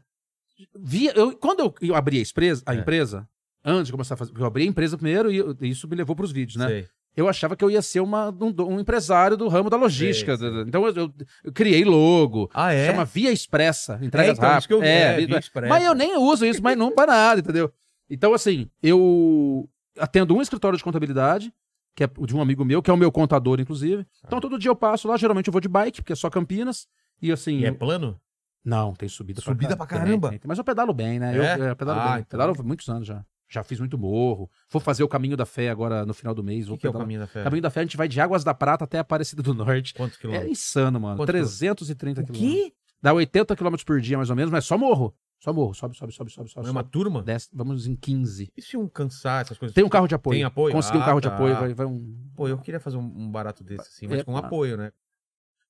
[0.75, 2.79] Via, eu, quando eu, eu abri a empresa, a É.
[2.79, 3.27] empresa,
[3.63, 4.31] antes de começar a fazer.
[4.37, 6.67] Eu abri a empresa primeiro e eu- isso me levou pros vídeos, né?
[6.67, 6.87] Sei.
[7.15, 10.37] eu achava que eu ia ser uma, um, um empresário do ramo da logística.
[10.37, 10.61] Sei, sei.
[10.61, 11.11] Então eu,
[11.43, 12.47] eu- criei logo.
[12.53, 12.91] Ah, é?
[12.91, 15.13] Chama Via Expressa, entregas É, então, que eu vi, rápidas.
[15.13, 15.67] é, Via- Via Expressa.
[15.73, 17.73] Mas eu nem uso isso, mas não para nada, entendeu?
[18.07, 19.67] Então, assim, eu
[19.97, 21.51] atendo um escritório de contabilidade,
[21.95, 24.05] que é de um amigo meu, que é o meu contador, inclusive.
[24.23, 26.87] Então, todo dia eu passo lá, geralmente eu vou de bike, porque é só Campinas.
[27.19, 27.57] E assim.
[27.61, 28.19] E é plano?
[28.63, 30.29] Não, tem subida Subida pra, pra caramba.
[30.29, 30.47] tem, tem.
[30.47, 31.37] Mas eu pedalo bem, né?
[31.37, 31.71] Eu, É?
[31.71, 32.13] eu pedalo Ah, bem.
[32.19, 32.37] então.
[32.37, 33.25] Pedalo há muitos anos já.
[33.49, 34.49] Já fiz muito morro.
[34.69, 36.65] Vou fazer o Caminho da Fé agora no final do mês.
[36.65, 37.43] O Vou que, que é o caminho da fé?
[37.45, 39.93] Caminho da Fé, a gente vai de Águas da Prata até Aparecida do Norte.
[39.93, 40.51] Quantos É quilômetros?
[40.51, 41.15] insano, mano.
[41.15, 42.53] Quantos 330 O quilômetros.
[42.65, 42.73] quê?
[43.01, 45.15] Dá 80 quilômetros por dia, mais ou menos, mas só morro.
[45.39, 45.73] Só morro.
[45.73, 46.67] Sobe, sobe, sobe, sobe, sobe.
[46.67, 46.91] É uma sobe.
[46.91, 47.23] turma?
[47.23, 48.51] Desce, vamos em 15.
[48.57, 49.73] E se um cansar, essas coisas?
[49.73, 50.35] Tem um carro de apoio.
[50.35, 50.73] Tem apoio?
[50.73, 51.35] Consegui um Ah, carro de tá.
[51.35, 52.17] apoio, vai, vai um.
[52.35, 54.39] Pô, eu queria fazer um, um barato desse, assim, mas É, com ah.
[54.41, 54.91] apoio, né?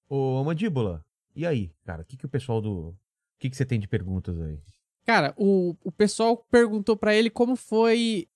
[0.09, 1.03] Ô, Mandíbula,
[1.37, 2.01] e aí, cara?
[2.01, 2.89] O que, que o pessoal do.
[2.89, 2.95] O
[3.39, 4.57] que, que você tem de perguntas aí?
[5.05, 8.27] Cara, o, o pessoal perguntou pra ele como foi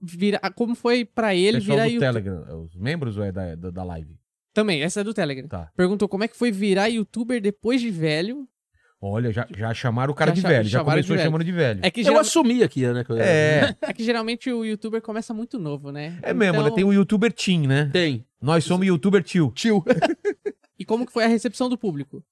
[0.00, 2.06] virar, como foi pra ele pessoal virar do YouTube.
[2.06, 4.16] Telegram, é os membros ou é da, da, da live?
[4.52, 5.48] Também, essa é do Telegram.
[5.48, 5.70] Tá.
[5.76, 8.48] Perguntou como é que foi virar youtuber depois de velho.
[9.00, 11.26] Olha, já, já chamaram o cara Já de velho, já de começou velho.
[11.28, 11.80] chamando de velho.
[11.82, 13.04] É que, Eu geral- assumi aqui, né?
[13.04, 16.18] que eu- É, é que geralmente o youtuber começa muito novo, né?
[16.22, 16.74] é mesmo, Então, né?
[16.74, 17.90] Tem o youtuber Team, né?
[17.92, 18.24] Tem.
[18.40, 19.52] Nós somos youtuber tio.
[19.54, 19.82] Tio.
[20.76, 22.24] E como que foi a recepção do público?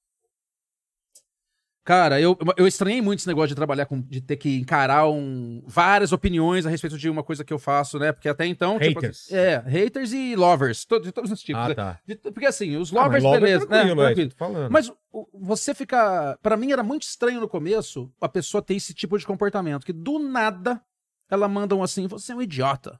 [1.85, 3.99] Cara, eu, eu estranhei muito esse negócio de trabalhar com.
[4.01, 7.99] de ter que encarar um, várias opiniões a respeito de uma coisa que eu faço,
[7.99, 8.13] né?
[8.13, 8.79] Porque até então.
[8.79, 9.29] tipo, Haters.
[9.31, 10.85] é, haters e lovers.
[11.03, 11.61] de todos os tipos.
[11.61, 11.75] Ah, né?
[11.75, 11.99] tá.
[12.07, 13.77] De- porque assim, os Ah, mas lovers, é beleza, né?
[13.79, 14.29] tranquilo, é, Tranquilo.
[14.29, 14.71] que eu tô falando.
[14.71, 16.37] Mas o- você fica.
[16.41, 19.85] Pra mim era muito estranho no começo a pessoa ter esse tipo de comportamento.
[19.85, 20.81] Que do nada
[21.29, 22.97] ela manda um assim: você é um idiota.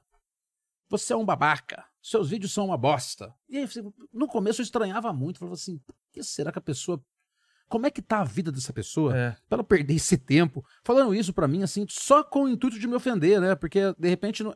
[0.90, 1.82] Você é um babaca.
[2.02, 3.32] Seus vídeos são uma bosta.
[3.48, 3.66] E aí,
[4.12, 5.38] no começo eu estranhava muito.
[5.38, 7.02] Falava assim: por que será que a pessoa.
[7.68, 9.16] Como é que tá a vida dessa pessoa?
[9.16, 9.30] É.
[9.48, 12.86] Pra ela perder esse tempo falando isso pra mim, assim, só com o intuito de
[12.86, 13.54] me ofender, né?
[13.54, 14.42] Porque, de repente.
[14.42, 14.54] Não...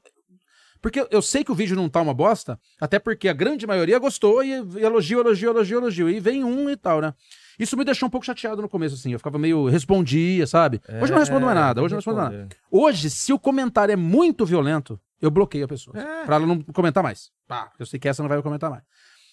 [0.80, 3.98] Porque eu sei que o vídeo não tá uma bosta, até porque a grande maioria
[3.98, 6.09] gostou e, elogio, elogio, elogio, elogio.
[6.09, 7.12] E vem um e tal, né?
[7.59, 9.12] Isso me deixou um pouco chateado no começo, assim.
[9.12, 9.66] Eu ficava meio.
[9.66, 10.80] Respondia, sabe?
[10.89, 11.82] Hoje eu não respondo mais É, nada.
[11.82, 12.48] Hoje eu não respondo nada.
[12.70, 15.98] Hoje, se o comentário é muito violento, eu bloqueio a pessoa.
[15.98, 16.24] É.
[16.24, 17.32] Pra ela não comentar mais.
[17.48, 18.85] Pá, eu sei que essa não vai comentar mais.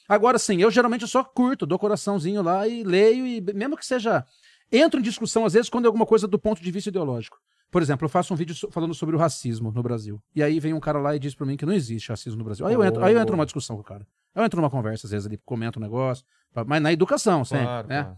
[0.07, 3.86] Agora sim, eu geralmente eu só curto, dou coraçãozinho lá e leio, e mesmo que
[3.86, 4.26] seja.
[4.72, 7.38] Entro em discussão, às vezes, quando é alguma coisa do ponto de vista ideológico.
[7.72, 10.22] Por exemplo, eu faço um vídeo falando sobre o racismo no Brasil.
[10.34, 12.44] E aí vem um cara lá e diz pra mim que não existe racismo no
[12.44, 12.65] Brasil.
[12.65, 14.07] Aí eu entro, aí eu entro numa discussão com o cara.
[14.34, 16.26] Eu entro numa conversa, às vezes, ali, comento um negócio.
[16.65, 17.65] Mas na educação, sempre.
[17.65, 18.03] Claro, né?
[18.03, 18.18] claro.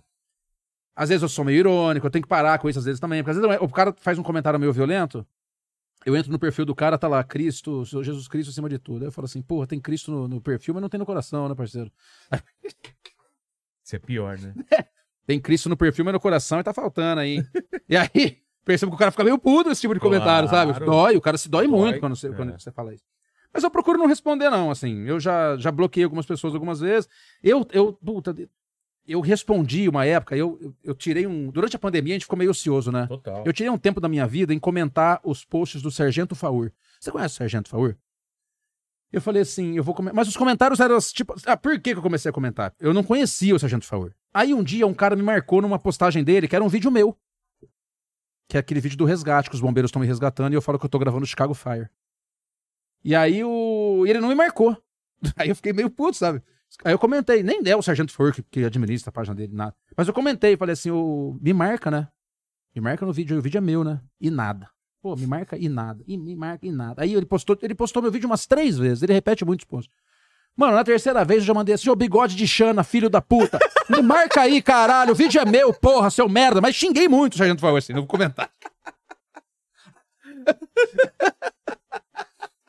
[0.95, 3.23] Às vezes eu sou meio irônico, eu tenho que parar com isso às vezes também.
[3.23, 5.25] Porque às vezes o cara faz um comentário meio violento,
[6.05, 9.01] eu entro no perfil do cara, tá lá, Cristo, Jesus Cristo acima de tudo.
[9.03, 11.49] Aí eu falo assim, porra, tem Cristo no, no perfil, mas não tem no coração,
[11.49, 11.91] né, parceiro?
[13.83, 14.53] Isso é pior, né?
[15.25, 17.43] Tem Cristo no perfil, mas no coração e tá faltando aí.
[17.89, 20.73] e aí, percebo que o cara fica meio puto nesse tipo de comentário, Claro.
[20.73, 20.85] sabe?
[20.85, 22.31] Dói, o cara se dói, Dói, muito quando você, é.
[22.31, 23.03] quando você fala isso.
[23.53, 25.01] Mas eu procuro não responder, não, assim.
[25.05, 27.09] Eu já, já bloqueei algumas pessoas algumas vezes.
[27.43, 28.33] Eu, eu, puta,
[29.07, 31.49] eu respondi uma época, eu, eu, eu tirei um.
[31.49, 33.07] Durante a pandemia, a gente ficou meio ocioso, né?
[33.07, 33.43] Total.
[33.45, 36.71] Eu tirei um tempo da minha vida em comentar os posts do Sargento Faur.
[36.99, 37.95] Você conhece o Sargento Faur?
[39.11, 40.15] Eu falei assim, eu vou comentar.
[40.15, 41.33] Mas os comentários eram tipo.
[41.45, 42.73] Ah, por que, que eu comecei a comentar?
[42.79, 44.11] Eu não conhecia o Sargento Faur.
[44.33, 47.17] Aí um dia um cara me marcou numa postagem dele, que era um vídeo meu.
[48.49, 50.77] Que é aquele vídeo do resgate, que os bombeiros estão me resgatando, e eu falo
[50.77, 51.89] que eu tô gravando Chicago Fire.
[53.03, 54.03] E aí o.
[54.05, 54.75] e ele não me marcou.
[55.35, 56.43] Aí eu fiquei meio puto, sabe?
[56.83, 59.75] Aí eu comentei, nem é o Sargento Faur que, administra a página dele, nada.
[59.95, 61.37] Mas eu comentei, falei assim, o...
[61.41, 62.07] me marca, né?
[62.75, 63.99] Me marca no vídeo, o vídeo é meu, né?
[64.21, 64.69] E nada.
[65.01, 66.03] Pô, me marca e nada.
[66.07, 67.01] E me marca e nada.
[67.01, 69.03] Aí ele postou, ele postou meu vídeo umas três vezes.
[69.03, 69.93] Ele repete muitos posts.
[70.55, 73.59] Mano, na terceira vez eu já mandei assim, ô bigode de Xana, filho da puta.
[73.89, 75.11] Me marca aí, caralho.
[75.11, 76.59] O vídeo é meu, porra, seu merda.
[76.59, 78.51] Mas xinguei muito o Sargento falou assim no comentário.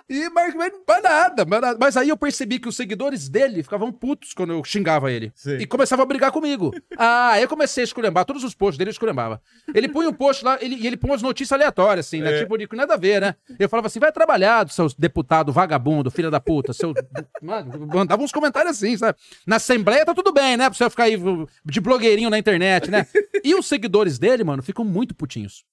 [0.08, 1.78] E mas, mas, mas nada, mas nada.
[1.78, 5.30] Mas aí eu percebi que os seguidores dele ficavam putos quando eu xingava ele.
[5.34, 5.56] Sim.
[5.56, 6.74] E começavam a brigar comigo.
[7.00, 8.24] Ah, aí eu comecei a esculhambar.
[8.24, 9.40] Todos os posts dele eu esculhambava.
[9.72, 12.34] Ele punha um post lá ele, e ele punha umas notícias aleatórias, assim, né?
[12.34, 12.40] É.
[12.40, 13.36] Tipo, de nada a ver, né?
[13.56, 16.92] Eu falava assim, vai trabalhar, seu deputado vagabundo, filho da puta, seu...
[17.40, 19.16] Mano, mandava uns comentários assim, sabe?
[19.46, 20.68] Na Assembleia tá tudo bem, né?
[20.68, 21.16] Pra você ficar aí
[21.64, 23.06] de blogueirinho na internet, né?
[23.44, 25.64] E os seguidores dele, mano, ficam muito putinhos.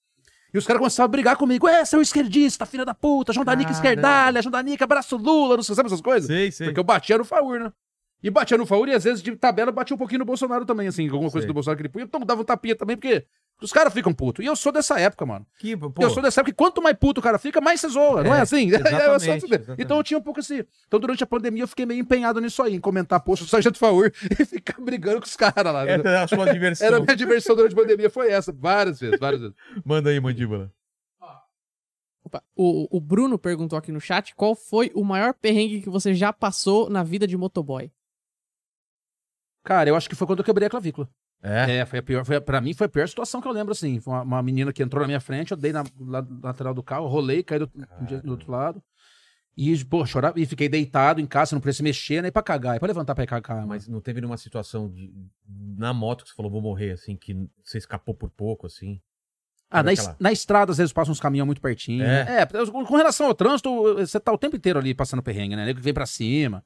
[0.55, 1.67] E os caras começaram a brigar comigo.
[1.67, 3.87] É, seu esquerdista, filha da puta, João Danica Caramba.
[3.87, 6.27] esquerdalha, João Danica, abraço Lula, não sei, sabe essas coisas?
[6.27, 6.67] Sei, sei.
[6.67, 7.73] Porque eu batia no Faur, né?
[8.25, 10.87] E batia no Faur e às vezes de tabela batia um pouquinho no Bolsonaro também,
[10.87, 11.47] assim, alguma coisa Sei.
[11.47, 12.05] do Bolsonaro que ele punha.
[12.05, 13.23] Então dava um tapinha também, porque
[13.61, 14.43] os caras ficam putos.
[14.43, 15.45] E eu sou dessa época, mano.
[15.59, 17.87] Que, pô, eu sou dessa época que quanto mais puto o cara fica, mais você
[17.87, 18.71] zoa, não é É, assim?
[18.73, 19.45] Eu sou exatamente, assim.
[19.45, 19.81] exatamente.
[19.81, 20.63] Então eu tinha um pouco assim.
[20.87, 23.77] Então durante a pandemia eu fiquei meio empenhado nisso aí, em comentar post do Sargento
[23.77, 25.87] Faur e ficar brigando com os caras lá.
[25.87, 26.87] Essa é a sua diversão.
[26.87, 29.55] Era a minha diversão durante a pandemia, foi essa, várias vezes, várias vezes.
[29.85, 30.71] Manda aí, mandíbula.
[32.23, 36.11] Opa, o, o Bruno perguntou aqui no chat qual foi o maior perrengue que você
[36.11, 37.91] já passou na vida de motoboy.
[39.65, 41.09] Cara, eu acho que foi quando eu quebrei a clavícula.
[41.43, 41.77] É.
[41.79, 43.71] É, foi a pior, foi a- pra mim foi a pior situação que eu lembro,
[43.73, 43.99] assim.
[43.99, 46.81] Foi uma, uma menina que entrou na minha frente, eu dei na, la- lateral do
[46.81, 47.69] carro, rolei, caí do,
[48.23, 48.81] do outro lado.
[49.57, 52.75] E, pô, chorava, e fiquei deitado em casa, não podia se mexer, nem pra cagar,
[52.75, 53.65] é pra levantar pra ir cagar.
[53.65, 53.87] Mas...
[53.87, 55.11] Não teve nenhuma situação de,
[55.77, 57.33] na moto que você falou, vou morrer, assim, que
[57.63, 58.99] você escapou por pouco, assim.
[59.69, 62.03] Ah, na, aquela- na estrada, às vezes, passam uns caminhões muito pertinho.
[62.03, 62.41] É.
[62.41, 65.65] É, com relação ao trânsito, você tá o tempo inteiro ali passando perrengue, né?
[65.65, 66.63] Nego que vem pra cima.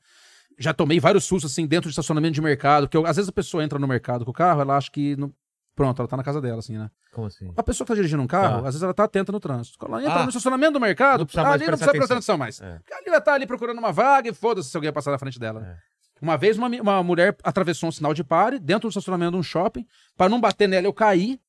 [0.60, 3.32] Já tomei vários sustos, assim, dentro de estacionamento de mercado, porque eu- às vezes a
[3.32, 5.16] pessoa entra no mercado com o carro, ela acha que.
[5.16, 5.34] não-
[5.76, 6.92] Pronto, ela tá na casa dela, assim, né?
[7.14, 7.54] Como assim?
[7.56, 8.68] A pessoa que tá dirigindo um carro, Tá.
[8.68, 9.78] às vezes ela tá atenta no trânsito.
[9.80, 10.24] Quando ela entra Ah.
[10.24, 12.60] no estacionamento do mercado, Não ali não precisa prestar atenção mais.
[12.60, 12.74] É.
[12.92, 15.66] Ali ela tá ali procurando uma vaga e foda-se se alguém passar na frente dela.
[15.66, 15.78] É.
[16.22, 19.44] Uma vez uma, uma mulher atravessou um sinal de pare dentro do estacionamento de um
[19.44, 19.88] shopping.
[20.18, 21.40] Pra não bater nela, eu caí,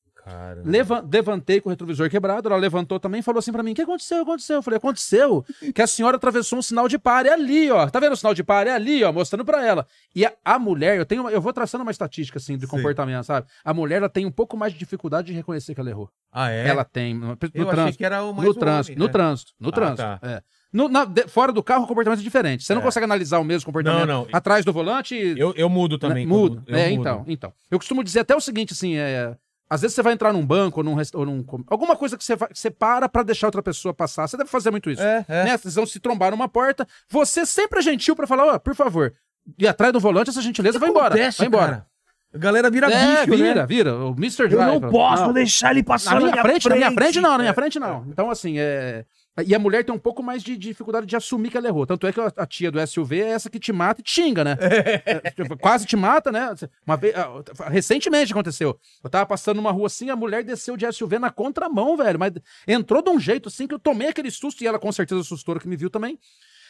[0.63, 3.75] Leva- levantei com o retrovisor quebrado, ela levantou também e falou assim pra mim: O
[3.75, 4.21] que aconteceu?
[4.21, 4.57] Aconteceu?
[4.57, 5.43] Eu falei: Aconteceu
[5.73, 7.87] que a senhora atravessou um sinal de pare ali, ó.
[7.89, 9.11] Tá vendo o sinal de pare ali, ó?
[9.11, 9.85] Mostrando pra ela.
[10.15, 12.69] E a, a mulher, eu tenho, eu vou traçando uma estatística assim de Sim.
[12.71, 13.47] comportamento, sabe?
[13.63, 16.09] A mulher ela tem um pouco mais de dificuldade de reconhecer que ela errou.
[16.31, 16.67] Ah, é?
[16.67, 17.13] Ela tem.
[17.13, 17.97] No, no Eu achei trânsito.
[17.97, 19.11] que era o mais No trânsito, homem, no né?
[19.11, 19.97] trânsito, no Ah, trânsito.
[19.97, 20.19] tá.
[20.23, 20.41] é.
[20.73, 20.89] No-
[21.27, 22.63] fora do carro, o comportamento é diferente.
[22.63, 22.85] Você não É.
[22.85, 24.27] consegue analisar o mesmo comportamento Não, não.
[24.31, 25.15] atrás do volante.
[25.37, 26.25] Eu, eu mudo também.
[26.25, 26.31] Né?
[26.31, 26.63] Mudo.
[26.65, 27.01] eu é, mudo.
[27.01, 27.53] então, então.
[27.69, 29.35] Eu costumo dizer até o seguinte, assim, é...
[29.73, 30.97] Às vezes você vai entrar num banco ou num,
[31.45, 34.27] ou alguma coisa que você, vai- que você para pra deixar outra pessoa passar.
[34.27, 35.01] Você deve fazer muito isso.
[35.01, 35.43] É, é.
[35.45, 35.57] Né?
[35.57, 36.85] Vocês vão se trombar numa porta.
[37.09, 39.13] Você sempre é gentil pra falar, ó, por favor.
[39.57, 41.15] E atrás do volante, essa gentileza vai embora.
[41.15, 41.67] Acontece, Vai embora.
[41.67, 41.85] cara.
[42.33, 43.65] A galera vira É, bicho, vira, né?
[43.65, 43.95] vira.
[43.95, 44.43] O Mr.
[44.43, 44.81] Eu Drive.
[44.81, 45.33] não posso Não.
[45.33, 47.53] deixar ele passar Na minha, frente, na minha frente, não, na minha É.
[47.53, 48.05] frente não.
[48.09, 49.05] Então, assim, é.
[49.45, 51.85] E a mulher tem um pouco mais de dificuldade de assumir que ela errou.
[51.85, 54.11] Tanto é que a a tia do SUV é essa que te mata e te
[54.11, 54.57] xinga, né?
[55.05, 56.53] É, tipo, quase te mata, né?
[56.85, 58.79] Uma vez, ah, recentemente aconteceu.
[59.03, 62.19] Eu tava passando numa rua assim, a mulher desceu de SUV na contramão, velho.
[62.19, 62.33] Mas
[62.67, 65.59] entrou de um jeito assim que eu tomei aquele susto e ela com certeza assustou
[65.59, 66.19] que me viu também.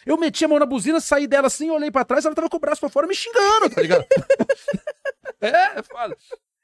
[0.06, 2.58] Eu meti a mão na buzina, saí dela assim, olhei pra trás, ela tava com
[2.58, 4.06] o braço pra fora me xingando, tá ligado?
[5.42, 6.18] é, é foda.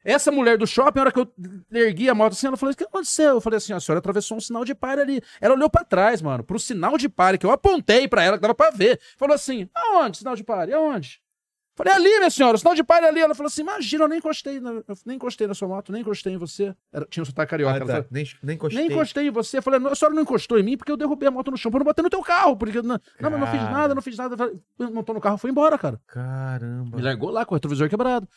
[0.04, 1.28] Essa mulher do shopping, a hora que eu
[1.72, 3.36] ergui a moto assim, ela falou: O que aconteceu?
[3.36, 5.22] Eu falei assim: a senhora atravessou um sinal de pare ali.
[5.42, 8.42] Ela olhou pra trás, mano, pro sinal de pare, que eu apontei pra ela, que
[8.42, 9.00] dava pra ver.
[9.18, 10.74] Falou assim: aonde sinal de pare?
[10.74, 11.20] Aonde?
[11.76, 13.20] Falei, ali, minha senhora, o sinal de pare é ali.
[13.20, 16.02] Ela falou assim: imagina, eu nem encostei, na, eu nem encostei na sua moto, nem
[16.02, 16.74] encostei em você.
[16.92, 17.74] Era- tinha um sotaque carioca.
[17.74, 17.94] Ah, ela tá.
[17.94, 18.82] falou, Nem, nem encostei.
[18.82, 19.58] nem encostei em você.
[19.60, 21.58] Eu falei, "Não, a senhora não encostou em mim porque eu derrubei a moto no
[21.58, 22.56] chão pra não bater no teu carro.
[22.58, 24.36] Porque não, não, não fiz nada, não fiz nada.
[25.06, 26.00] Tô no carro, foi embora, cara.
[26.08, 26.98] Caramba.
[26.98, 28.28] Me largou lá com o retrovisor quebrado.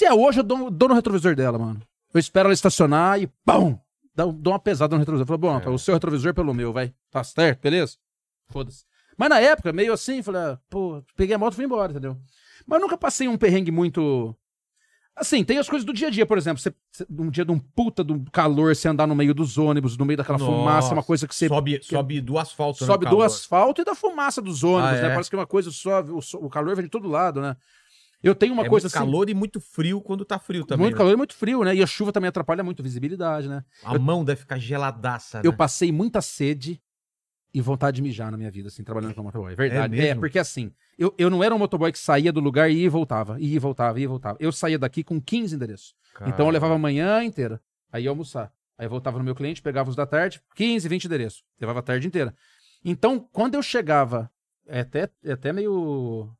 [0.00, 1.82] Se é hoje, eu dou, dou no retrovisor dela, mano.
[2.14, 3.78] Eu espero ela estacionar e pum!
[4.14, 5.26] Dou, dou uma pesada no retrovisor.
[5.26, 6.94] Falo, bom, tá, o seu retrovisor pelo meu, vai.
[7.10, 7.98] Tá certo, beleza?
[8.48, 8.86] Foda-se.
[9.18, 12.16] Mas na época, meio assim, falei, ah, pô, peguei a moto e fui embora, entendeu?
[12.66, 14.34] Mas eu nunca passei um perrengue muito.
[15.14, 16.62] Assim, tem as coisas do dia a dia, por exemplo.
[16.62, 16.74] Você,
[17.10, 20.16] um dia de um puta do calor, você andar no meio dos ônibus, no meio
[20.16, 23.26] daquela fumaça, é uma coisa que você Sobe, sobe do asfalto, né, sobe do calor.
[23.26, 25.08] asfalto e da fumaça dos ônibus, Ah, né?
[25.08, 25.10] é?
[25.10, 27.54] Parece que é uma coisa só, o, o calor vem de todo lado, né?
[28.22, 29.04] Eu tenho uma é coisa muito assim.
[29.04, 30.84] calor e muito frio quando tá frio também.
[30.84, 30.98] muito né?
[30.98, 31.74] calor e muito frio, né?
[31.74, 33.64] E a chuva também atrapalha muito a visibilidade, né?
[33.82, 35.42] A mão deve ficar geladaça, né?
[35.46, 36.80] Eu passei muita sede
[37.52, 39.54] e vontade de mijar na minha vida, assim, trabalhando com motoboy.
[39.54, 39.98] Verdade.
[39.98, 42.74] É É, porque assim, eu, eu não era um motoboy que saía do lugar e
[42.74, 44.36] ia e voltava, ia e voltava, ia e voltava.
[44.38, 45.94] Eu saía daqui com 15 endereços.
[46.26, 47.60] Então eu levava a manhã inteira,
[47.90, 48.52] aí ia almoçar.
[48.76, 51.44] Aí eu voltava no meu cliente, pegava os da tarde, 15, 20 endereços.
[51.60, 52.34] Levava a tarde inteira.
[52.84, 54.30] Então, quando eu chegava,
[54.66, 56.30] é até, é até meio.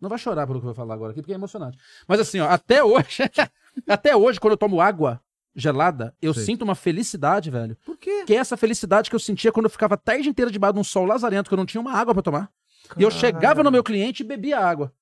[0.00, 1.78] Não vai chorar pelo que eu vou falar agora aqui, porque é emocionante.
[2.06, 3.22] Mas assim, ó, até hoje,
[3.88, 5.20] até hoje, quando eu tomo água
[5.54, 6.44] gelada, eu Sei.
[6.44, 7.76] sinto uma felicidade, velho.
[7.84, 8.24] Por quê?
[8.26, 10.80] Que é essa felicidade que eu sentia quando eu ficava a tarde inteira debaixo de
[10.80, 12.50] um sol lazarento, que eu não tinha uma água pra tomar.
[12.96, 14.92] E eu chegava no meu cliente e bebia água.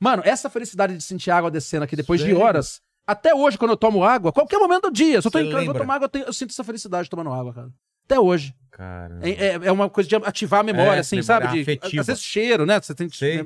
[0.00, 2.40] Mano, essa felicidade de sentir água descendo aqui depois de Sério?
[2.42, 5.44] horas, até hoje, quando eu tomo água, qualquer momento do dia, se eu tô Você
[5.44, 7.70] em casa, eu vou tomar água, eu, tenho- eu sinto essa felicidade tomando água, cara.
[8.04, 8.52] Até hoje.
[8.72, 9.26] Caramba.
[9.28, 11.46] É, é- é uma coisa de ativar a memória, É, assim, sabe?
[11.48, 12.00] De, afetiva.
[12.00, 12.80] às vezes cheiro, né?
[12.80, 13.16] Você tem que.
[13.16, 13.44] Sei.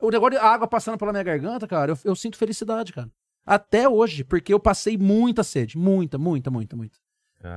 [0.00, 3.10] O negócio de água passando pela minha garganta, cara, eu, eu sinto felicidade, cara.
[3.44, 5.78] Até hoje, porque eu passei muita sede.
[5.78, 6.96] Muita, muita, muita, muita.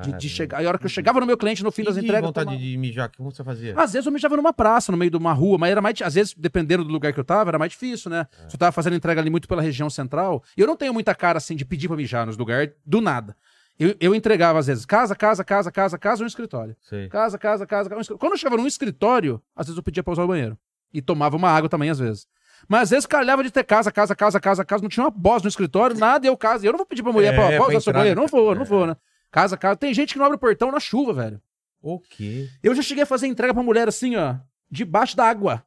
[0.04, 0.62] De, de chegar.
[0.62, 2.22] E a hora que eu chegava no meu cliente no fim E das entregas.
[2.22, 2.64] vontade tomava.
[2.64, 3.74] de mijar, como você fazia?
[3.76, 6.00] Às vezes eu mijava numa praça, no meio de uma rua, mas era mais.
[6.04, 8.28] Às vezes, dependendo do lugar que eu tava, era mais difícil, né?
[8.46, 8.50] É.
[8.50, 11.16] Se eu tava fazendo entrega ali muito pela região central, e eu não tenho muita
[11.16, 13.36] cara assim de pedir pra mijar nos lugares do nada.
[13.80, 16.76] Eu, eu entregava, às vezes, casa, casa, casa, casa, casa, um escritório.
[16.82, 17.08] Sei.
[17.08, 17.98] Casa, casa, casa, casa.
[17.98, 18.20] Um escritório.
[18.20, 20.58] Quando eu chegava num escritório, às vezes eu pedia pra usar o banheiro.
[20.94, 22.28] E tomava uma água também, às vezes.
[22.68, 24.82] Mas às vezes calhava de ter casa, casa, casa, casa, casa.
[24.82, 26.66] Não tinha uma boss no escritório, nada, eu casa.
[26.66, 28.20] Eu não vou pedir pra mulher, É, pra, seu entrar, banheiro.
[28.20, 28.66] Não vou, não é.
[28.66, 28.96] vou, né?
[29.32, 29.76] Casa, casa.
[29.78, 31.42] Tem gente que não abre o portão na chuva, velho.
[31.82, 32.50] O quê?
[32.62, 34.36] Eu já cheguei a fazer entrega pra mulher assim, ó,
[34.70, 35.64] debaixo da água.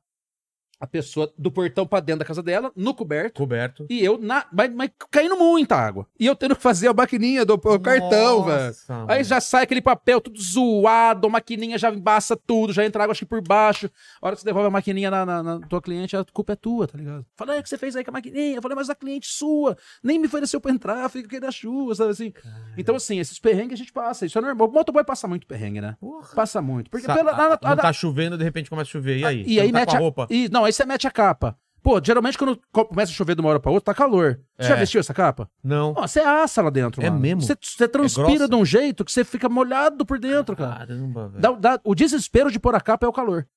[0.82, 3.34] A pessoa do portão pra dentro da casa dela, no coberto.
[3.38, 3.86] Coberto.
[3.88, 6.08] E eu, na, mas, mas caindo muita água.
[6.18, 8.74] E eu tendo que fazer a maquininha do o cartão, velho.
[9.06, 13.12] Aí já sai aquele papel tudo zoado, a maquininha já embaça tudo, já entra água
[13.12, 13.88] acho que por baixo.
[14.20, 16.56] A hora que você devolve a maquininha na, na, na tua cliente, a culpa é
[16.56, 17.24] tua, tá ligado?
[17.36, 18.56] Fala, é o que você fez aí com a maquininha?
[18.56, 21.94] Eu falei, mas a cliente sua, nem me ofereceu pra entrar, fica aqui na chuva,
[21.94, 22.32] sabe assim?
[22.76, 24.66] Então, assim, esses perrengues a gente passa, isso é normal.
[24.68, 25.96] O motoboy passa muito perrengue, né?
[26.00, 26.34] Porra.
[26.34, 26.90] Passa muito.
[26.90, 29.18] Porque Sa- pela, na- na- tá chovendo, de repente começa a chover.
[29.18, 29.44] E aí?
[29.46, 30.26] e aí não tá mete a, roupa?
[30.28, 31.56] e, não, aí você mete a capa.
[31.82, 34.40] Pô, geralmente quando co- começa a chover de uma hora pra outra, tá calor.
[34.56, 34.78] Você já É.
[34.78, 35.50] vestiu essa capa?
[35.64, 35.94] Não.
[35.96, 37.20] Ó, você assa lá dentro, É mano.
[37.20, 37.42] mesmo?
[37.42, 38.48] Você, você transpira grossa?
[38.48, 40.78] de um jeito que você fica molhado por dentro, cara.
[40.86, 41.40] Caramba, velho.
[41.40, 43.48] Dá- dá- o desespero de pôr a capa é o calor.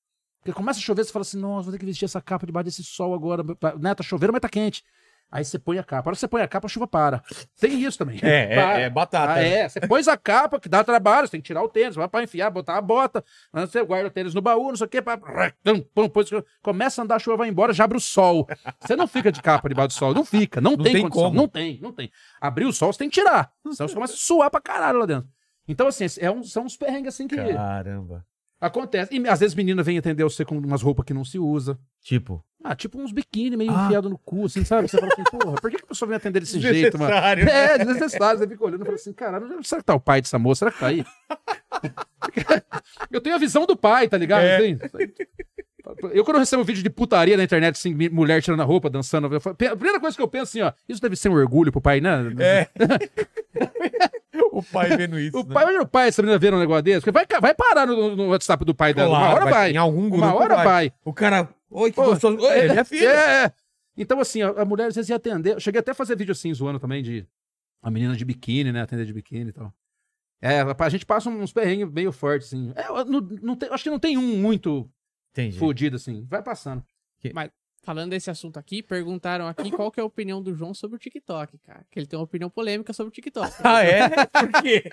[0.41, 2.65] Porque começa a chover, você fala assim, nossa, vou ter que vestir essa capa debaixo
[2.65, 3.43] desse sol agora.
[3.79, 4.83] Né, tá chovendo, mas tá quente.
[5.31, 6.07] Aí você põe a capa.
[6.07, 7.21] A hora que você põe a capa, a chuva para.
[7.59, 8.19] Tem isso também.
[8.21, 8.79] É, é- Para.
[8.79, 9.49] é batata, Ah, né?
[9.61, 12.07] é, você pôs a capa, que dá trabalho, você tem que tirar o tênis, vai
[12.07, 14.89] pra enfiar, botar a bota, aí você guarda o tênis no baú, não sei o
[14.89, 15.19] quê, pá,
[16.61, 18.47] começa a andar, a chuva vai embora, já abre o sol.
[18.79, 21.23] Você não fica de capa debaixo do sol, não fica, não, Não tem, tem condição,
[21.23, 21.35] como.
[21.35, 22.11] não tem, não tem.
[22.39, 25.05] Abriu o sol, você tem que tirar, senão você começa a suar pra caralho lá
[25.05, 25.27] dentro.
[25.67, 28.25] Então, assim, é um- são uns perrengues assim que Caramba.
[28.61, 29.13] acontece.
[29.17, 31.77] E às vezes menina vem atender você com umas roupas que não se usa.
[32.01, 32.43] Tipo.
[32.67, 33.85] Ah, tipo uns biquíni meio Ah.
[33.85, 34.87] enfiado no cu, assim, sabe?
[34.87, 37.11] Você fala assim, porra, por que, que a pessoa vem atender desse jeito, mano?
[37.11, 37.49] Desnecessário.
[37.49, 38.39] É, desnecessário.
[38.39, 40.59] Você fica olhando e fala assim, caralho, será que tá o pai dessa moça?
[40.59, 41.05] Será que tá aí?
[43.11, 44.45] eu tenho a visão do pai, tá ligado?
[44.45, 44.55] É.
[44.57, 44.79] Assim,
[46.11, 49.31] Eu, quando eu recebo vídeo de putaria na internet, assim, mulher tirando a roupa, dançando,
[49.31, 51.71] eu falo- a primeira coisa que eu penso assim, ó, isso deve ser um orgulho
[51.71, 52.33] pro pai, né?
[52.39, 52.67] É.
[54.51, 55.39] o pai vendo isso.
[55.39, 55.53] O né?
[55.53, 58.15] pai, imagina o pai, essa menina vendo um negócio desse, porque vai, vai parar no,
[58.15, 59.09] no WhatsApp do pai dela.
[59.09, 59.71] Claro, uma hora vai.
[59.71, 60.91] Em algum grupo Uma hora vai.
[61.03, 61.47] O cara.
[61.75, 62.37] Oi, que Pô, gostoso.
[62.37, 63.09] Oi, é minha filha.
[63.09, 63.53] É.
[63.97, 65.55] Então, assim, a, a mulher às vezes ia atender.
[65.55, 67.27] Eu cheguei até a fazer vídeo assim, zoando também, de
[67.81, 68.81] a menina de biquíni, né?
[68.81, 69.73] Atender de biquíni e tal.
[70.41, 72.71] É, a gente passa uns perrengues meio fortes, assim.
[72.75, 74.89] É, eu não, não tem- acho que não tem um muito
[75.31, 75.57] Entendi.
[75.57, 76.25] fodido, assim.
[76.29, 76.83] Vai passando.
[77.83, 80.99] Falando desse assunto aqui, perguntaram aqui qual que é a opinião do João sobre o
[80.99, 81.85] TikTok, cara.
[81.91, 83.51] Que ele tem uma opinião polêmica sobre o TikTok.
[83.63, 84.09] Ah, é?
[84.25, 84.83] Por quê?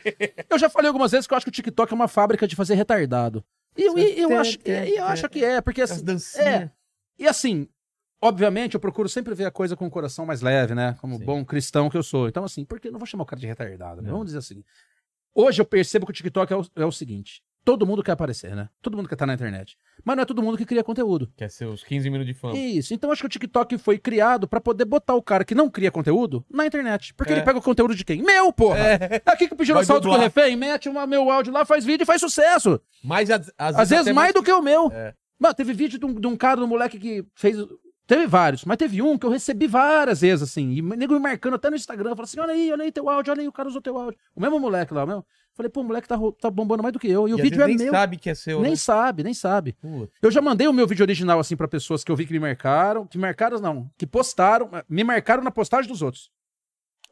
[0.51, 2.55] Eu já falei algumas vezes que eu acho que o TikTok é uma fábrica de
[2.55, 3.43] fazer retardado.
[3.77, 6.05] E eu, e eu, acho, e eu acho que é, porque As assim.
[6.05, 6.47] dancinhas.
[6.47, 6.71] É.
[7.19, 7.69] E assim,
[8.21, 10.97] obviamente, eu procuro sempre ver a coisa com o coração mais leve, né?
[11.01, 11.25] Como Sim.
[11.25, 12.29] bom cristão que eu sou.
[12.29, 14.09] Então, assim, porque eu não vou chamar o cara de retardado, né?
[14.09, 14.15] Não.
[14.15, 14.63] Vamos dizer assim.
[15.35, 18.55] Hoje eu percebo que o TikTok é o, é o seguinte: todo mundo quer aparecer,
[18.57, 18.69] né?
[18.81, 19.77] Todo mundo quer estar na internet.
[20.05, 21.31] Mas não é todo mundo que cria conteúdo.
[21.37, 22.57] Quer ser os 15 minutos de fama.
[22.57, 22.93] Isso.
[22.93, 25.91] Então, acho que o TikTok foi criado pra poder botar o cara que não cria
[25.91, 27.15] conteúdo na internet.
[27.15, 27.37] Porque É.
[27.37, 28.23] ele pega o conteúdo de quem?
[28.23, 28.79] Meu, porra!
[29.27, 32.03] Aqui que pediu Vai salto com o refém, mete uma, meu áudio lá, faz vídeo
[32.03, 32.81] e faz sucesso.
[33.03, 34.91] Mas às, Às vezes mais do que o meu.
[34.93, 35.15] É.
[35.39, 37.57] Mano, teve vídeo de um, de um cara, de um moleque que fez.
[38.05, 40.73] Teve vários, mas teve um que eu recebi várias vezes, assim.
[40.73, 42.11] E nego me marcando até no Instagram.
[42.11, 44.19] Falou assim: olha aí, olha aí teu áudio, olha aí, o cara usou teu áudio.
[44.35, 45.25] O mesmo moleque lá, o mesmo.
[45.55, 47.29] Falei, pô, o moleque tá, tá bombando mais do que eu.
[47.29, 47.91] E, o às vídeo é nem meu.
[47.91, 48.61] sabe que é seu.
[48.61, 48.77] nem né?
[48.77, 49.75] sabe, nem sabe.
[49.75, 50.13] Puta.
[50.23, 52.41] Eu já mandei o meu vídeo original, assim, pra pessoas que eu vi que me
[52.41, 53.07] marcaram.
[53.07, 53.91] Que marcaram, não.
[53.99, 54.71] Que postaram.
[54.89, 56.31] Me marcaram na postagem dos outros.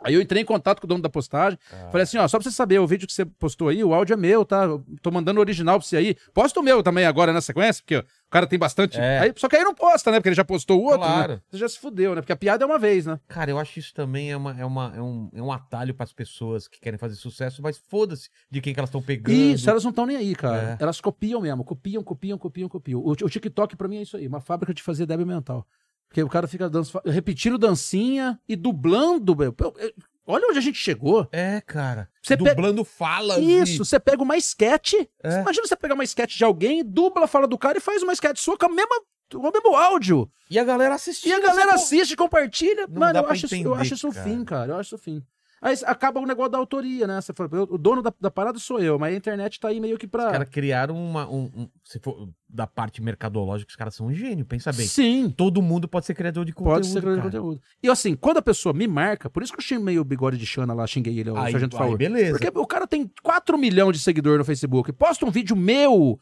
[0.02, 1.59] Aí eu entrei em contato com o dono da postagem.
[1.72, 1.89] Ah.
[1.90, 4.14] Falei assim, ó, só pra você saber, o vídeo que você postou aí, o áudio
[4.14, 4.64] é meu, tá?
[4.64, 6.16] Eu tô mandando o original pra você aí.
[6.32, 8.98] Posta o meu também agora na sequência, porque ó, o cara tem bastante.
[8.98, 9.18] É.
[9.18, 10.18] Aí, só que aí não posta, né?
[10.18, 11.01] Porque ele já postou o outro.
[11.01, 11.35] Claro.
[11.35, 11.40] Né?
[11.51, 12.20] Você já se fudeu, né?
[12.20, 13.18] Porque a piada é uma vez, né?
[13.28, 16.12] Cara, eu acho isso também é, uma, é, uma, é, um, é um atalho pras
[16.12, 19.35] pessoas que querem fazer sucesso, mas foda-se de quem que elas estão pegando.
[19.35, 20.78] Isso, elas não estão nem aí, cara.
[20.81, 20.82] É.
[20.82, 21.64] Elas copiam mesmo.
[21.64, 23.01] Copiam, copiam, copiam, copiam.
[23.01, 25.66] O, o TikTok pra mim é isso aí, uma fábrica de fazer débil mental.
[26.11, 29.55] Porque o cara fica dança, repetindo dancinha e dublando, meu.
[29.59, 29.93] Eu- eu-
[30.27, 31.27] Olha onde a gente chegou.
[31.32, 32.09] É, cara.
[32.23, 33.39] Você pega- Dublando falas.
[33.39, 34.93] Isso, você pega uma sketch.
[35.24, 35.41] É.
[35.41, 38.12] Imagina você pegar uma sketch de alguém, dubla a fala do cara e faz uma
[38.12, 39.01] sketch sua com, a mesma,
[39.32, 40.31] com o mesmo áudio.
[40.49, 41.31] E a galera assistindo.
[41.31, 42.87] E a galera assiste, compartilha.
[42.89, 44.73] Não Mano, eu acho, isso, eu entender, acho isso fim, cara.
[44.73, 45.23] Eu acho isso o fim.
[45.62, 47.20] Aí acaba o negócio da autoria, né?
[47.20, 49.78] Você fala, eu- o dono da, da parada sou eu, mas a internet tá aí
[49.78, 50.27] meio que pra.
[50.27, 51.28] Os caras criaram uma.
[51.28, 54.87] Um, um- se for da parte mercadológica, os caras são um gênio, pensa bem.
[54.87, 55.28] Sim.
[55.31, 56.74] Todo mundo pode ser criador de conteúdo.
[56.77, 57.43] Pode ser criador de cara.
[57.43, 57.61] conteúdo.
[57.82, 60.47] E assim, quando a pessoa me marca, por isso que eu chamei o bigode de
[60.47, 61.99] Xana lá, xinguei ele, o Aí, Sargento Favor.
[61.99, 62.39] beleza.
[62.39, 66.19] Porque o cara tem 4 milhões de seguidores no Facebook, posta um vídeo meu,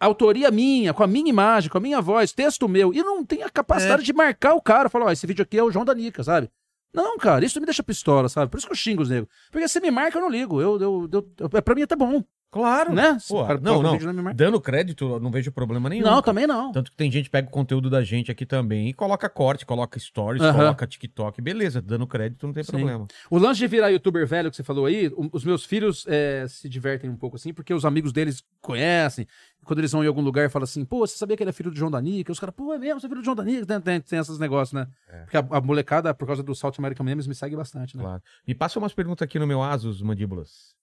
[0.00, 3.42] autoria minha, com a minha imagem, com a minha voz, texto meu, e não tem
[3.42, 3.50] a É.
[3.50, 6.24] capacidade de marcar o cara, falar, ó, esse vídeo aqui é o João da Nica,
[6.24, 6.48] sabe?
[6.92, 8.50] Não, cara, isso me deixa pistola, sabe?
[8.50, 9.32] Por isso que eu xingo os negros.
[9.50, 10.60] Porque se me marca, eu não ligo.
[10.60, 12.92] Eu, eu, eu, eu- pra mim até bom, Claro.
[12.92, 13.16] né?
[13.28, 14.34] Pô, cara não, não.
[14.34, 16.04] Dando crédito, eu não vejo problema nenhum.
[16.04, 16.22] Não, cara.
[16.22, 16.72] também não.
[16.72, 19.64] Tanto que tem gente que pega o conteúdo da gente aqui também e coloca corte,
[19.64, 22.72] coloca stories, coloca TikTok, beleza, dando crédito não tem Sim.
[22.72, 23.06] problema.
[23.30, 26.68] O lance de virar youtuber velho que você falou aí, os meus filhos é, se
[26.68, 29.26] divertem um pouco assim, porque os amigos deles conhecem.
[29.64, 31.52] Quando eles vão em algum lugar e falam assim, pô, você sabia que ele é
[31.52, 32.32] filho do João Danica?
[32.32, 33.66] Os caras, pô, é mesmo, você é filho do João Danica?
[33.66, 34.88] Tem, tem, tem esses negócios, né?
[35.08, 35.18] É.
[35.20, 38.02] Porque a, a molecada, por causa do South American Memes, me segue bastante, né?
[38.02, 38.22] Claro.
[38.46, 40.74] Me passa umas perguntas aqui no meu Asus, mandíbulas.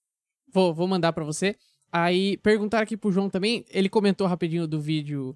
[0.54, 1.56] Vou, vou mandar pra você.
[1.92, 3.66] Aí perguntaram aqui pro João também.
[3.70, 5.36] Ele comentou rapidinho do vídeo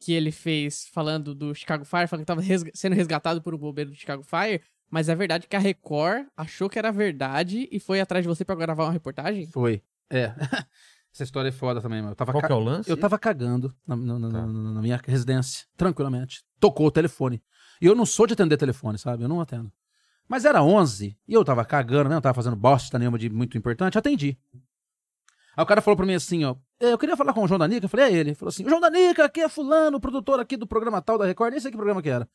[0.00, 3.58] que ele fez falando do Chicago Fire, falando que tava resga- sendo resgatado por um
[3.58, 7.78] bombeiro do Chicago Fire, mas é verdade que a Record achou que era verdade e
[7.78, 9.46] foi atrás de você pra gravar uma reportagem?
[9.48, 9.82] Foi.
[10.10, 10.32] É.
[11.12, 12.12] Essa história é foda também, mano.
[12.12, 12.88] Eu tava, Qual é o lance?
[12.88, 14.46] eu tava cagando na, na- na- Tá.
[14.46, 16.42] na- na minha residência, tranquilamente.
[16.60, 17.42] Tocou o telefone.
[17.82, 19.24] E eu não sou de atender telefone, sabe?
[19.24, 19.70] Eu não atendo.
[20.30, 23.98] Mas era 11 e eu tava cagando mesmo, tava fazendo bosta nenhuma de muito importante,
[23.98, 24.38] atendi.
[25.56, 27.58] Aí o cara falou pra mim assim, ó, "É, eu queria falar com o João
[27.58, 28.30] Danica, eu falei, é ele.
[28.30, 31.26] Ele falou assim, o João Danica, aqui é fulano, produtor aqui do programa tal da
[31.26, 32.28] Record, nem sei que programa que era.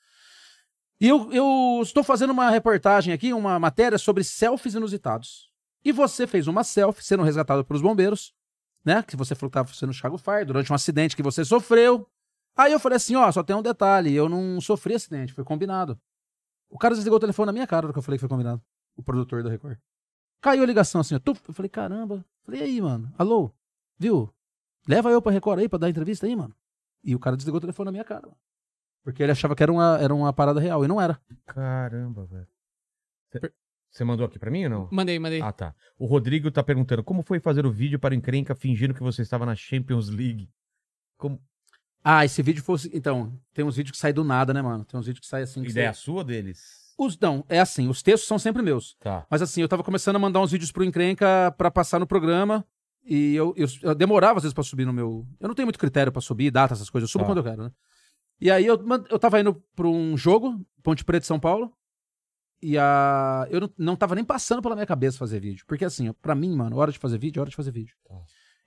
[1.00, 5.50] E eu, eu estou fazendo uma reportagem aqui, uma matéria sobre selfies inusitados.
[5.82, 8.34] E você fez uma selfie sendo resgatado pelos bombeiros,
[8.84, 9.04] né?
[9.04, 12.06] Que você falou que estava sendo Chicago Fire durante um acidente que você sofreu.
[12.58, 15.98] Aí eu falei assim, ó, só tem um detalhe, eu não sofri acidente, foi combinado.
[16.76, 18.28] O cara desligou o telefone na minha cara na hora que eu falei que foi
[18.30, 18.62] combinado.
[18.98, 19.78] O produtor da Record.
[20.42, 21.20] Caiu a ligação assim, ó.
[21.20, 21.42] tuf.
[21.48, 22.24] Eu falei, caramba.
[22.44, 23.14] Falei, e aí, mano?
[23.18, 23.52] Alô?
[23.98, 24.30] Viu?
[24.88, 26.54] Leva eu pra Record aí pra dar entrevista aí, mano.
[27.04, 28.24] E o cara desligou o telefone na minha cara.
[28.24, 28.38] mano.
[29.06, 30.84] Porque ele achava que era uma, era uma parada real.
[30.84, 31.18] E não era.
[31.46, 32.48] Caramba, velho.
[33.32, 33.54] Cê-
[33.90, 34.90] Você mandou aqui pra mim ou não?
[34.92, 35.42] Mandei, mandei.
[35.42, 35.74] Ah, tá.
[35.98, 39.22] O Rodrigo tá perguntando como foi fazer o vídeo para o encrenca fingindo que você
[39.22, 40.52] estava na Champions League.
[41.18, 41.42] Como...
[42.08, 42.90] Ah, esse vídeo fosse.
[42.94, 44.86] Então, tem uns vídeos que saem do nada, né, mano?
[44.86, 45.64] Tem uns vídeos que saem assim.
[45.64, 46.86] Que Ideia você- sua deles?
[46.98, 48.96] Os, não, é assim, os textos são sempre meus.
[49.02, 49.26] Tá.
[49.30, 52.64] Mas assim, eu tava começando a mandar uns vídeos pro Encrenca pra passar no programa.
[53.04, 55.28] E eu, eu, eu demorava às vezes pra subir no meu.
[55.40, 57.10] Eu não tenho muito critério pra subir, data, essas coisas.
[57.10, 57.30] Eu subo Tá.
[57.32, 57.72] quando eu quero, né?
[58.40, 58.80] E aí eu,
[59.10, 61.72] eu tava indo pra um jogo, Ponte Preta de São Paulo.
[62.62, 63.46] E a.
[63.50, 65.66] Eu não, não tava nem passando pela minha cabeça fazer vídeo.
[65.68, 67.96] Porque assim, pra mim, mano, hora de fazer vídeo é hora de fazer vídeo.
[68.08, 68.16] Tá.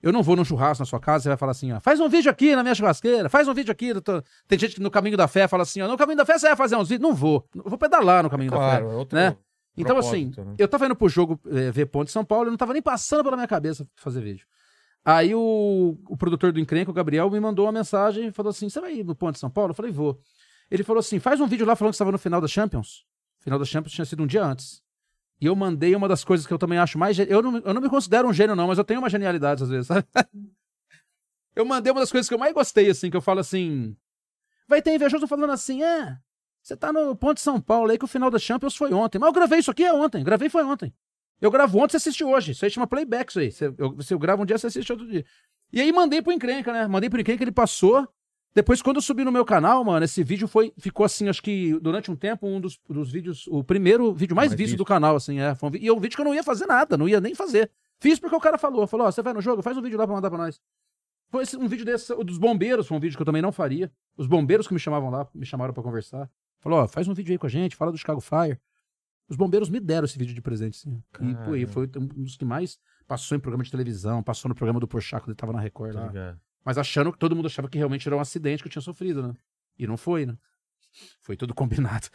[0.01, 2.07] Eu não vou num churrasco na sua casa, você vai falar assim, ó, faz um
[2.07, 3.93] vídeo aqui na minha churrasqueira, faz um vídeo aqui.
[4.01, 6.37] tô- Tem gente que no caminho da fé fala assim, ó, no caminho da fé
[6.39, 7.07] você vai fazer uns vídeos.
[7.09, 7.45] Não vou.
[7.53, 8.63] Eu vou pedalar no caminho da fé.
[8.79, 9.35] Claro, é outro né?
[9.77, 10.55] Então, assim, né?
[10.57, 13.23] eu tava indo pro jogo eh, ver Ponte São Paulo, eu não tava nem passando
[13.23, 14.45] pela minha cabeça fazer vídeo.
[15.05, 18.69] Aí o, o produtor do Encrenca, o Gabriel, me mandou uma mensagem e falou assim:
[18.69, 19.71] Você vai ir no Ponte São Paulo?
[19.71, 20.19] Eu falei, vou.
[20.69, 23.05] Ele falou assim: faz um vídeo lá falando que você tava no final da Champions.
[23.39, 24.81] Final da Champions tinha sido um dia antes.
[25.41, 27.17] E eu mandei uma das coisas que eu também acho mais.
[27.17, 29.69] Eu não, eu não me considero um gênio, não, mas eu tenho uma genialidade às
[29.69, 30.05] vezes, sabe?
[31.55, 33.95] eu mandei uma das coisas que eu mais gostei, assim, que eu falo assim.
[34.67, 36.17] Vai ter invejoso falando assim, é.
[36.61, 39.17] Você tá no Ponte São Paulo aí que o final da Champions foi ontem.
[39.17, 40.23] Mas eu gravei isso aqui é ontem.
[40.23, 40.93] Gravei foi ontem.
[41.41, 42.51] Eu gravo ontem, você assiste hoje.
[42.51, 43.51] Isso aí chama playback, isso aí.
[43.51, 45.25] Você, eu, eu gravo um dia, você assiste outro dia.
[45.71, 46.87] E aí mandei pro Encrenca, né?
[46.87, 48.07] Mandei pro Encrenca, ele passou.
[48.55, 51.79] Depois, quando eu subi no meu canal, mano, esse vídeo foi, ficou assim, acho que
[51.79, 54.77] durante um tempo, um dos, dos vídeos, o primeiro vídeo mais, Mais visto visto.
[54.79, 55.51] do canal, assim, é.
[55.61, 57.69] Um e é um vídeo que eu não ia fazer nada, não ia nem fazer.
[57.99, 60.05] Fiz porque o cara falou, falou, ó, você vai no jogo, faz um vídeo lá
[60.07, 60.59] pra mandar pra nós.
[61.29, 63.51] Foi esse- um vídeo desse, o dos bombeiros, foi um vídeo que eu também não
[63.51, 63.91] faria.
[64.17, 66.27] Os bombeiros que me chamavam lá, me chamaram pra conversar.
[66.59, 68.59] Falou, ó, faz um vídeo aí com a gente, fala do Chicago Fire.
[69.29, 71.03] Os bombeiros me deram esse vídeo de presente, sim.
[71.21, 74.55] E, pô, e foi um dos que mais passou em programa de televisão, passou no
[74.55, 76.07] programa do Porchat quando ele tava na Record Tá lá.
[76.07, 76.39] ligado?
[76.65, 79.27] Mas achando que todo mundo achava que realmente era um acidente que eu tinha sofrido,
[79.27, 79.33] né?
[79.77, 80.37] E não foi, né?
[81.21, 82.07] Foi tudo combinado.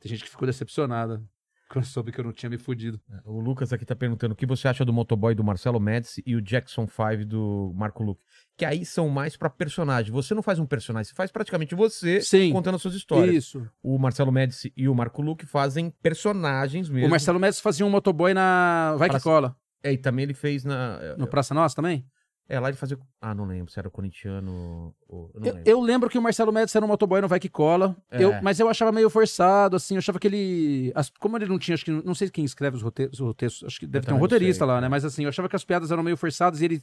[0.00, 1.22] Tem gente que ficou decepcionada
[1.68, 3.00] quando soube que eu não tinha me fudido.
[3.24, 6.36] O Lucas aqui tá perguntando o que você acha do motoboy do Marcelo Médici e
[6.36, 8.22] o Jackson 5 do Marco Luque.
[8.56, 10.12] Que aí são mais pra personagem.
[10.12, 12.52] Você não faz um personagem, você faz praticamente você Sim.
[12.52, 13.34] contando as suas histórias.
[13.34, 13.68] Isso.
[13.82, 17.08] O Marcelo Médici e o Marco Luque fazem personagens mesmo.
[17.08, 19.56] O Marcelo Médici fazia um motoboy na Vai Que Praça- Cola.
[19.82, 21.16] É, e também ele fez na.
[21.16, 22.06] No Praça Nossa também?
[22.48, 22.96] É, lá ele fazia.
[23.20, 25.30] Ah, não lembro se era corintiano ou.
[25.34, 25.62] Eu Eu, lembro.
[25.70, 27.96] eu lembro que o Marcelo Médici era um motoboy no Vai Que Cola.
[28.10, 28.22] É.
[28.22, 29.94] Eu- mas eu achava meio forçado, assim.
[29.94, 30.92] Eu achava que ele.
[30.94, 31.90] as- como ele não tinha, acho que.
[31.90, 33.18] Não sei quem escreve os roteiros.
[33.18, 34.80] os roteiros, acho que deve ter um roteirista sei, lá, é.
[34.82, 34.88] né?
[34.88, 36.82] Mas assim, eu achava que as piadas eram meio forçadas e ele.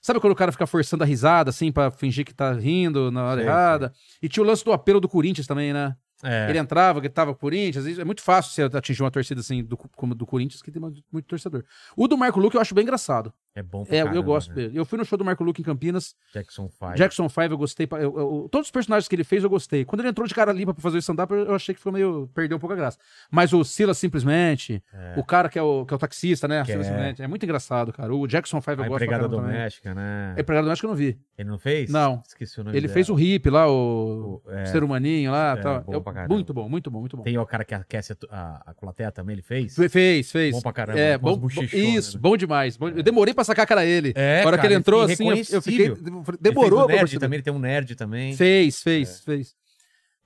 [0.00, 3.24] Sabe quando o cara fica forçando a risada, assim, pra fingir que tá rindo na
[3.24, 3.92] hora Sei, errada?
[4.20, 5.94] E tinha o lance do apelo do Corinthians também, né?
[6.24, 6.48] É.
[6.48, 7.98] Ele entrava, gritava Corinthians.
[7.98, 11.02] É muito fácil você atingir uma torcida assim, do, como do Corinthians, que tem muito,
[11.12, 11.64] muito torcedor.
[11.96, 13.32] O do Marco Luque eu acho bem engraçado.
[13.54, 14.54] É bom pra É, eu caramba, gosto né?
[14.54, 14.78] dele.
[14.78, 16.14] Eu fui no show do Marco Luque em Campinas.
[16.32, 16.94] Jackson 5.
[16.94, 17.86] Jackson 5 eu gostei.
[17.90, 19.84] eu- eu- todos os personagens que ele fez eu gostei.
[19.84, 21.92] Quando ele entrou de cara limpa pra fazer o stand-up, eu eu achei que ficou
[21.92, 22.30] meio.
[22.34, 22.98] perdeu um pouco a graça.
[23.30, 25.14] Mas o Silas simplesmente, É.
[25.18, 26.60] o cara que é o, que é o taxista, né?
[26.62, 26.88] Que Silas é.
[26.90, 28.14] Simplesmente, é muito engraçado, cara.
[28.14, 29.52] O Jackson 5 eu A gosto empregada caramba também.
[29.52, 30.34] doméstica, né?
[30.36, 31.18] É empregado doméstico que eu não vi.
[31.36, 31.90] Ele não fez?
[31.90, 32.22] Não.
[32.26, 32.94] Esqueci o nome Ele dela.
[32.94, 34.64] fez o hippie lá, o, O- é.
[34.66, 35.52] ser humaninho lá.
[35.58, 35.80] É, tal.
[35.82, 37.22] bom É muito bom, muito bom, muito bom.
[37.22, 38.74] Tem o cara que aquece a, a,
[39.06, 39.74] a também, ele fez?
[39.74, 40.54] Fe- Fez, fez.
[40.54, 42.20] Bom pra caramba, É, as bom, bom- isso, né?
[42.22, 42.76] bom demais.
[42.76, 44.12] Bom- Eu demorei pra sacar que era ele.
[44.16, 45.86] É, a hora que cara, ele entrou, e assim, eu, eu fiquei.
[45.86, 45.94] Ele
[46.40, 48.36] Demorou o pra nerd também, ele tem um nerd também.
[48.36, 49.54] Fez, fez, fez.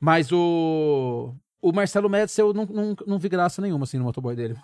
[0.01, 1.35] Mas o.
[1.61, 4.55] O Marcelo Médici eu não, não, não vi graça nenhuma, assim, no motoboy dele.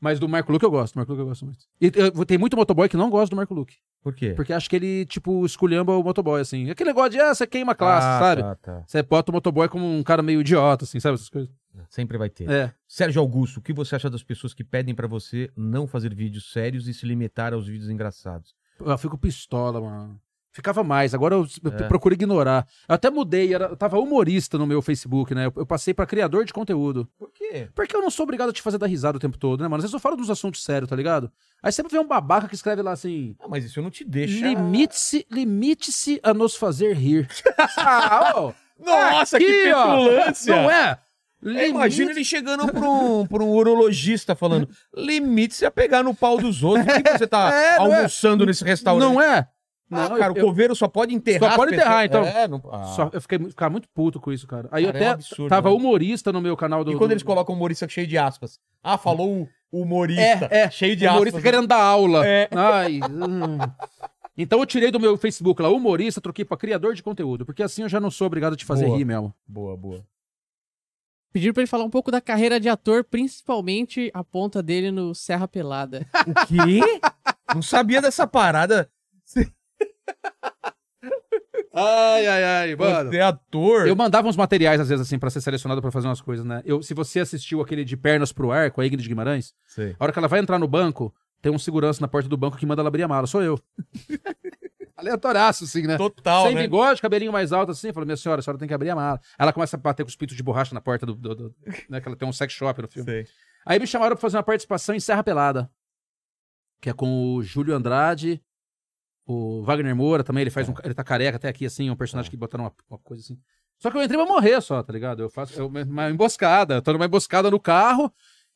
[0.00, 1.60] Mas do Marco Luque eu gosto, do Marco Luque eu gosto muito.
[1.80, 3.76] E eu- tem muito motoboy que não gosta do Marco Luque.
[4.02, 4.32] Por quê?
[4.34, 6.68] Porque acho que ele, tipo, esculhamba o motoboy, assim.
[6.68, 8.42] Aquele negócio de, ah, você queima a classe, Ah, sabe?
[8.42, 8.82] Tá, tá.
[8.84, 11.14] Você bota o motoboy como um cara meio idiota, assim, sabe?
[11.14, 11.48] Essas coisas.
[11.88, 12.50] Sempre vai ter.
[12.50, 12.72] É.
[12.86, 16.52] Sérgio Augusto, o que você acha das pessoas que pedem pra você não fazer vídeos
[16.52, 18.54] sérios e se limitar aos vídeos engraçados?
[18.80, 20.20] Eu fico pistola, mano.
[20.54, 21.14] ficava mais.
[21.14, 21.88] Agora eu, eu É.
[21.88, 22.66] procuro ignorar.
[22.86, 25.46] Eu até mudei, era, eu tava humorista no meu Facebook, né?
[25.46, 27.08] Eu, eu passei pra criador de conteúdo.
[27.18, 27.68] Por quê?
[27.74, 29.76] Porque eu não sou obrigado a te fazer dar risada o tempo todo, né, mano?
[29.78, 31.32] Às vezes eu falo dos assuntos sérios, tá ligado?
[31.62, 33.34] Aí sempre vem um babaca que escreve lá assim.
[33.40, 34.46] Ah, mas isso não te deixa.
[34.46, 37.26] Limite-se limite a nos fazer rir.
[37.78, 39.86] ah, Nossa, aqui, que ó.
[40.06, 40.54] petulância!
[40.54, 40.98] Não é?
[41.44, 46.38] É, imagina ele chegando pra um, pra um urologista falando: limite-se a pegar no pau
[46.38, 46.86] dos outros.
[46.86, 47.76] Por que você tá É, é?
[47.78, 49.08] almoçando nesse restaurante?
[49.12, 49.48] Não é?
[49.90, 51.50] Não, Não, cara, eu- o coveiro só pode enterrar.
[51.50, 52.24] Só pode enterrar, então.
[52.24, 52.62] É, não...
[52.72, 52.84] ah.
[52.84, 54.66] Só, eu fiquei ficava muito puto com isso, cara.
[54.72, 55.74] Aí Cara, eu é um até absurdo, tava né?
[55.76, 56.92] humorista no meu canal do.
[56.92, 58.58] E quando do- eles colocam humorista cheio de aspas?
[58.82, 60.48] Ah, falou humorista.
[60.50, 60.70] É, é.
[60.70, 61.42] Cheio de humorista aspas.
[61.42, 62.26] querendo dar aula.
[62.26, 62.48] É.
[62.54, 63.00] Ai.
[63.10, 63.58] hum.
[64.38, 67.82] Então eu tirei do meu Facebook lá, humorista, troquei pra criador de conteúdo, porque assim
[67.82, 68.96] eu já não sou obrigado a te fazer Boa.
[68.96, 69.34] rir mesmo.
[69.46, 70.02] Boa, boa.
[71.32, 75.14] Pediram pra ele falar um pouco da carreira de ator, principalmente a ponta dele no
[75.14, 76.06] Serra Pelada.
[76.26, 76.80] O quê?
[77.54, 78.90] não sabia dessa parada.
[81.74, 83.88] Ai, ai, ai, Você é ator.
[83.88, 86.60] Eu mandava uns materiais, às vezes, assim, pra ser selecionado pra fazer umas coisas, né?
[86.66, 89.96] Eu, se você assistiu aquele de Pernas pro Ar com a Ingrid Guimarães, Sei.
[89.98, 92.58] a hora que ela vai entrar no banco, tem um segurança na porta do banco
[92.58, 93.26] que manda ela abrir a mala.
[93.26, 93.58] Sou eu.
[95.02, 95.96] Aleatoraço, assim, né?
[95.96, 96.62] Total, Sem né?
[96.62, 97.92] bigode, cabelinho mais alto, assim.
[97.92, 99.20] Falou, minha senhora, a senhora tem que abrir a mala.
[99.38, 101.14] Ela começa a bater com os pitos de borracha na porta do.
[101.14, 101.54] do- do-
[101.88, 103.10] né, que ela tem um sex shop no filme.
[103.10, 103.26] Sei.
[103.66, 105.70] Aí me chamaram pra fazer uma participação em Serra Pelada.
[106.80, 108.42] Que é com o Júlio Andrade,
[109.26, 110.40] o Wagner Moura também.
[110.42, 110.74] Ele faz um.
[110.82, 113.38] Ele tá careca até aqui, assim, um personagem que botaram uma, uma coisa assim.
[113.78, 115.22] Só que eu entrei pra morrer só, tá ligado?
[115.22, 116.74] Eu faço eu- uma emboscada.
[116.74, 118.12] Eu tô numa emboscada no carro.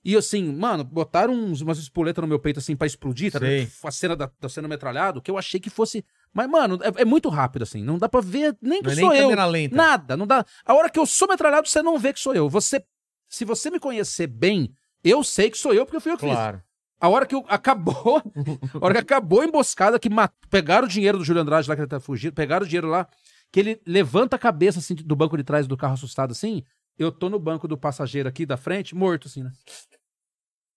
[0.08, 3.58] E assim, mano, botaram uns, umas espoletas no meu peito assim pra explodir, tá Sei.
[3.58, 3.72] ligado?
[3.82, 6.04] A cena da, da sendo metralhado, que eu achei que fosse.
[6.32, 7.82] Mas, mano, é, é muito rápido, assim.
[7.82, 9.24] Não dá pra ver nem que Não é sou nem eu.
[9.28, 9.74] câmera lenta.
[9.74, 10.44] Nada, não dá.
[10.64, 12.48] A hora que eu sou metralhado, você não vê que sou eu.
[12.48, 12.84] Você,
[13.28, 14.70] se você me conhecer bem,
[15.02, 16.32] eu sei que sou eu porque fui eu que fiz.
[16.34, 16.62] Claro.
[17.00, 18.22] A hora que eu, acabou,
[18.80, 21.74] a hora que acabou a emboscada, que mat- pegaram o dinheiro do Júlio Andrade lá
[21.74, 23.08] que ele tá fugindo, pegaram o dinheiro lá,
[23.52, 26.62] que ele levanta a cabeça assim do banco de trás do carro assustado assim,
[26.98, 29.52] eu tô no banco do passageiro aqui da frente, morto assim, né?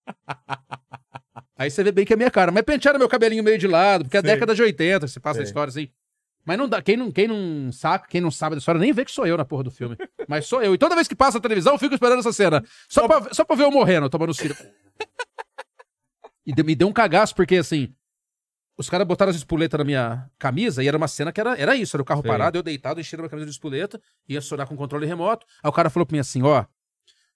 [1.58, 4.06] Aí você vê bem que é minha cara, mas pentearam meu cabelinho meio de lado,
[4.06, 5.50] porque é a década de 80, você passa a Sei.
[5.50, 5.90] história assim.
[6.46, 9.04] Mas não dá, quem não, quem não saca, quem não sabe da história, nem vê
[9.04, 9.96] que sou eu na porra do filme.
[10.28, 10.74] Mas sou eu.
[10.74, 12.64] E toda vez que passa a televisão, eu fico esperando essa cena.
[12.88, 14.56] Só, pra, só pra ver eu morrendo, tomando tiro.
[16.46, 17.94] E de- me deu um cagaço, porque assim.
[18.80, 21.76] Os caras botaram as espoletas na minha camisa e era uma cena que era, era
[21.76, 22.32] isso: era o carro Sei.
[22.32, 25.46] parado, eu deitado, enchendo a minha camisa de espoleta, ia acionar com controle remoto.
[25.62, 26.64] Aí o cara falou pra mim assim: ó,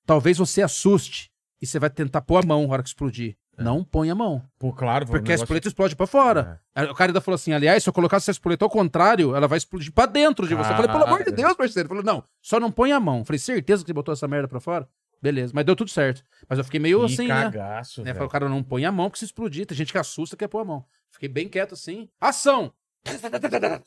[0.06, 1.30] talvez você assuste
[1.62, 3.36] e você vai tentar pôr a mão na hora que explodir.
[3.56, 4.42] Não põe a mão.
[4.58, 5.06] Pô, claro.
[5.06, 5.22] Porque a É.
[5.36, 6.60] negócio- espoleta explode pra fora.
[6.74, 9.48] Aí O cara ainda falou assim: aliás, se eu colocasse essa espoleta ao contrário, ela
[9.48, 10.72] vai explodir pra dentro de você.
[10.72, 11.44] Eu falei, pelo amor de Caralho.
[11.44, 11.88] Deus, parceiro.
[11.88, 13.20] Ele falou, não, só não põe a mão.
[13.20, 14.88] Eu falei, certeza que você botou essa merda pra fora?
[15.24, 16.22] Beleza, mas deu tudo certo.
[16.50, 17.44] Mas eu fiquei meio Que assim, né?
[17.44, 18.08] cagaço, né?
[18.08, 18.16] velho.
[18.18, 19.66] Falei, cara, não põe a mão que se explodir.
[19.66, 20.86] Tem gente que assusta quer pôr a mão.
[21.10, 22.10] Fiquei bem quieto assim.
[22.20, 22.74] Ação!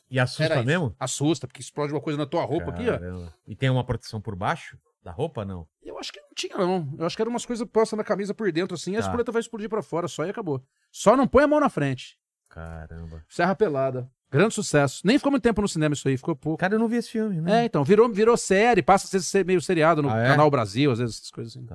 [0.09, 0.65] E assusta Era isso.
[0.65, 0.95] mesmo?
[0.99, 2.93] Assusta, porque explode uma coisa na tua roupa aqui, ó.
[2.97, 3.33] Caramba.
[3.45, 5.67] E tem uma proteção por baixo da roupa, não?
[5.83, 6.91] Eu acho que não tinha, não.
[6.97, 9.05] Eu acho que eram umas coisas postas na camisa por dentro, assim, e a Tá.
[9.05, 10.63] espoleta vai explodir pra fora, só e acabou.
[10.91, 12.17] Só não põe a mão na frente.
[12.49, 13.23] Caramba.
[13.29, 14.09] Serra Pelada.
[14.29, 15.01] Grande sucesso.
[15.05, 16.57] Nem ficou muito tempo no cinema isso aí, ficou pouco.
[16.59, 17.61] Cara, eu não vi esse filme, né?
[17.61, 20.27] É, então, virou, virou série, passa a ser- ser meio seriado no Ah, é?
[20.27, 21.65] Canal Brasil, às vezes, essas coisas assim.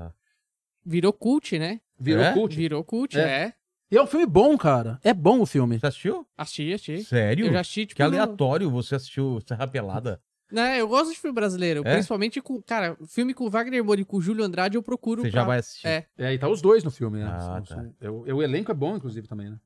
[0.84, 1.80] Virou cult, né?
[1.98, 2.32] Virou É?
[2.34, 2.54] cult.
[2.56, 3.22] Virou cult, É.
[3.44, 3.52] é.
[3.90, 4.98] E é um filme bom, cara.
[5.04, 5.78] É bom o filme.
[5.78, 6.26] Você assistiu?
[6.36, 7.04] Assisti, assisti.
[7.04, 7.46] Sério?
[7.46, 10.20] Eu já assisti, tipo, Que aleatório você assistiu Serra Pelada.
[10.50, 11.80] Né, eu gosto de filme brasileiro.
[11.86, 11.94] É?
[11.94, 12.60] Principalmente com.
[12.60, 15.22] Cara, filme com Wagner Moura e com Júlio Andrade eu procuro.
[15.22, 15.86] Você pra- já vai assistir.
[15.86, 16.06] É.
[16.18, 17.24] É, e tá os dois no filme, né?
[17.26, 17.86] Ah, tá.
[18.00, 19.58] eu- o elenco é bom, inclusive, também, né?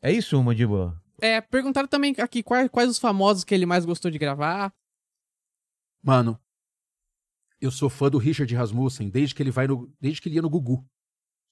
[0.00, 0.96] É isso, Mandíbula?
[1.22, 4.74] É, perguntaram também aqui quais, quais os famosos que ele mais gostou de gravar.
[6.02, 6.36] Mano,
[7.60, 9.88] eu sou fã do Richard Rasmussen desde que ele vai no.
[10.00, 10.84] Desde que ele ia no Gugu.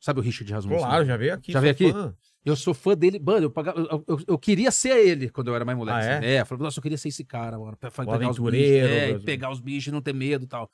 [0.01, 0.79] Sabe o Richard Rasmussen?
[0.85, 1.53] Claro, já veio aqui.
[1.53, 1.93] Já veio aqui?
[1.93, 2.17] fã.
[2.45, 3.21] Eu sou fã dele.
[3.21, 5.99] Mano, eu, pagava, eu, eu- eu queria ser ele quando eu era mais moleque.
[5.99, 6.17] Ah, é?
[6.17, 6.27] assim.
[6.27, 6.41] é?
[6.41, 7.77] eu falei, nossa, eu queria ser esse cara, mano.
[7.77, 10.69] Pra, pegar os bichos, é, e pegar os bichos e não ter medo e tal.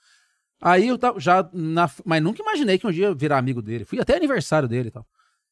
[0.63, 1.47] Aí eu tava já.
[1.53, 3.85] Na, mas nunca imaginei que um dia eu virar amigo dele.
[3.85, 5.07] Fui até aniversário dele e tal.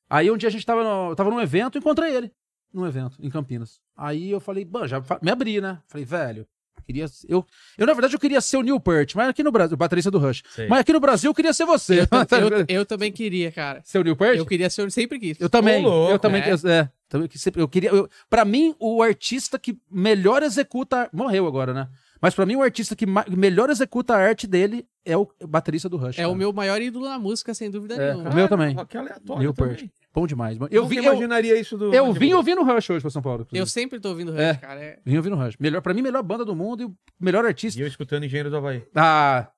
[0.08, 2.32] Aí um dia a gente tava, no, eu tava num evento e encontrei ele.
[2.74, 3.80] Num evento, em Campinas.
[3.96, 5.78] Aí eu falei, bom, já me abri, né?
[5.86, 6.46] Falei, velho,
[6.84, 7.06] queria.
[7.28, 7.46] Eu,
[7.78, 10.10] eu, na verdade, eu queria ser o Neil Peart, mas aqui no Brasil, o baterista
[10.10, 10.42] do Rush.
[10.50, 10.66] Sei.
[10.66, 12.00] Mas aqui no Brasil eu queria ser você.
[12.00, 12.06] Eu,
[12.68, 13.80] eu também queria, cara.
[13.84, 14.36] ser o Neil Peart?
[14.38, 15.40] Eu queria ser, eu sempre quis.
[15.40, 15.82] Eu também.
[15.84, 16.42] Louco, eu também.
[16.42, 16.52] é?
[16.52, 17.90] Eu, é, também que sempre- eu queria.
[17.90, 21.08] Eu, pra mim, o artista que melhor executa.
[21.12, 21.88] Morreu agora, né?
[22.20, 23.04] Mas pra mim, o artista que
[23.36, 26.14] melhor executa a arte dele é o baterista do Rush.
[26.18, 26.28] É cara.
[26.30, 28.30] o meu maior ídolo na música, sem dúvida É, nenhuma.
[28.30, 28.74] o meu também.
[28.88, 29.76] Que aleatório Neil também.
[29.76, 29.90] Peart.
[30.14, 30.56] Bom demais.
[30.56, 30.68] mano.
[30.72, 33.40] Eu, Nunca vi, eu, imaginaria isso do eu vim ouvindo Rush hoje pra São Paulo.
[33.40, 33.70] Eu inclusive.
[33.70, 34.54] sempre tô ouvindo Rush, É.
[34.54, 34.80] cara.
[34.80, 34.98] É...
[35.04, 35.56] Vim ouvindo Rush.
[35.58, 37.78] Melhor, pra mim, melhor banda do mundo e o melhor artista.
[37.80, 38.84] E eu escutando Engenheiros do Havaí.
[38.94, 39.48] Ah.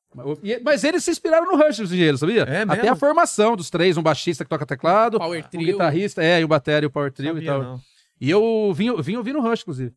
[0.42, 2.42] e- Mas eles se inspiraram no Rush, os engenheiros, sabia?
[2.44, 2.90] É Até mesmo?
[2.92, 5.66] a formação dos três, um baixista que toca teclado, Power um Trio.
[5.72, 7.62] guitarrista, é, e o bateria, o power trio e Sabia, tal.
[7.62, 7.80] não.
[8.18, 9.92] E eu vim, vim ouvindo Rush, inclusive.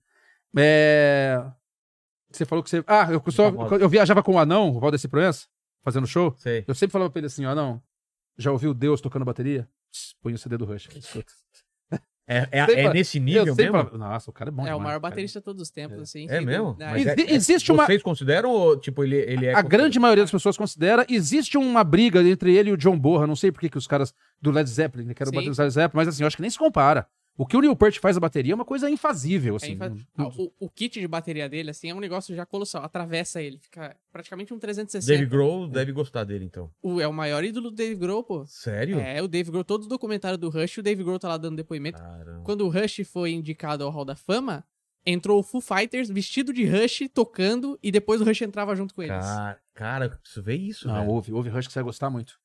[0.57, 1.41] É...
[2.31, 2.83] Você falou que você.
[2.85, 3.49] Ah, eu, só,
[3.79, 5.47] eu viajava com o anão, o Valdeci Proença,
[5.83, 6.33] fazendo show.
[6.37, 6.63] Sei.
[6.67, 7.81] Eu sempre falava pra ele assim: ó, não.
[8.37, 9.67] Já ouviu Deus tocando bateria?
[10.21, 10.87] Põe o CD do Rush.
[12.31, 13.71] É, é, Sempre é fala- nesse nível mesmo?
[13.71, 15.09] falava, Nossa, o cara é bom É o demais, maior cara.
[15.09, 16.27] baterista de todos os tempos, assim.
[16.29, 16.77] É mesmo?
[16.95, 19.55] Exi- é- é- existe uma- Vocês consideram ou, tipo, ele, ele é...
[19.55, 21.07] A grande maioria das pessoas considera.
[21.09, 23.25] Existe uma briga entre ele e o John Borra.
[23.25, 25.37] Não sei por que que os caras do Led Zeppelin, né, que eram Sim.
[25.37, 27.07] bateristas do Led Zeppelin, mas assim, eu acho que nem se compara.
[27.39, 29.77] O que o Neil Peart faz a bateria é uma coisa infazível, É, assim.
[30.17, 32.83] Ah, o, o kit de bateria dele, assim, é um negócio já colossal.
[32.83, 33.57] Atravessa ele.
[33.57, 35.09] Fica praticamente um 360.
[35.09, 36.69] Dave Grohl deve gostar dele, então.
[36.83, 38.45] O, é o maior ídolo do Dave Grohl, pô.
[38.45, 38.99] Sério?
[38.99, 41.97] É, o Dave Grohl, todo documentário do Rush, o Dave Grohl tá lá dando depoimento.
[41.97, 42.43] Caramba.
[42.43, 44.65] Quando o Rush foi indicado ao Hall da Fama,
[45.05, 49.01] entrou o Foo Fighters vestido de Rush, tocando, e depois o Rush entrava junto com
[49.01, 49.15] eles.
[49.15, 51.09] Cara, cara, eu preciso ver isso, Não, velho.
[51.09, 52.37] ouve, ouve Rush que você vai gostar muito.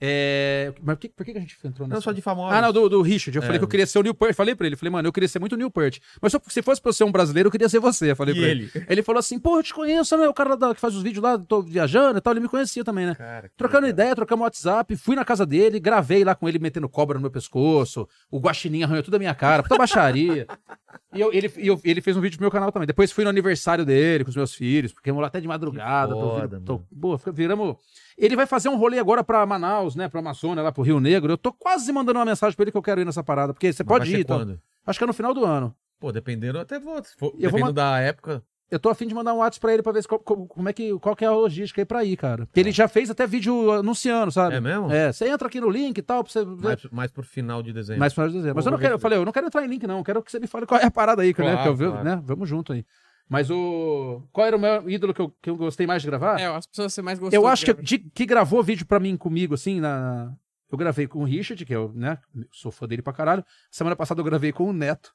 [0.00, 0.72] É...
[0.82, 1.96] Mas por que, por que a gente entrou nessa?
[1.96, 2.56] Não, só de famosos.
[2.56, 3.36] Ah, não, do, do Richard.
[3.36, 3.46] Eu É.
[3.46, 4.34] falei que eu queria ser o Neil Peart.
[4.34, 5.98] Falei pra ele, falei, mano, eu queria ser muito o Neil Peart.
[6.22, 8.10] Mas se fosse pra eu ser um brasileiro, eu queria ser você.
[8.12, 8.70] Eu falei E pra ele.
[8.74, 8.86] ele?
[8.88, 10.26] Ele falou assim, pô, eu te conheço, né?
[10.28, 12.32] O cara da- que faz os vídeos lá, tô viajando e tal.
[12.32, 13.14] Ele me conhecia também, né?
[13.14, 13.90] Cara, Trocando legal.
[14.04, 17.30] ideia, trocamos WhatsApp, fui na casa dele, gravei lá com ele metendo cobra no meu
[17.30, 20.46] pescoço, o guaxinim arranhou tudo a minha cara, puta baixaria.
[21.12, 22.86] e eu- ele, eu- ele fez um vídeo pro meu canal também.
[22.86, 26.14] Depois fui no aniversário dele com os meus filhos, porque lá até de madrugada.
[26.14, 27.76] Que tô foda, ouvindo- tô- boa, viramos...
[28.16, 31.32] Ele vai fazer um rolê agora pra Manaus, né, pra Amazônia, lá pro Rio Negro.
[31.32, 33.72] Eu tô quase mandando uma mensagem pra ele que eu quero ir nessa parada, porque
[33.72, 34.60] você Mas pode ir, quando?
[34.86, 35.74] Acho que é no final do ano.
[35.98, 37.02] Pô, dependendo, eu até vou.
[37.18, 38.42] For, Eu vou dependendo ma- da época.
[38.70, 40.96] Eu tô afim de mandar um WhatsApp pra ele pra ver co- como é que,
[41.00, 42.46] qual que é a logística aí pra ir, cara.
[42.46, 44.54] Porque ele já fez até vídeo anunciando, sabe?
[44.54, 44.90] É mesmo?
[44.92, 46.56] É, você entra aqui no link e tal, pra você ver.
[46.62, 47.98] Mais, mais pro final de dezembro.
[47.98, 48.54] Mais final de dezembro.
[48.56, 49.98] Mas eu não quero, eu falei, eu não quero entrar em link, não.
[49.98, 51.52] Eu quero que você me fale qual é a parada aí, que, né?
[51.52, 52.04] Claro, Que eu vi, claro.
[52.04, 52.22] né?
[52.24, 52.84] Vamos junto aí.
[53.28, 54.22] Mas o.
[54.32, 56.40] Qual era o meu ídolo que eu, que eu gostei mais de gravar?
[56.40, 57.40] É, as pessoas que você mais gostou.
[57.40, 57.84] eu acho que, gravar.
[57.86, 60.32] de- que gravou vídeo pra mim comigo, assim, na.
[60.70, 62.18] Eu gravei com o Richard, que eu, né?
[62.52, 63.44] Sou fã dele pra caralho.
[63.70, 65.12] Semana passada eu gravei com o Neto.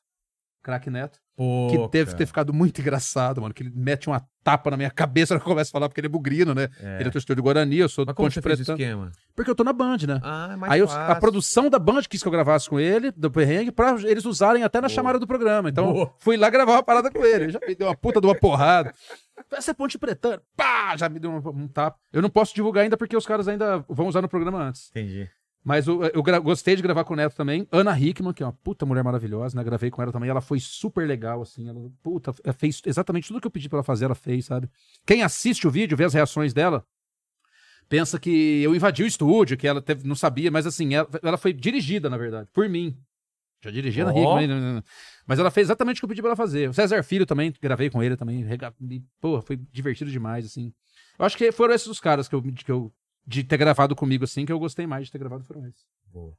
[0.66, 1.20] Craque Neto.
[1.38, 2.18] Pô, Que deve cara.
[2.18, 3.54] ter ficado muito engraçado, mano.
[3.54, 6.10] Que ele mete uma tapa na minha cabeça eu começo a falar, porque ele é
[6.10, 6.70] bugrino, né?
[6.82, 7.00] É.
[7.00, 8.64] Ele é torcedor do Guarani, eu sou do Mas como Ponte Preta.
[9.36, 10.20] Porque eu tô na Band, né?
[10.24, 13.30] Ah, é Aí eu- a produção da Band quis que eu gravasse com ele, do
[13.30, 14.96] perrengue, pra eles usarem até na Boa.
[14.96, 15.70] chamada do programa.
[15.70, 16.14] Então, Boa.
[16.20, 17.44] fui lá gravar uma parada com ele.
[17.46, 18.92] Ele Já me deu uma puta de uma porrada.
[19.52, 20.42] Essa é Ponte Pretana.
[20.56, 20.96] Pá!
[20.98, 21.98] Já me deu um, um tapa.
[22.14, 24.90] Eu não posso divulgar ainda porque os caras ainda vão usar no programa antes.
[24.92, 25.30] Entendi.
[25.66, 27.68] Mas eu, eu gostei de gravar com o Neto também.
[27.72, 29.64] Ana Hickman, que é uma puta mulher maravilhosa, né?
[29.64, 30.30] Gravei com ela também.
[30.30, 31.68] Ela foi super legal, assim.
[31.68, 34.70] Ela, puta, fez exatamente tudo que eu pedi pra ela fazer, ela fez, sabe?
[35.08, 36.86] Quem assiste o vídeo, vê as reações dela,
[37.90, 41.38] pensa que eu invadi o estúdio, que ela teve- não sabia, mas assim, ela, ela
[41.38, 42.96] foi dirigida, na verdade, por mim.
[43.64, 44.20] Já dirigia Ana Ó.
[44.40, 44.84] Hickman, né, né, né.
[45.26, 46.70] mas ela fez exatamente o que eu pedi pra ela fazer.
[46.70, 48.44] O César Filho também, gravei com ele também.
[48.44, 48.72] rega-
[49.20, 50.72] Pô, foi divertido demais, assim.
[51.18, 52.94] Eu acho que foram esses os caras que eu, que eu
[53.26, 55.86] de ter gravado comigo, assim, que eu gostei mais de ter gravado foram esses.
[56.08, 56.38] Boa.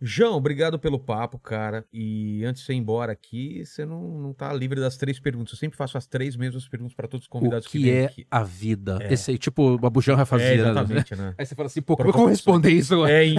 [0.00, 1.84] João, obrigado pelo papo, cara.
[1.92, 5.52] E antes de você ir embora aqui, você não, não tá livre das três perguntas.
[5.54, 8.04] Eu sempre faço as três mesmas perguntas pra todos os convidados o que que é
[8.04, 8.26] aqui.
[8.30, 8.98] a vida?
[9.02, 9.12] É.
[9.12, 10.70] Esse aí, tipo, o Babujão já fazia, É, né?
[10.70, 11.34] exatamente, né?
[11.36, 13.12] Aí você fala assim, pô, como eu vou responder isso agora?
[13.12, 13.36] É em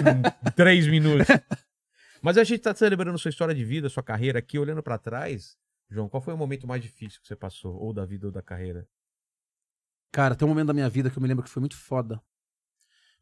[0.54, 1.28] três minutos.
[2.22, 5.56] Mas a gente tá celebrando sua história de vida, sua carreira aqui, olhando pra trás.
[5.90, 7.74] João, qual foi o momento mais difícil que você passou?
[7.78, 8.86] Ou da vida ou da carreira?
[10.12, 12.22] Cara, tem um momento da minha vida que eu me lembro que foi muito foda.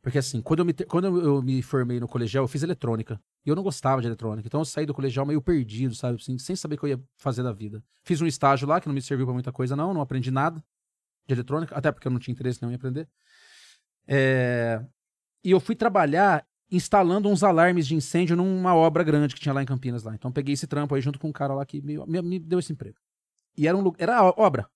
[0.02, 3.20] Porque assim, quando eu me, quando eu me formei no colegial, eu fiz eletrônica.
[3.46, 4.48] E eu não gostava de eletrônica.
[4.48, 6.18] Então eu saí do colegial meio perdido, sabe?
[6.22, 7.84] Assim, sem saber o que eu ia fazer da vida.
[8.04, 9.94] Fiz um estágio lá que não me serviu pra muita coisa, não.
[9.94, 10.64] Não aprendi nada
[11.28, 13.08] de eletrônica, até porque eu não tinha interesse nenhum em aprender.
[14.08, 14.82] É,
[15.44, 19.62] E eu fui trabalhar instalando uns alarmes de incêndio numa obra grande que tinha lá
[19.64, 20.04] em Campinas.
[20.04, 20.14] lá.
[20.16, 22.60] Então peguei esse trampo aí junto com um cara lá que me, me- me deu
[22.60, 22.98] esse emprego.
[23.58, 23.92] E era um.
[23.98, 24.70] Era obra.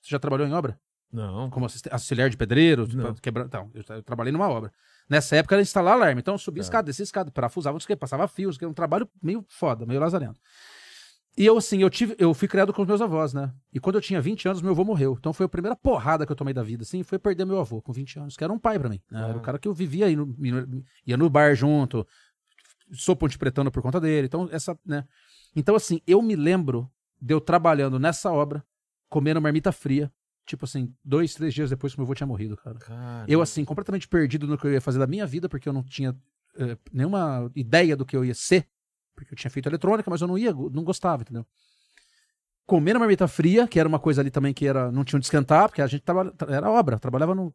[0.00, 0.78] Você já trabalhou em obra?
[1.12, 1.48] Não.
[1.50, 3.46] como auxiliar de pedreiro, pra quebrar.
[3.46, 4.72] Então, eu, eu trabalhei numa obra.
[5.08, 6.20] Nessa época era instalar alarme.
[6.20, 6.66] Então eu subia Tá.
[6.66, 10.38] escada, descia escada, parafusava, que, passava fios, que é um trabalho meio foda, meio lazarento.
[11.36, 13.52] E eu, assim, eu tive, eu fui criado com os meus avós, né?
[13.72, 15.16] E quando eu tinha 20 anos, meu avô morreu.
[15.18, 17.80] Então foi a primeira porrada que eu tomei da vida, assim, foi perder meu avô
[17.80, 19.00] com 20 anos, que era um pai pra mim.
[19.10, 19.20] né?
[19.22, 19.36] Era Ah.
[19.36, 20.34] o cara que eu vivia aí, no-
[21.06, 22.04] ia no bar junto,
[22.92, 24.26] sou ponte pretano por conta dele.
[24.26, 25.04] Então, essa, né?
[25.54, 26.90] Então, assim, eu me lembro
[27.20, 28.64] de eu trabalhando nessa obra,
[29.08, 30.10] comendo marmita fria,
[30.48, 32.78] tipo assim, dois, três dias depois que meu avô tinha morrido, cara.
[32.78, 35.72] Cara, Eu, assim, completamente perdido no que eu ia fazer da minha vida, porque eu
[35.72, 36.16] não tinha
[36.56, 38.66] eh, nenhuma ideia do que eu ia ser.
[39.14, 41.44] Porque eu tinha feito eletrônica, mas eu não ia, não gostava, entendeu?
[42.66, 45.68] Comendo marmita fria, que era uma coisa ali também que era, não tinha onde esquentar,
[45.68, 47.52] porque a gente trabalha, tra- era obra, trabalhava no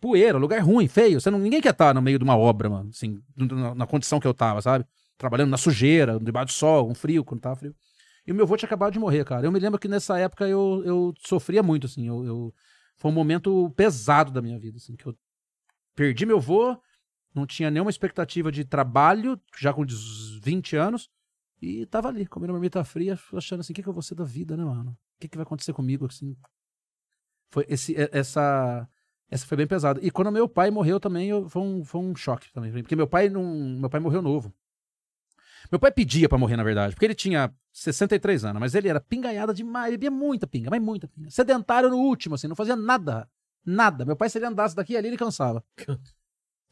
[0.00, 1.20] poeira, lugar ruim, feio.
[1.20, 4.18] Você não, ninguém quer estar no meio de uma obra, mano, assim, na, na condição
[4.18, 4.86] que eu tava, sabe?
[5.18, 7.74] Trabalhando na sujeira, debaixo do sol, um frio, quando tava frio.
[8.26, 9.46] E o meu avô tinha acabado de morrer, cara.
[9.46, 12.06] Eu me lembro que nessa época eu, eu sofria muito, assim.
[12.08, 12.54] Eu, eu-
[12.96, 15.16] foi um momento pesado da minha vida, assim, que eu
[15.94, 16.78] perdi meu avô,
[17.34, 19.84] não tinha nenhuma expectativa de trabalho, já com
[20.42, 21.10] 20 anos,
[21.62, 24.24] E tava ali, comendo marmita fria, achando assim, o que, que eu vou ser da
[24.24, 24.90] vida, né, mano?
[24.92, 26.36] O que, que vai acontecer comigo, assim?
[27.50, 28.88] Foi esse, essa...
[29.28, 29.98] Essa foi bem pesada.
[30.04, 32.70] E quando meu pai morreu também, eu- foi, um, foi um choque também.
[32.72, 33.42] Porque meu pai não.
[33.80, 34.54] Meu pai morreu novo.
[35.70, 39.00] Meu pai pedia pra morrer, na verdade, porque ele tinha 63 anos, mas ele era
[39.00, 41.30] pingaiada demais, ele bebia muita pinga, mas muita pinga.
[41.30, 43.28] Sedentário no último, assim, não fazia nada.
[43.64, 44.04] Nada.
[44.04, 45.62] Meu pai, se ele andasse daqui ali, ele cansava.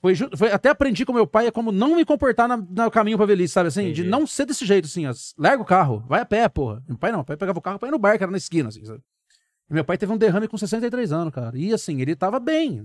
[0.00, 3.24] Foi, foi- até aprendi com meu pai como não me comportar na- no caminho pra
[3.24, 3.84] velhice, sabe assim?
[3.84, 4.08] De Entendi.
[4.10, 5.12] não ser desse jeito, assim, ó.
[5.38, 6.82] Larga o carro, vai a pé, porra.
[6.86, 8.36] Meu pai não, meu pai pegava o carro pra ir no bar, que era na
[8.36, 9.00] esquina, assim, sabe?
[9.70, 11.56] E meu pai teve um derrame com 63 anos, cara.
[11.56, 12.82] E assim, ele tava bem.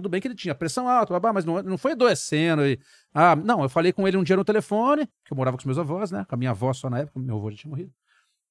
[0.00, 2.64] Tudo bem que ele tinha pressão alta, babá, mas não, não foi adoecendo.
[2.66, 2.78] E,
[3.12, 5.64] ah, não, eu falei com ele um dia no telefone, que eu morava com os
[5.64, 6.24] meus avós, né?
[6.28, 7.92] Com a minha avó só na época, meu avô já tinha morrido.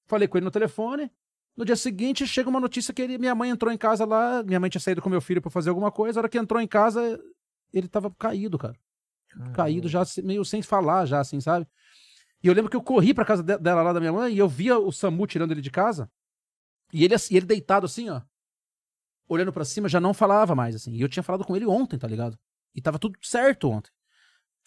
[0.05, 1.09] Falei com ele no telefone.
[1.55, 4.43] No dia seguinte, chega uma notícia que ele- minha mãe entrou em casa lá.
[4.43, 6.19] Minha mãe tinha saído com meu filho pra fazer alguma coisa.
[6.19, 7.19] A hora que entrou em casa,
[7.73, 8.75] ele tava caído, cara.
[9.53, 11.65] Caído já, meio sem falar, já, assim, sabe?
[12.43, 14.37] E eu lembro que eu corri pra casa de- dela lá da minha mãe e
[14.37, 16.09] eu via o Samu tirando ele de casa.
[16.93, 18.21] E ele, ele deitado assim, ó.
[19.27, 20.93] Olhando pra cima, já não falava mais, assim.
[20.93, 22.37] E eu tinha falado com ele ontem, tá ligado?
[22.73, 23.91] E tava tudo certo ontem.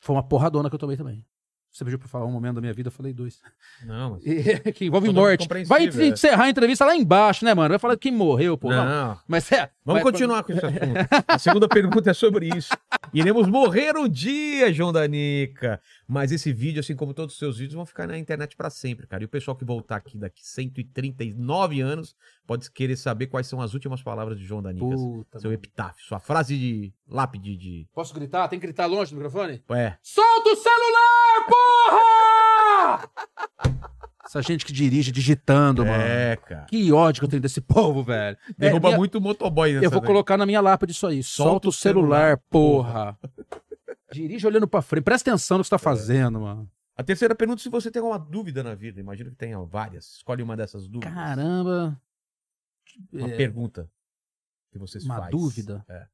[0.03, 1.24] Foi uma porradona que eu tomei também.
[1.72, 3.40] Você pediu pra falar um momento da minha vida, eu falei dois.
[3.84, 4.26] Não, mas...
[4.26, 5.64] E- que envolve Totalmente morte.
[5.66, 6.06] Vai é.
[6.09, 7.68] encerrar a entrevista lá embaixo, né, mano?
[7.70, 8.70] Vai falar quem morreu, pô.
[8.70, 8.84] Não.
[8.84, 9.18] Não.
[9.28, 9.70] Mas é.
[9.84, 11.24] Vamos vai- continuar com esse assunto.
[11.28, 12.70] A segunda pergunta é sobre isso.
[13.14, 15.80] Iremos morrer um dia, João Danica.
[16.09, 19.06] Mas esse vídeo, assim como todos os seus vídeos, vão ficar na internet pra sempre,
[19.06, 19.22] cara.
[19.22, 22.14] E o pessoal que voltar aqui daqui 139 anos
[22.47, 24.84] pode querer saber quais são as últimas palavras de João Danica.
[24.84, 25.60] Puta, Seu mano.
[25.60, 27.86] epitáfio, sua frase de lápide de.
[27.94, 28.48] Posso gritar?
[28.48, 29.62] Tem que gritar longe do microfone?
[29.70, 29.94] É.
[30.02, 31.19] Solta o celular,
[31.51, 33.10] porra!
[34.24, 36.02] Essa gente que dirige digitando, mano.
[36.02, 36.66] É, cara.
[36.66, 38.39] Que ódio que eu tenho desse povo, velho.
[38.56, 40.06] Derruba É, minha- muito motoboy nessa Eu vou daí.
[40.06, 41.22] colocar na minha lápide isso aí.
[41.22, 43.18] Solta, o celular, porra.
[44.12, 45.02] Dirige olhando pra frente.
[45.05, 46.70] Presta atenção no que você tá fazendo, mano.
[46.97, 49.01] A terceira pergunta é se você tem alguma dúvida na vida.
[49.01, 50.16] Imagino que tenha várias.
[50.16, 51.12] Escolhe uma dessas dúvidas.
[51.12, 52.01] Caramba.
[53.12, 53.90] Uma É, pergunta
[54.70, 55.31] que você Uma faz.
[55.31, 55.85] dúvida?
[55.89, 56.06] É.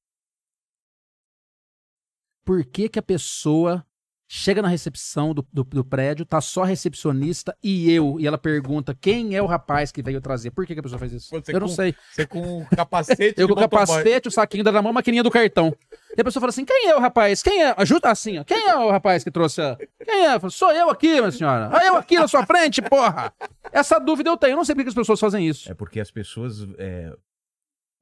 [2.44, 3.84] Por que que a pessoa
[4.28, 8.36] chega na recepção do, do, do prédio, tá só a recepcionista e eu, e ela
[8.36, 10.50] pergunta quem é o rapaz que veio trazer?
[10.50, 11.30] Por que que a pessoa faz isso?
[11.30, 11.94] Você eu não com- sei.
[12.12, 15.30] Você com o capacete Eu com o capacete, o saquinho da mão, a maquininha do
[15.30, 15.74] cartão.
[16.16, 17.42] E a pessoa fala assim: quem é o rapaz?
[17.42, 17.74] Quem é?
[17.76, 18.44] Ajuda assim, ó.
[18.44, 19.76] Quem é o rapaz que trouxe a.
[20.04, 20.34] Quem é?
[20.34, 21.70] Eu falo, Sou eu aqui, minha senhora.
[21.72, 23.32] Ah, eu aqui na sua frente, porra.
[23.70, 24.52] Essa dúvida eu tenho.
[24.52, 25.70] Eu não sei por que as pessoas fazem isso.
[25.70, 26.66] É porque as pessoas.
[26.78, 27.12] é,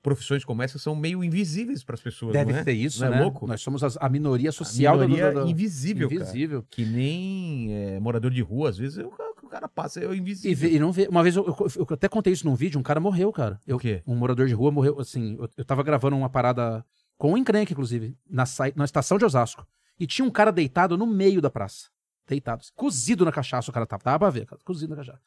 [0.05, 2.35] Profissões como essa são meio invisíveis para as pessoas.
[2.35, 2.63] Deve não é?
[2.63, 3.21] ser isso, Não é né?
[3.23, 3.47] louco?
[3.47, 6.21] Nós somos as- a minoria A social da- minoria da- da- invisível, cara.
[6.21, 6.63] invisível.
[6.71, 10.15] Que nem é, morador de rua, às vezes o cara, o cara passa, é o
[10.15, 10.69] E, invisível.
[10.69, 11.09] vê- e não vê.
[11.09, 13.59] Uma vez eu, eu- eu até contei isso num vídeo, um cara morreu, cara.
[13.67, 14.03] Eu, O quê?
[14.07, 16.85] Um morador de rua morreu, assim, eu, eu tava gravando uma parada
[17.17, 18.45] com um encrenque, inclusive, na,
[18.77, 19.67] na estação de Osasco.
[19.99, 21.89] E tinha um cara deitado no meio da praça.
[22.29, 22.65] Deitado.
[22.75, 24.03] Cozido na cachaça o cara tava.
[24.05, 24.61] Dava pra ver, cara.
[24.65, 25.21] Cozido na cachaça.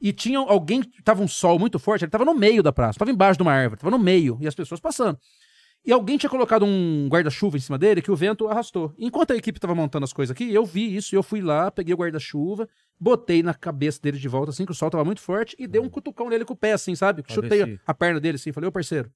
[0.00, 3.10] E tinha alguém, tava um sol muito forte, ele tava no meio da praça, tava
[3.10, 5.18] embaixo de uma árvore, tava no meio, e as pessoas passando.
[5.84, 8.92] E alguém tinha colocado um guarda-chuva em cima dele que o vento arrastou.
[8.98, 11.70] Enquanto a equipe tava montando as coisas aqui, eu vi isso, e eu fui lá,
[11.70, 12.68] peguei o guarda-chuva,
[12.98, 15.80] botei na cabeça dele de volta, assim, que o sol tava muito forte, e dei
[15.80, 17.22] um cutucão nele com o pé, assim, sabe?
[17.34, 19.10] Chutei se- a perna dele, assim, falei, ô parceiro,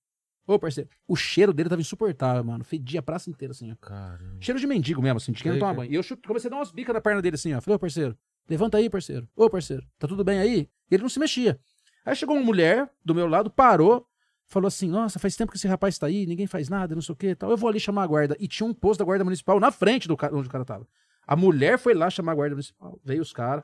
[0.47, 0.89] ô parceiro.
[1.09, 2.63] O cheiro dele tava insuportável, mano.
[2.63, 3.75] Fedia a praça inteira, assim, ó.
[3.81, 4.37] Caramba.
[4.41, 5.91] Cheiro de mendigo mesmo, assim, de quem não toma banho.
[5.93, 7.61] E eu chute- comecei a dar umas bicas na perna dele, assim, ó.
[7.61, 8.17] Falei, ô parceiro,
[8.51, 9.27] levanta aí, parceiro.
[9.35, 10.69] Ô parceiro, tá tudo bem aí?
[10.91, 11.59] E ele não se mexia.
[12.05, 14.07] Aí chegou uma mulher do meu lado, parou,
[14.47, 17.13] falou assim: Nossa, faz tempo que esse rapaz tá aí, ninguém faz nada, não sei
[17.13, 17.51] o que tal.
[17.51, 18.37] Eu vou ali chamar a guarda.
[18.41, 20.87] E tinha um posto da guarda municipal na frente do cara, onde o cara tava.
[21.27, 22.99] A mulher foi lá chamar a guarda municipal.
[23.05, 23.63] Veio os caras,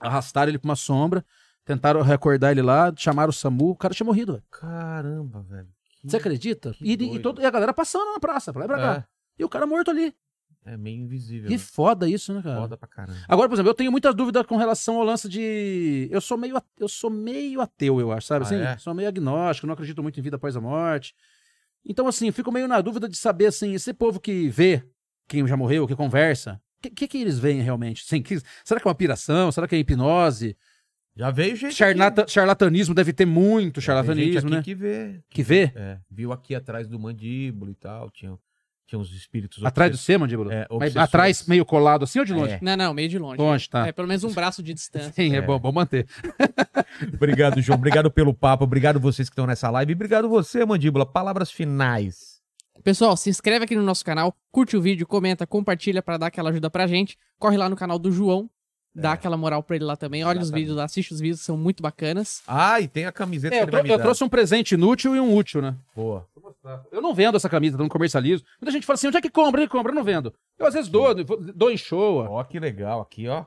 [0.00, 1.24] arrastaram ele pra uma sombra,
[1.64, 4.44] tentaram recordar ele lá, chamaram o SAMU, o cara tinha morrido, velho.
[4.50, 5.68] Caramba, velho.
[6.04, 6.74] Você acredita?
[6.80, 9.08] E, e, todo- e a galera passando na praça, pra lá e pra cá.
[9.38, 10.14] E o cara morto ali.
[10.66, 11.48] É, meio invisível.
[11.48, 11.58] Que né?
[11.58, 12.60] foda isso, né, cara?
[12.62, 13.18] Foda pra caramba.
[13.28, 16.08] Agora, por exemplo, eu tenho muitas dúvidas com relação ao lance de.
[16.10, 18.44] Eu sou meio, eu sou meio ateu, eu acho, sabe?
[18.44, 18.78] Ah, assim, é?
[18.78, 21.14] Sou meio agnóstico, não acredito muito em vida após a morte.
[21.84, 24.82] Então, assim, eu fico meio na dúvida de saber, assim, esse povo que vê
[25.28, 28.02] quem já morreu, que conversa, o que, que, que eles veem realmente?
[28.06, 29.52] Assim, que- será que é uma piração?
[29.52, 30.56] Será que é hipnose?
[31.16, 31.74] Já veio gente.
[31.74, 34.62] Charlata- charlatanismo deve ter muito já charlatanismo, aqui né?
[34.62, 35.22] que vê.
[35.30, 35.72] Que vê?
[35.76, 38.10] É, viu aqui atrás do mandíbulo e tal.
[38.10, 38.36] Tinha,
[38.86, 39.64] tinha uns espíritos.
[39.64, 40.52] Atrás do C, mandíbula?
[40.52, 42.54] É, Mas atrás, meio colado assim ou de longe?
[42.54, 42.58] É.
[42.60, 43.40] Não, não, meio de longe.
[43.40, 43.86] Longe, tá.
[43.86, 45.12] É pelo menos um braço de distância.
[45.12, 45.40] Sim, é, É.
[45.42, 46.06] bom, bom manter.
[47.14, 47.78] Obrigado, João.
[47.78, 48.64] Obrigado pelo papo.
[48.64, 49.92] Obrigado vocês que estão nessa live.
[49.92, 51.06] E obrigado você, Mandíbula.
[51.06, 52.34] Palavras finais.
[52.82, 56.50] Pessoal, se inscreve aqui no nosso canal, curte o vídeo, comenta, compartilha pra dar aquela
[56.50, 57.16] ajuda pra gente.
[57.38, 58.50] Corre lá no canal do João,
[58.94, 60.22] dá aquela moral pra ele lá também.
[60.24, 60.62] Olha os Exatamente.
[60.62, 62.42] vídeos lá, assiste os vídeos, são muito bacanas.
[62.46, 64.04] Ah, e tem a camiseta É, que eu, ele vai me eu dar.
[64.04, 65.76] trouxe um presente inútil e um útil, né?
[65.94, 66.26] Boa.
[66.90, 68.42] Eu não vendo essa camisa, não comercializo.
[68.60, 69.60] Muita gente fala assim, onde é que compra?
[69.60, 70.32] Ele compra, eu não vendo.
[70.58, 71.14] Eu às vezes dou,
[71.54, 72.18] dou em show.
[72.28, 72.42] ó.
[72.44, 73.00] Que legal.
[73.02, 73.44] Aqui, ó.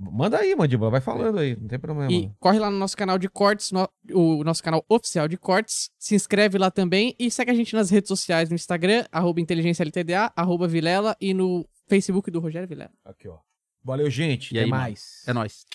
[0.00, 2.12] Manda aí, Mandíbula, vai falando aí, não tem problema.
[2.12, 5.90] E corre lá no nosso canal de cortes, no- o nosso canal oficial de cortes.
[5.98, 9.82] Se inscreve lá também e segue a gente nas redes sociais, no Instagram, arroba inteligência
[9.82, 12.92] LTDA, arroba Vilela e no Facebook do Rogério Vilela.
[13.04, 13.38] Aqui, ó.
[13.82, 14.54] Valeu, gente.
[14.54, 14.82] E Até aí, mano?
[14.82, 15.22] mais.
[15.26, 15.66] É nóis.